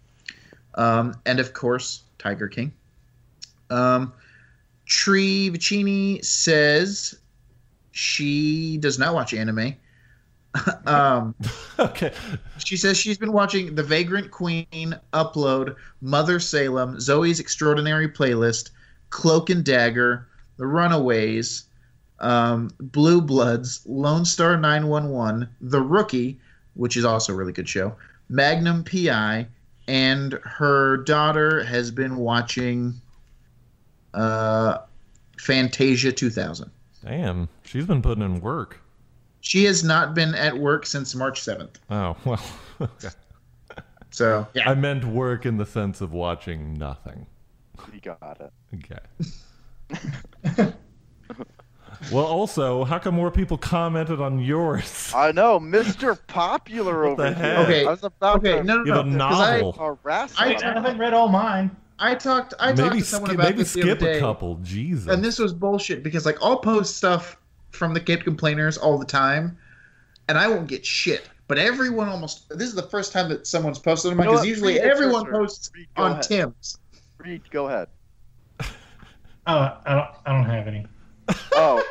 um, 0.75 1.15
and 1.25 1.39
of 1.39 1.53
course 1.53 2.01
Tiger 2.17 2.47
King. 2.47 2.73
Um, 3.69 4.13
Tree 4.85 5.51
Vicini 5.51 6.23
says 6.25 7.19
she 7.91 8.77
does 8.77 8.97
not 8.97 9.13
watch 9.13 9.33
anime. 9.33 9.75
um, 10.85 11.35
okay. 11.79 12.11
she 12.57 12.75
says 12.77 12.97
she's 12.97 13.17
been 13.17 13.31
watching 13.31 13.75
The 13.75 13.83
Vagrant 13.83 14.31
Queen, 14.31 14.99
Upload, 15.13 15.75
Mother 16.01 16.39
Salem, 16.39 16.97
Zoey's 16.97 17.39
Extraordinary 17.39 18.09
Playlist, 18.09 18.71
Cloak 19.11 19.49
and 19.49 19.63
Dagger, 19.63 20.27
The 20.57 20.65
Runaways, 20.65 21.65
um, 22.21 22.69
Blue 22.79 23.19
Bloods, 23.19 23.81
Lone 23.85 24.25
Star 24.25 24.55
911, 24.57 25.49
The 25.59 25.81
Rookie, 25.81 26.39
which 26.75 26.95
is 26.95 27.03
also 27.03 27.33
a 27.33 27.35
really 27.35 27.51
good 27.51 27.67
show, 27.67 27.93
Magnum 28.29 28.83
PI, 28.83 29.47
and 29.87 30.33
her 30.43 30.97
daughter 30.97 31.63
has 31.63 31.91
been 31.91 32.15
watching 32.15 32.93
uh, 34.13 34.77
Fantasia 35.37 36.11
2000. 36.11 36.71
Damn, 37.03 37.49
she's 37.63 37.85
been 37.85 38.01
putting 38.01 38.23
in 38.23 38.39
work. 38.39 38.79
She 39.41 39.65
has 39.65 39.83
not 39.83 40.13
been 40.13 40.35
at 40.35 40.55
work 40.55 40.85
since 40.85 41.15
March 41.15 41.41
7th. 41.41 41.77
Oh 41.89 42.15
well. 42.23 42.43
okay. 42.81 43.09
So, 44.11 44.45
yeah. 44.53 44.69
I 44.69 44.75
meant 44.75 45.05
work 45.05 45.45
in 45.45 45.57
the 45.57 45.65
sense 45.65 46.01
of 46.01 46.13
watching 46.13 46.73
nothing. 46.73 47.25
You 47.91 48.01
got 48.01 48.41
it. 48.41 48.53
Okay. 48.75 50.73
well, 52.11 52.25
also, 52.25 52.83
how 52.85 52.97
come 52.99 53.15
more 53.15 53.31
people 53.31 53.57
commented 53.57 54.19
on 54.21 54.39
yours? 54.39 55.11
I 55.15 55.31
know, 55.31 55.59
Mr. 55.59 56.17
Popular 56.27 57.09
What 57.09 57.17
the 57.17 57.23
over 57.27 57.33
here. 57.33 57.43
heck? 57.55 57.67
Okay, 57.67 57.85
I 57.85 57.89
was 57.91 58.03
about 58.03 58.37
Okay, 58.37 58.57
to 58.57 58.63
no, 58.63 58.77
You 58.79 58.85
no, 58.85 58.93
have 58.95 59.05
a 59.05 59.09
no. 59.09 59.29
'cause 59.29 59.39
I- 59.39 59.61
novel. 59.61 59.71
harass 60.03 60.33
I- 60.37 60.49
him. 60.49 60.57
I 60.63 60.73
haven't 60.73 60.97
read 60.97 61.13
all 61.13 61.27
mine. 61.29 61.75
I 61.99 62.15
talked. 62.15 62.55
I 62.59 62.67
talked 62.73 62.79
maybe 62.79 62.99
to 63.01 63.05
someone 63.05 63.29
skip, 63.29 63.39
about 63.39 63.49
maybe 63.51 63.57
this 63.59 63.73
the 63.73 63.81
other 63.83 63.89
skip 63.91 63.99
day, 63.99 64.17
a 64.17 64.19
couple. 64.19 64.55
Jesus. 64.63 65.13
and 65.13 65.23
this 65.23 65.37
was 65.37 65.53
bullshit 65.53 66.01
because 66.01 66.25
like 66.25 66.37
I'll 66.41 66.57
post 66.57 66.97
stuff 66.97 67.37
from 67.71 67.93
the 67.93 67.99
Cape 67.99 68.23
Complainers 68.23 68.77
all 68.79 68.97
the 68.97 69.05
time, 69.05 69.55
and 70.27 70.37
I 70.37 70.47
won't 70.47 70.65
get 70.67 70.83
shit. 70.83 71.29
But 71.47 71.59
everyone 71.59 72.09
almost. 72.09 72.49
This 72.49 72.67
is 72.69 72.73
the 72.75 72.81
first 72.89 73.11
time 73.13 73.29
that 73.29 73.45
someone's 73.45 73.77
posted 73.77 74.09
on 74.11 74.17
mine 74.17 74.25
know 74.25 74.31
because 74.31 74.41
what? 74.41 74.47
usually 74.49 74.73
Read 74.75 74.83
it, 74.85 74.89
everyone 74.89 75.25
Tristan. 75.25 75.39
posts 75.41 75.71
Read, 75.75 75.87
go 75.95 76.03
on 76.03 76.11
ahead. 76.13 76.23
Tim's. 76.23 76.77
Reed, 77.19 77.41
go 77.51 77.67
ahead. 77.67 77.87
Oh, 78.59 78.65
I 79.85 79.93
don't. 79.93 80.09
I 80.25 80.31
don't 80.33 80.45
have 80.45 80.67
any. 80.67 80.87
Oh, 81.53 81.83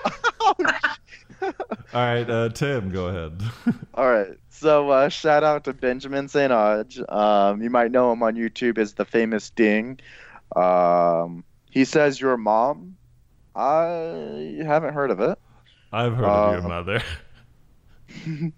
All 1.42 1.52
right, 1.94 2.28
uh, 2.28 2.48
Tim, 2.50 2.90
go 2.90 3.06
ahead. 3.06 3.40
all 3.94 4.10
right. 4.10 4.36
So 4.50 4.90
uh, 4.90 5.08
shout 5.08 5.42
out 5.42 5.64
to 5.64 5.72
Benjamin 5.72 6.28
St. 6.28 6.52
Odge. 6.52 7.00
Um, 7.12 7.62
you 7.62 7.70
might 7.70 7.90
know 7.90 8.12
him 8.12 8.22
on 8.22 8.34
YouTube 8.34 8.76
as 8.78 8.92
the 8.94 9.04
famous 9.06 9.48
Ding. 9.50 9.98
Um, 10.54 11.42
he 11.70 11.84
says 11.86 12.20
your 12.20 12.36
mom. 12.36 12.96
I 13.56 14.58
haven't 14.64 14.92
heard 14.94 15.10
of 15.10 15.20
it. 15.20 15.38
I've 15.92 16.14
heard 16.14 16.24
of 16.26 16.52
your 16.62 16.64
Uh, 16.64 16.68
mother. 16.68 17.02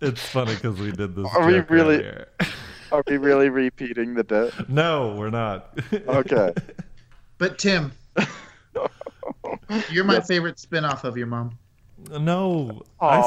it's 0.00 0.22
funny 0.26 0.54
because 0.54 0.78
we 0.80 0.90
did 0.92 1.14
this. 1.14 1.26
Are 1.34 1.46
we 1.46 1.60
really- 1.60 1.96
earlier. 1.96 2.28
Are 2.92 3.04
we 3.06 3.18
really 3.18 3.50
repeating 3.50 4.14
the 4.14 4.24
bit? 4.24 4.52
no, 4.68 5.14
we're 5.16 5.30
not. 5.30 5.78
Okay. 5.92 6.52
But 7.38 7.56
Tim, 7.58 7.92
you're 9.90 10.04
my 10.04 10.20
favorite 10.20 10.58
spin-off 10.58 11.04
of 11.04 11.16
your 11.16 11.26
mom. 11.26 11.56
no, 12.18 12.82
Aw, 13.00 13.08
I 13.08 13.22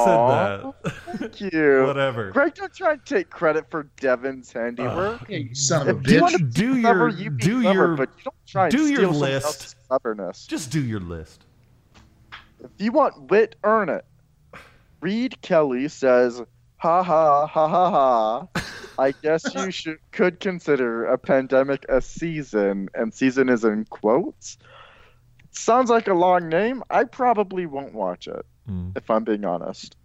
said 0.73 0.91
that. 0.93 1.19
Thank 1.19 1.53
you. 1.53 1.83
Whatever. 1.87 2.31
Greig, 2.31 2.55
don't 2.55 2.73
try 2.73 2.93
and 2.93 3.05
take 3.05 3.29
credit 3.29 3.69
for 3.69 3.83
Devin's 3.99 4.51
handiwork. 4.51 5.29
Yeah, 5.29 5.37
you 5.39 5.55
son 5.55 5.87
of 5.87 5.97
a 5.97 5.99
If 6.03 6.07
you 6.11 6.17
bitch. 6.17 6.21
wanna 6.21 6.37
do 6.39 6.81
Clever, 6.81 7.09
your 7.09 7.09
you 7.09 7.29
be 7.29 7.43
do 7.43 7.61
clever, 7.61 7.77
your 7.87 7.95
but 7.95 8.09
you 8.17 8.23
don't 8.25 8.35
try 8.47 8.63
and 8.65 8.71
do 8.71 8.87
your 8.87 8.95
steal 8.97 9.13
someone 9.13 9.19
list. 9.31 9.75
cleverness. 9.87 10.47
just 10.47 10.71
do 10.71 10.83
your 10.83 10.99
list. 10.99 11.45
If 12.63 12.69
you 12.79 12.91
want 12.91 13.29
wit, 13.29 13.55
earn 13.63 13.89
it. 13.89 14.05
Reed 15.01 15.39
Kelly 15.41 15.87
says, 15.89 16.41
"Ha 16.77 17.03
ha 17.03 17.45
ha 17.45 17.67
ha 17.67 17.89
ha." 17.91 18.62
I 18.97 19.11
guess 19.23 19.53
you 19.55 19.71
should 19.71 19.97
could 20.11 20.39
consider 20.39 21.05
a 21.05 21.17
pandemic 21.17 21.85
a 21.89 22.01
season, 22.01 22.89
and 22.93 23.13
season 23.13 23.49
is 23.49 23.63
in 23.63 23.85
quotes. 23.85 24.57
Sounds 25.51 25.89
like 25.89 26.07
a 26.07 26.13
long 26.13 26.49
name. 26.49 26.83
I 26.89 27.03
probably 27.03 27.65
won't 27.65 27.93
watch 27.93 28.27
it 28.27 28.45
Hmm. 28.67 28.89
if 28.95 29.09
I'm 29.09 29.23
being 29.23 29.45
honest. 29.45 29.95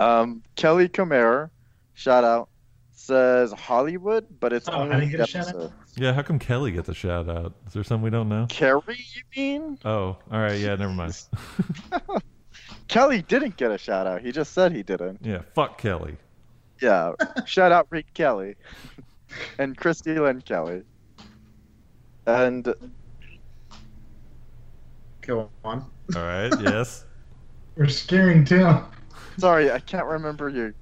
Um, 0.00 0.42
Kelly 0.56 0.88
Comer, 0.88 1.50
shout 1.94 2.24
out, 2.24 2.48
says 2.92 3.52
Hollywood, 3.52 4.26
but 4.40 4.52
it's 4.52 4.68
Oh, 4.68 4.72
only 4.72 4.96
didn't 5.06 5.10
get 5.12 5.20
a 5.20 5.26
shout 5.26 5.42
out? 5.48 5.54
episode. 5.54 5.72
Yeah, 5.96 6.12
how 6.14 6.22
come 6.22 6.40
Kelly 6.40 6.72
gets 6.72 6.88
a 6.88 6.94
shout 6.94 7.28
out? 7.28 7.52
Is 7.68 7.74
there 7.74 7.84
something 7.84 8.02
we 8.02 8.10
don't 8.10 8.28
know? 8.28 8.46
Carrie, 8.48 8.82
you 9.14 9.22
mean? 9.36 9.78
Oh, 9.84 10.16
all 10.32 10.40
right. 10.40 10.58
Yeah, 10.58 10.74
never 10.74 10.92
mind. 10.92 11.16
Kelly 12.88 13.22
didn't 13.22 13.56
get 13.56 13.70
a 13.70 13.78
shout 13.78 14.06
out. 14.06 14.20
He 14.22 14.32
just 14.32 14.52
said 14.52 14.72
he 14.72 14.82
didn't. 14.82 15.20
Yeah, 15.22 15.42
fuck 15.54 15.78
Kelly. 15.78 16.16
Yeah. 16.84 17.12
Shout 17.46 17.72
out 17.72 17.86
Reed 17.90 18.04
Kelly 18.14 18.56
and 19.58 19.76
Christy 19.76 20.18
Lynn 20.18 20.42
Kelly. 20.42 20.82
And 22.26 22.72
Go 25.22 25.48
on. 25.64 25.86
All 26.14 26.22
right. 26.22 26.52
Yes. 26.60 27.04
We're 27.76 27.88
scaring 27.88 28.44
Tim. 28.44 28.84
sorry, 29.38 29.70
I 29.72 29.80
can't 29.80 30.06
remember 30.06 30.48
your 30.48 30.74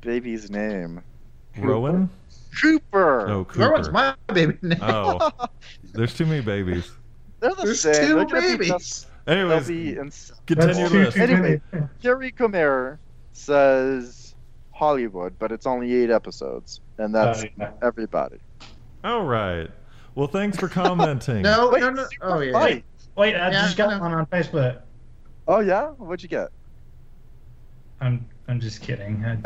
baby's 0.00 0.50
name. 0.50 1.00
Rowan? 1.58 2.08
Cooper. 2.60 3.26
No, 3.28 3.44
That 3.54 3.70
one's 3.72 3.86
Cooper. 3.88 3.92
my 3.92 4.34
baby 4.34 4.56
name. 4.62 4.78
Oh, 4.82 5.30
there's 5.92 6.14
too 6.14 6.26
many 6.26 6.40
babies. 6.40 6.90
They're 7.40 7.54
the 7.54 7.62
There's 7.64 7.80
same. 7.82 7.94
two 8.08 8.14
They're 8.24 8.26
babies. 8.40 8.68
just- 8.68 9.06
Anyways, 9.26 9.68
be 9.68 9.90
in- 9.96 10.10
continue 10.46 11.04
That's 11.04 11.16
Anyway. 11.16 11.60
many. 11.72 11.86
Kerry 12.02 12.30
Comer 12.32 12.98
says 13.32 14.23
Hollywood, 14.74 15.38
but 15.38 15.52
it's 15.52 15.66
only 15.66 15.94
eight 15.94 16.10
episodes, 16.10 16.80
and 16.98 17.14
that's 17.14 17.44
Oh, 17.44 17.48
yeah. 17.58 17.70
everybody. 17.82 18.38
All 19.04 19.24
right. 19.24 19.70
Well, 20.16 20.26
thanks 20.26 20.56
for 20.58 20.68
commenting. 20.68 21.42
No, 21.42 21.70
Wait, 21.70 21.80
no, 21.80 21.90
no. 21.90 22.06
Oh 22.22 22.40
yeah. 22.40 22.52
Fight. 22.52 22.84
Wait, 23.16 23.34
I 23.36 23.50
Yeah, 23.50 23.62
just 23.62 23.76
got 23.76 23.90
I 23.90 23.94
know. 23.96 24.00
one 24.02 24.12
on 24.14 24.26
Facebook. 24.26 24.80
Oh 25.46 25.60
yeah, 25.60 25.88
what'd 25.90 26.22
you 26.22 26.28
get? 26.28 26.48
I'm. 28.00 28.26
I'm 28.46 28.60
just 28.60 28.82
kidding. 28.82 29.24
I 29.24 29.36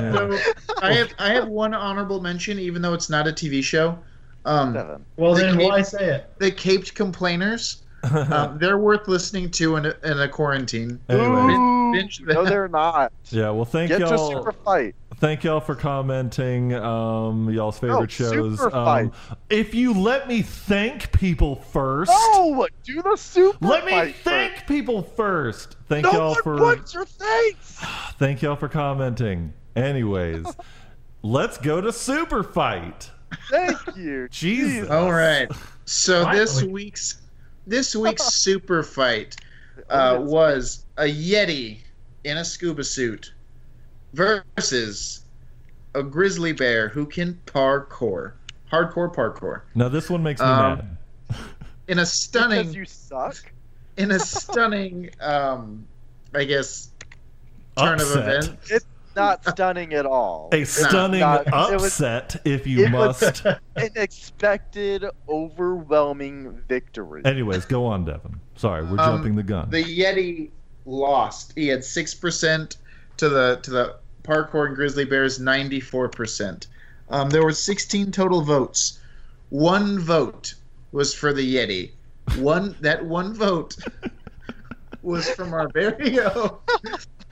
don't 0.00 0.30
know. 0.30 0.36
So 0.36 0.74
I 0.80 0.92
have 0.92 1.12
I 1.18 1.30
have 1.30 1.48
one 1.48 1.74
honorable 1.74 2.20
mention, 2.20 2.58
even 2.60 2.80
though 2.80 2.94
it's 2.94 3.10
not 3.10 3.26
a 3.26 3.32
TV 3.32 3.62
show. 3.62 3.98
Um, 4.44 4.74
Seven. 4.74 5.04
Well, 5.16 5.34
The 5.34 5.40
then 5.42 5.56
Cape- 5.58 5.68
why 5.68 5.82
say 5.82 6.14
it? 6.14 6.30
the 6.38 6.52
Caped 6.52 6.94
Complainers. 6.94 7.82
Um, 8.12 8.58
they're 8.60 8.78
worth 8.78 9.08
listening 9.08 9.50
to 9.52 9.76
in 9.76 9.86
a, 9.86 9.94
in 10.04 10.20
a 10.20 10.28
quarantine. 10.28 11.00
anyway. 11.08 11.52
Ooh, 11.52 11.92
binge 11.92 12.20
no, 12.22 12.44
they're 12.44 12.68
not. 12.68 13.12
Yeah. 13.30 13.50
Well, 13.50 13.64
thank 13.64 13.88
Get 13.88 13.98
to 13.98 14.06
y'all. 14.06 14.30
Super 14.30 14.52
Fight. 14.52 14.94
Thank 15.18 15.44
y'all 15.44 15.60
for 15.60 15.74
commenting. 15.74 16.74
Um, 16.74 17.48
y'all's 17.48 17.78
favorite 17.78 18.02
Oh, 18.02 18.06
shows. 18.06 18.60
Um, 18.60 19.12
if 19.48 19.74
you 19.74 19.94
let 19.94 20.28
me 20.28 20.42
thank 20.42 21.10
people 21.12 21.56
first. 21.56 22.10
No, 22.10 22.68
do 22.84 23.00
the 23.00 23.16
Super 23.16 23.66
Let 23.66 23.86
me 23.86 23.92
Fight 23.92 24.14
thank 24.16 24.66
people 24.66 25.02
first. 25.02 25.76
Thank 25.88 26.04
No 26.04 26.12
y'all 26.12 26.34
one 26.34 26.42
for 26.42 26.56
wants 26.56 26.92
your 26.92 27.06
thanks. 27.06 27.78
thank 28.18 28.42
y'all 28.42 28.56
for 28.56 28.68
commenting. 28.68 29.54
Anyways, 29.74 30.44
let's 31.22 31.56
go 31.56 31.80
to 31.80 31.92
Super 31.92 32.42
Fight. 32.42 33.10
Thank 33.50 33.78
you. 33.96 34.28
Jesus. 34.30 34.90
All 34.90 35.12
right. 35.12 35.50
So 35.86 36.30
this 36.30 36.62
week's 36.62 37.22
this 37.66 37.94
week's 37.96 38.24
super 38.34 38.82
fight 38.82 39.36
uh, 39.90 40.18
was 40.20 40.84
a 40.96 41.02
Yeti 41.04 41.78
in 42.24 42.38
a 42.38 42.44
scuba 42.44 42.84
suit 42.84 43.32
versus 44.14 45.20
a 45.94 46.02
grizzly 46.02 46.52
bear 46.52 46.88
who 46.88 47.06
can 47.06 47.38
parkour, 47.46 48.32
hardcore 48.72 49.12
parkour, 49.14 49.62
Now 49.74 49.88
this 49.88 50.10
one 50.10 50.22
makes 50.22 50.40
me 50.40 50.46
Um, 50.46 50.78
mad. 51.30 51.38
in 51.88 51.98
a 51.98 52.06
stunning, 52.06 52.68
Because 52.68 52.72
stunning 52.72 52.74
you 52.74 52.84
suck. 52.84 53.52
in 53.96 54.10
a 54.10 54.18
stunning 54.18 55.10
um, 55.20 55.86
I 56.34 56.44
guess 56.44 56.90
turn 57.78 57.94
Upset. 58.00 58.16
of 58.18 58.22
events. 58.50 58.70
It's 58.70 58.86
not 59.16 59.44
stunning 59.48 59.94
at 59.94 60.06
all. 60.06 60.50
A 60.52 60.64
stunning 60.64 61.20
not- 61.20 61.46
it 61.46 61.52
was- 61.74 61.84
upset, 61.84 62.36
if 62.44 62.66
you 62.66 62.84
it 62.84 62.92
was- 62.92 63.20
must. 63.20 63.44
An 63.76 63.90
expected, 63.96 65.04
overwhelming 65.28 66.60
victory. 66.68 67.22
Anyways, 67.24 67.64
go 67.64 67.86
on, 67.86 68.04
Devin. 68.04 68.38
Sorry, 68.56 68.82
we're 68.84 69.00
Um, 69.00 69.16
jumping 69.16 69.34
the 69.36 69.42
gun. 69.42 69.70
The 69.70 69.82
Yeti 69.82 70.50
lost. 70.84 71.52
He 71.56 71.68
had 71.68 71.82
six 71.84 72.14
percent 72.14 72.76
to 73.16 73.28
the 73.28 73.58
to 73.62 73.70
the 73.70 73.96
parkour 74.22 74.66
and 74.66 74.76
grizzly 74.76 75.04
bears 75.04 75.40
ninety 75.40 75.80
four 75.80 76.08
percent. 76.08 76.68
Um, 77.10 77.30
there 77.30 77.42
were 77.42 77.52
sixteen 77.52 78.10
total 78.12 78.42
votes. 78.42 78.98
One 79.50 79.98
vote 79.98 80.54
was 80.92 81.14
for 81.14 81.32
the 81.32 81.56
Yeti. 81.56 81.90
One 82.38 82.74
that 82.80 83.04
one 83.04 83.34
vote 83.34 83.76
was 85.02 85.28
from 85.30 85.52
our 85.54 85.68
very 85.68 86.18
own 86.20 86.56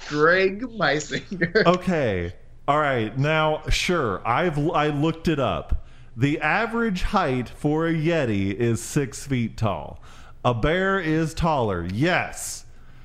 Greig 0.09 0.63
Meisinger. 0.63 1.67
Okay. 1.67 2.33
All 2.67 2.79
right. 2.79 3.17
Now, 3.19 3.63
sure, 3.69 4.27
I've 4.27 4.59
I 4.71 4.89
looked 4.89 5.29
it 5.29 5.39
up. 5.39 5.87
The 6.17 6.41
average 6.41 7.03
height 7.03 7.49
for 7.49 7.87
a 7.87 7.93
yeti 7.93 8.55
is 8.55 8.81
six 8.83 9.27
feet 9.27 9.57
tall. 9.57 10.01
A 10.45 10.55
bear 10.55 10.99
is 11.01 11.35
taller. 11.35 11.85
Yes. 11.93 12.65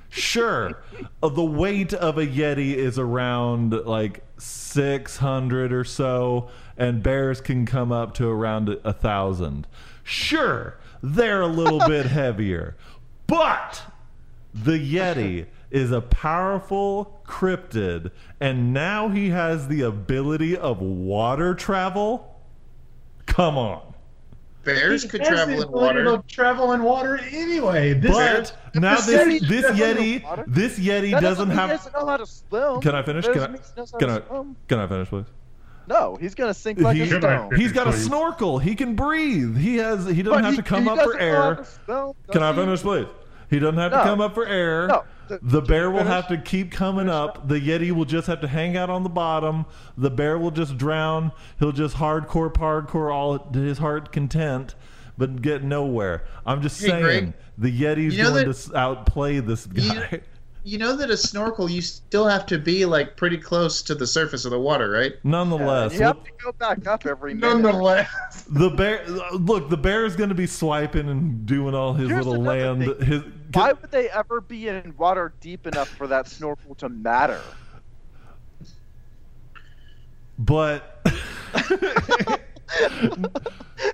Sure. 0.09 0.81
The 1.21 1.43
weight 1.43 1.93
of 1.93 2.17
a 2.17 2.25
yeti 2.25 2.73
is 2.75 2.97
around 2.97 3.71
like 3.85 4.23
600 4.37 5.73
or 5.73 5.83
so, 5.83 6.49
and 6.77 7.03
bears 7.03 7.41
can 7.41 7.65
come 7.65 7.91
up 7.91 8.13
to 8.15 8.27
around 8.27 8.69
a 8.83 8.93
thousand. 8.93 9.67
Sure, 10.03 10.77
they're 11.03 11.41
a 11.41 11.47
little 11.47 11.79
bit 11.87 12.05
heavier. 12.05 12.75
But 13.27 13.83
the 14.53 14.79
Yeti 14.79 15.45
is 15.71 15.91
a 15.91 16.01
powerful 16.01 17.21
cryptid, 17.25 18.11
and 18.39 18.73
now 18.73 19.07
he 19.09 19.29
has 19.29 19.67
the 19.67 19.81
ability 19.81 20.57
of 20.57 20.81
water 20.81 21.53
travel. 21.53 22.35
Come 23.25 23.57
on. 23.57 23.81
Bears 24.63 25.03
He 25.03 25.09
could 25.09 25.21
has 25.21 25.29
travel 25.29 25.55
the 25.57 25.65
in 25.67 25.71
water. 25.71 26.03
to 26.03 26.23
Travel 26.27 26.73
in 26.73 26.83
water 26.83 27.17
anyway. 27.31 27.93
This 27.93 28.11
But 28.11 28.57
now 28.75 28.95
this 28.95 29.41
this 29.47 29.65
Yeti 29.71 30.43
this 30.47 30.77
Yeti 30.77 31.11
That 31.11 31.21
doesn't 31.21 31.47
mean 31.49 31.57
have. 31.57 31.69
He 31.69 31.75
doesn't 31.77 31.93
know 31.93 32.05
how 32.05 32.17
to 32.17 32.25
swim. 32.25 32.81
Can 32.81 32.93
I 32.95 33.01
finish? 33.01 33.25
Can 33.25 33.33
doesn't 33.35 33.49
I 33.49 33.53
mean 33.53 33.61
he 33.63 33.79
knows 33.79 33.91
how 33.91 33.97
can 33.99 34.09
I 34.09 34.19
can 34.67 34.79
I 34.79 34.87
finish, 34.87 35.07
please? 35.09 35.25
No, 35.87 36.17
he's 36.19 36.35
gonna 36.35 36.53
sink 36.53 36.79
like 36.81 36.97
He- 36.97 37.03
a 37.03 37.07
stone. 37.07 37.21
finish? 37.49 37.59
He's 37.61 37.71
got 37.71 37.87
a 37.87 37.93
snorkel. 37.93 38.59
He 38.59 38.75
can 38.75 38.95
breathe. 38.95 39.57
He 39.57 39.77
has. 39.77 40.05
He 40.05 40.21
doesn't 40.23 40.29
But 40.39 40.43
have 40.43 40.53
he- 40.53 40.57
to 40.57 40.63
come 40.63 40.87
up 40.89 40.99
for 40.99 41.13
doesn't 41.13 41.19
know 41.19 41.41
how 41.41 41.47
air. 41.49 41.55
to 41.55 41.65
swim, 41.65 42.13
Can 42.31 42.43
I 42.43 42.53
finish, 42.53 42.81
please? 42.81 43.07
He 43.49 43.59
doesn't 43.59 43.77
have 43.79 43.91
to 43.93 44.03
come 44.03 44.19
up 44.21 44.35
for 44.35 44.45
air. 44.45 44.87
No. 44.87 45.03
Th- 45.29 45.39
The 45.43 45.61
bear 45.61 45.89
will 45.89 45.99
finish? 45.99 46.11
have 46.13 46.27
to 46.29 46.37
keep 46.37 46.71
coming 46.71 47.07
up. 47.07 47.47
The 47.47 47.59
Yeti 47.59 47.91
will 47.91 48.05
just 48.05 48.27
have 48.27 48.41
to 48.41 48.47
hang 48.47 48.75
out 48.75 48.89
on 48.89 49.03
the 49.03 49.09
bottom. 49.09 49.65
The 49.97 50.09
bear 50.09 50.37
will 50.37 50.51
just 50.51 50.77
drown. 50.77 51.31
He'll 51.59 51.71
just 51.71 51.95
hardcore, 51.97 52.51
hardcore 52.51 53.13
all 53.13 53.39
to 53.39 53.59
his 53.59 53.77
heart 53.77 54.11
content, 54.11 54.75
but 55.17 55.41
get 55.41 55.63
nowhere. 55.63 56.25
I'm 56.45 56.61
just 56.61 56.81
Hey, 56.81 56.87
saying, 56.89 57.03
Greig, 57.03 57.33
the 57.57 57.71
Yeti's 57.81 58.17
you 58.17 58.23
know 58.23 58.31
going 58.31 58.47
that- 58.47 58.53
to 58.55 58.77
outplay 58.77 59.39
this 59.39 59.65
guy. 59.65 60.21
You 60.65 60.77
know 60.77 60.93
that 60.97 61.09
a 61.09 61.15
snorkel, 61.15 61.69
you 61.71 61.81
still 61.81 62.27
have 62.27 62.45
to 62.47 62.59
be 62.59 62.85
like 62.85 63.15
pretty 63.15 63.37
close 63.37 63.81
to 63.83 63.95
the 63.95 64.05
surface 64.05 64.43
of 64.43 64.51
the 64.51 64.59
water, 64.59 64.89
right? 64.91 65.13
Nonetheless, 65.23 65.93
You 65.93 66.01
have 66.03 66.21
to 66.21 66.31
go 66.43 66.51
back 66.51 66.85
up 66.85 67.05
every 67.05 67.33
minute. 67.33 67.61
nonetheless. 67.61 68.09
the 68.49 68.69
bear. 68.69 69.07
Look, 69.31 69.69
the 69.69 69.77
bear 69.77 70.05
is 70.05 70.17
going 70.17 70.29
to 70.29 70.35
be 70.35 70.45
swiping 70.45 71.07
and 71.07 71.45
doing 71.45 71.73
all 71.73 71.93
his 71.93 72.09
Here's 72.09 72.27
little 72.27 72.43
land. 72.43 72.83
thing. 72.83 73.01
His 73.05 73.21
Why 73.53 73.73
would 73.73 73.91
they 73.91 74.09
ever 74.09 74.41
be 74.41 74.67
in 74.67 74.93
water 74.97 75.33
deep 75.41 75.65
enough 75.65 75.89
for 75.89 76.07
that 76.07 76.27
snorkel 76.27 76.75
to 76.75 76.89
matter? 76.89 77.41
but 80.37 81.05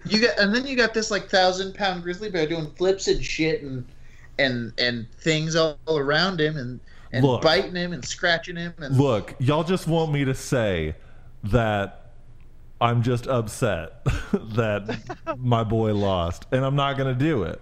You 0.08 0.22
got, 0.22 0.38
and 0.38 0.54
then 0.54 0.68
you 0.68 0.76
got 0.76 0.94
this 0.94 1.10
like 1.10 1.30
thousand 1.30 1.74
pound 1.74 2.04
grizzly 2.04 2.30
bear 2.30 2.46
doing 2.48 2.70
flips 2.72 3.08
and 3.08 3.24
shit 3.24 3.62
and 3.64 3.86
and 4.38 4.74
and 4.78 5.12
things 5.14 5.56
all, 5.56 5.80
all 5.88 5.98
around 5.98 6.40
him 6.40 6.58
and 6.58 6.80
and 7.12 7.26
Look. 7.26 7.42
biting 7.42 7.76
him 7.76 7.94
and 7.94 8.04
scratching 8.06 8.56
him 8.56 8.74
and 8.78 8.96
Look, 8.98 9.36
y'all 9.40 9.64
just 9.64 9.88
want 9.88 10.12
me 10.12 10.26
to 10.26 10.36
say 10.36 10.96
that 11.46 12.12
I'm 12.82 13.02
just 13.02 13.28
upset 13.28 14.04
that 14.34 15.36
my 15.38 15.64
boy 15.64 15.94
lost, 15.96 16.46
and 16.52 16.64
I'm 16.64 16.76
not 16.76 16.98
gonna 16.98 17.16
do 17.16 17.44
it. 17.44 17.62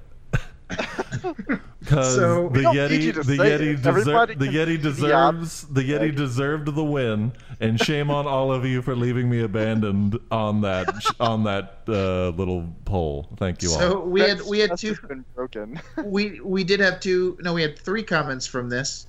Because 1.80 2.16
So- 2.16 2.50
the 2.50 2.60
We 2.60 2.62
don't 2.64 2.76
need 2.92 3.04
you 3.04 3.12
Yeti, 3.12 3.16
to 3.16 3.24
the 3.24 3.38
Yeti, 3.38 3.60
it. 3.74 3.82
deser- 3.82 4.40
the 4.40 4.46
Yeti 4.48 4.68
see 4.68 4.76
the 4.78 4.90
deserves 4.90 5.62
the 5.64 5.82
Yeti 5.82 6.16
deserved 6.16 6.74
the 6.76 6.84
win, 6.84 7.34
and 7.60 7.80
shame 7.80 8.10
on 8.10 8.26
all 8.26 8.52
of 8.54 8.66
you 8.66 8.82
for 8.82 8.96
leaving 8.96 9.30
me 9.30 9.42
abandoned 9.42 10.18
on 10.32 10.62
that 10.62 10.88
on 11.20 11.44
that 11.44 11.80
uh, 11.88 12.30
little 12.30 12.74
pole. 12.86 13.28
Thank 13.38 13.62
you 13.62 13.70
all. 13.72 13.80
so 13.80 14.00
we 14.00 14.22
had 14.22 14.42
we 14.44 14.60
had 14.60 14.78
two 14.78 14.96
been 15.08 15.26
broken. 15.36 15.80
we 16.06 16.40
we 16.42 16.64
did 16.64 16.80
have 16.80 17.00
two 17.00 17.38
no 17.42 17.54
we 17.54 17.62
had 17.62 17.78
three 17.78 18.04
comments 18.04 18.46
from 18.48 18.70
this 18.70 19.08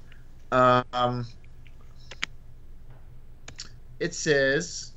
um 0.53 1.27
it 4.01 4.15
says 4.15 4.93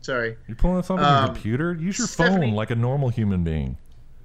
sorry 0.00 0.36
You're 0.48 0.56
pulling 0.56 0.76
this 0.78 0.90
off 0.90 0.98
on 0.98 1.04
um, 1.04 1.24
your 1.26 1.34
computer. 1.34 1.74
Use 1.74 1.98
your 1.98 2.06
Stephanie- 2.08 2.46
phone 2.48 2.54
like 2.54 2.70
a 2.70 2.74
normal 2.76 3.08
human 3.08 3.44
being. 3.44 3.76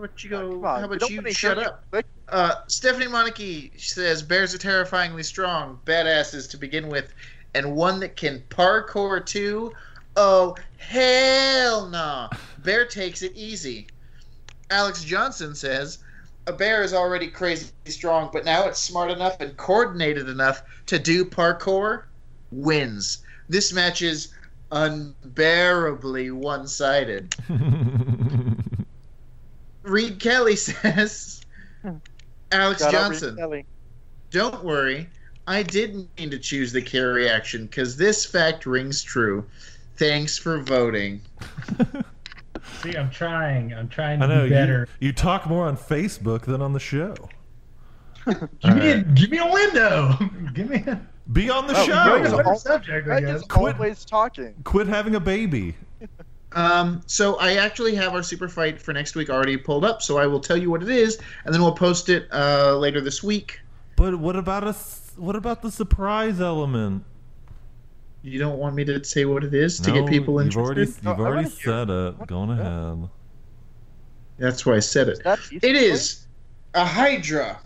How 0.01 0.05
about 0.05 0.23
you 0.23 0.29
go 0.29 0.49
Come 0.49 0.65
on, 0.65 0.79
how 0.79 0.85
about 0.85 1.09
you 1.09 1.31
shut 1.31 1.57
up? 1.59 1.85
Uh 2.27 2.55
stephanie 2.67 3.07
monarchy 3.07 3.71
says 3.77 4.23
bears 4.23 4.55
are 4.55 4.57
terrifyingly 4.57 5.23
strong 5.23 5.79
badasses 5.85 6.49
to 6.51 6.57
begin 6.57 6.89
with 6.89 7.13
and 7.53 7.75
one 7.75 7.99
that 7.99 8.15
can 8.15 8.43
parkour 8.49 9.23
too? 9.23 9.73
Oh 10.15 10.55
hell 10.77 11.87
no 11.87 12.29
bear 12.63 12.85
takes 12.85 13.21
it 13.21 13.33
easy. 13.35 13.87
Alex 14.71 15.03
johnson 15.03 15.53
says 15.53 15.99
a 16.47 16.53
bear 16.53 16.81
is 16.81 16.93
already 16.93 17.27
crazy 17.27 17.69
strong 17.85 18.29
but 18.33 18.43
now 18.43 18.65
it's 18.65 18.79
smart 18.79 19.11
enough 19.11 19.39
and 19.39 19.55
coordinated 19.57 20.29
enough 20.29 20.63
to 20.87 20.97
do 20.97 21.23
parkour 21.25 22.03
wins. 22.51 23.19
This 23.49 23.71
match 23.71 24.01
is 24.01 24.33
unbearably 24.71 26.31
one-sided 26.31 27.35
reed 29.83 30.19
kelly 30.19 30.55
says 30.67 31.41
hmm. 31.81 31.95
alex 32.51 32.81
Shout 32.81 32.91
johnson 32.91 33.35
Kelly. 33.35 33.65
don't 34.29 34.63
worry. 34.63 35.07
I 35.47 35.63
didn't 35.63 36.07
mean 36.19 36.29
to 36.29 36.37
choose 36.39 36.71
the 36.71 36.81
carry 36.81 37.27
action 37.29 37.65
because 37.65 37.97
this 37.97 38.25
fact 38.25 38.65
rings 38.67 39.01
true. 39.01 39.43
Thanks 39.97 40.37
for 40.37 40.61
voting. 40.61 41.21
See, 42.81 42.95
I'm 42.95 43.09
trying. 43.09 43.73
I'm 43.73 43.89
trying 43.89 44.19
to 44.19 44.25
I 44.25 44.27
to 44.29 44.35
know 44.35 44.43
be 44.45 44.49
better. 44.51 44.87
you 44.99 45.11
talk 45.11 45.47
more 45.47 45.67
on 45.67 45.75
Facebook 45.75 46.41
than 46.43 46.61
on 46.61 46.73
the 46.73 46.79
show. 46.79 47.15
Give 48.25 48.75
me, 48.75 48.91
a, 48.91 49.01
give 49.01 49.31
me 49.31 49.39
a 49.39 49.51
window. 49.51 50.13
give 50.53 50.69
me 50.69 50.83
a, 50.87 51.01
Be 51.33 51.49
on 51.49 51.65
the 51.65 51.73
Oh, 51.75 51.85
show. 51.85 52.09
bring 52.11 52.25
a 52.27 52.29
no. 52.29 52.37
better 52.37 52.55
subject. 52.55 53.07
I 53.07 53.19
Greig 53.19 53.25
guess. 53.25 53.41
is 53.41 53.47
always 53.55 54.05
talking. 54.05 54.53
Quit 54.63 54.87
having 54.87 55.15
a 55.15 55.19
baby. 55.19 55.75
Um, 56.53 57.01
so 57.05 57.35
I 57.39 57.53
actually 57.55 57.95
have 57.95 58.13
our 58.13 58.23
super 58.23 58.49
fight 58.49 58.81
for 58.81 58.93
next 58.93 59.15
week 59.15 59.29
already 59.29 59.55
pulled 59.57 59.85
up, 59.85 60.01
so 60.01 60.17
I 60.17 60.27
will 60.27 60.39
tell 60.39 60.57
you 60.57 60.69
what 60.69 60.83
it 60.83 60.89
is, 60.89 61.17
and 61.45 61.53
then 61.53 61.61
we'll 61.61 61.71
post 61.73 62.09
it 62.09 62.27
uh, 62.31 62.75
later 62.77 62.99
this 63.01 63.23
week. 63.23 63.59
But 63.95 64.15
what 64.19 64.35
about 64.35 64.63
us? 64.63 65.13
What 65.15 65.35
about 65.35 65.61
the 65.61 65.71
surprise 65.71 66.41
element? 66.41 67.03
You 68.23 68.39
don't 68.39 68.59
want 68.59 68.75
me 68.75 68.85
to 68.85 69.03
say 69.03 69.25
what 69.25 69.43
it 69.43 69.53
is 69.53 69.79
to 69.79 69.91
No, 69.91 70.01
get 70.01 70.09
people 70.09 70.43
you've 70.43 70.55
already 70.57 70.81
interested? 70.81 71.05
you've 71.07 71.17
No, 71.17 71.23
I 71.23 71.27
already 71.27 71.35
wanna 71.35 71.49
hear 71.49 71.65
said 71.65 71.89
it. 71.89 72.17
What 72.19 72.27
Go 72.27 72.37
on 72.39 72.49
is 72.51 72.59
ahead. 72.59 73.09
That's 74.37 74.65
why 74.65 74.75
I 74.75 74.79
said 74.79 75.07
it. 75.07 75.19
It 75.51 75.75
is 75.75 76.25
a 76.73 76.85
Hydra 76.85 77.59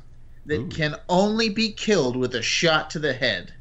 that 0.46 0.60
Ooh. 0.62 0.68
can 0.68 0.96
only 1.10 1.50
be 1.50 1.72
killed 1.72 2.16
with 2.16 2.36
a 2.36 2.42
shot 2.42 2.90
to 2.92 3.00
the 3.00 3.14
head 3.14 3.54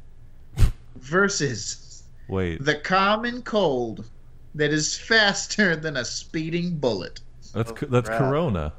versus 0.97 2.03
Wait, 2.27 2.63
the 2.63 2.75
common 2.75 3.41
cold 3.41 4.09
that 4.55 4.71
is 4.73 4.97
faster 4.97 5.75
than 5.75 5.97
a 5.97 6.05
speeding 6.05 6.77
bullet. 6.77 7.19
that's 7.53 7.71
Oh, 7.71 7.85
that's 7.89 8.09
crap. 8.09 8.19
Corona. 8.19 8.73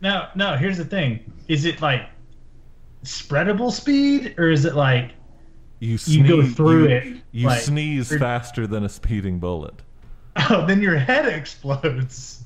No, 0.00 0.28
no. 0.34 0.56
Here's 0.56 0.78
the 0.78 0.84
thing: 0.84 1.20
is 1.48 1.64
it 1.64 1.80
like 1.82 2.02
spreadable 3.04 3.72
speed, 3.72 4.34
or 4.38 4.50
is 4.50 4.64
it 4.64 4.74
like 4.74 5.12
You 5.80 5.90
you 5.92 5.98
sneeze, 5.98 6.28
go 6.28 6.46
through 6.46 6.84
you, 6.88 6.94
it? 6.94 7.16
You 7.32 7.46
like, 7.48 7.60
sneeze 7.62 8.10
you're- 8.10 8.20
faster 8.20 8.66
than 8.66 8.84
a 8.84 8.88
speeding 8.88 9.38
bullet. 9.38 9.74
Oh, 10.50 10.64
then 10.66 10.80
your 10.80 10.96
head 10.96 11.26
explodes. 11.26 12.44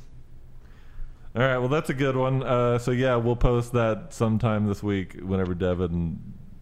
All 1.37 1.43
right, 1.43 1.59
well 1.59 1.69
that's 1.69 1.91
a 1.91 1.95
good 1.95 2.17
one. 2.17 2.43
Uh, 2.43 2.79
so 2.79 2.91
yeah, 2.91 3.17
we'll 3.17 3.37
post 3.37 3.73
that 3.75 4.15
sometime 4.15 4.67
this 4.67 4.83
week 4.83 5.21
whenever 5.21 5.55
Devin 5.55 6.19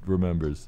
remembers. 0.07 0.67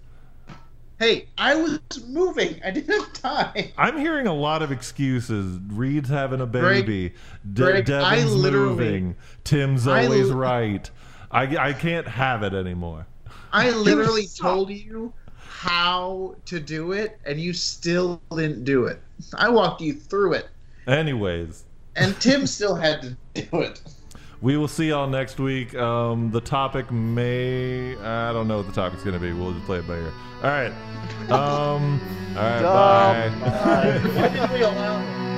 Hey, 0.98 1.28
I 1.36 1.54
was 1.56 1.80
moving. 2.06 2.60
I 2.64 2.70
didn't 2.70 2.94
have 2.98 3.12
time. 3.12 3.68
I'm 3.76 3.98
hearing 3.98 4.26
a 4.26 4.34
lot 4.34 4.62
of 4.62 4.70
excuses. 4.70 5.58
Reed's 5.68 6.08
having 6.08 6.40
a 6.40 6.46
Greig- 6.46 6.86
baby. 6.86 7.14
De- 7.52 7.62
Greig, 7.62 7.90
I 7.90 8.16
Devin's 8.16 8.34
literally- 8.34 8.68
moving. 8.76 9.16
Tim's 9.44 9.86
I 9.88 10.04
always 10.04 10.28
li- 10.28 10.34
right. 10.34 10.90
I, 11.30 11.56
I 11.56 11.72
can't 11.72 12.06
have 12.06 12.42
it 12.42 12.54
anymore. 12.54 13.06
I 13.52 13.70
literally 13.72 14.26
told 14.26 14.70
you 14.70 15.12
how 15.36 16.36
to 16.46 16.60
do 16.60 16.92
it, 16.92 17.18
and 17.26 17.40
you 17.40 17.52
still 17.52 18.20
didn't 18.34 18.64
do 18.64 18.86
it. 18.86 19.00
I 19.34 19.48
walked 19.48 19.80
you 19.80 19.94
through 19.94 20.34
it, 20.34 20.48
Anyways, 20.86 21.64
and 21.96 22.18
Tim 22.20 22.46
still 22.46 22.74
had 22.74 23.02
to 23.02 23.16
do 23.42 23.60
it. 23.60 23.80
We 24.42 24.56
will 24.56 24.68
see 24.68 24.88
y'all 24.88 25.08
next 25.08 25.38
week. 25.38 25.74
Um, 25.74 26.30
the 26.30 26.40
topic 26.40 26.90
may 26.90 27.96
I 27.96 28.32
don't 28.32 28.48
know 28.48 28.58
what 28.58 28.66
the 28.66 28.72
topic's 28.72 29.04
gonna 29.04 29.18
be. 29.20 29.32
We'll 29.32 29.52
just 29.52 29.64
play 29.64 29.78
it 29.78 29.86
by 29.88 29.94
ear. 29.94 30.12
All 30.42 30.50
right. 30.50 30.72
Um. 31.30 32.00
All 32.36 32.42
right. 32.42 32.60
Dumb. 32.62 33.40
bye. 33.40 34.00
Why 34.58 35.31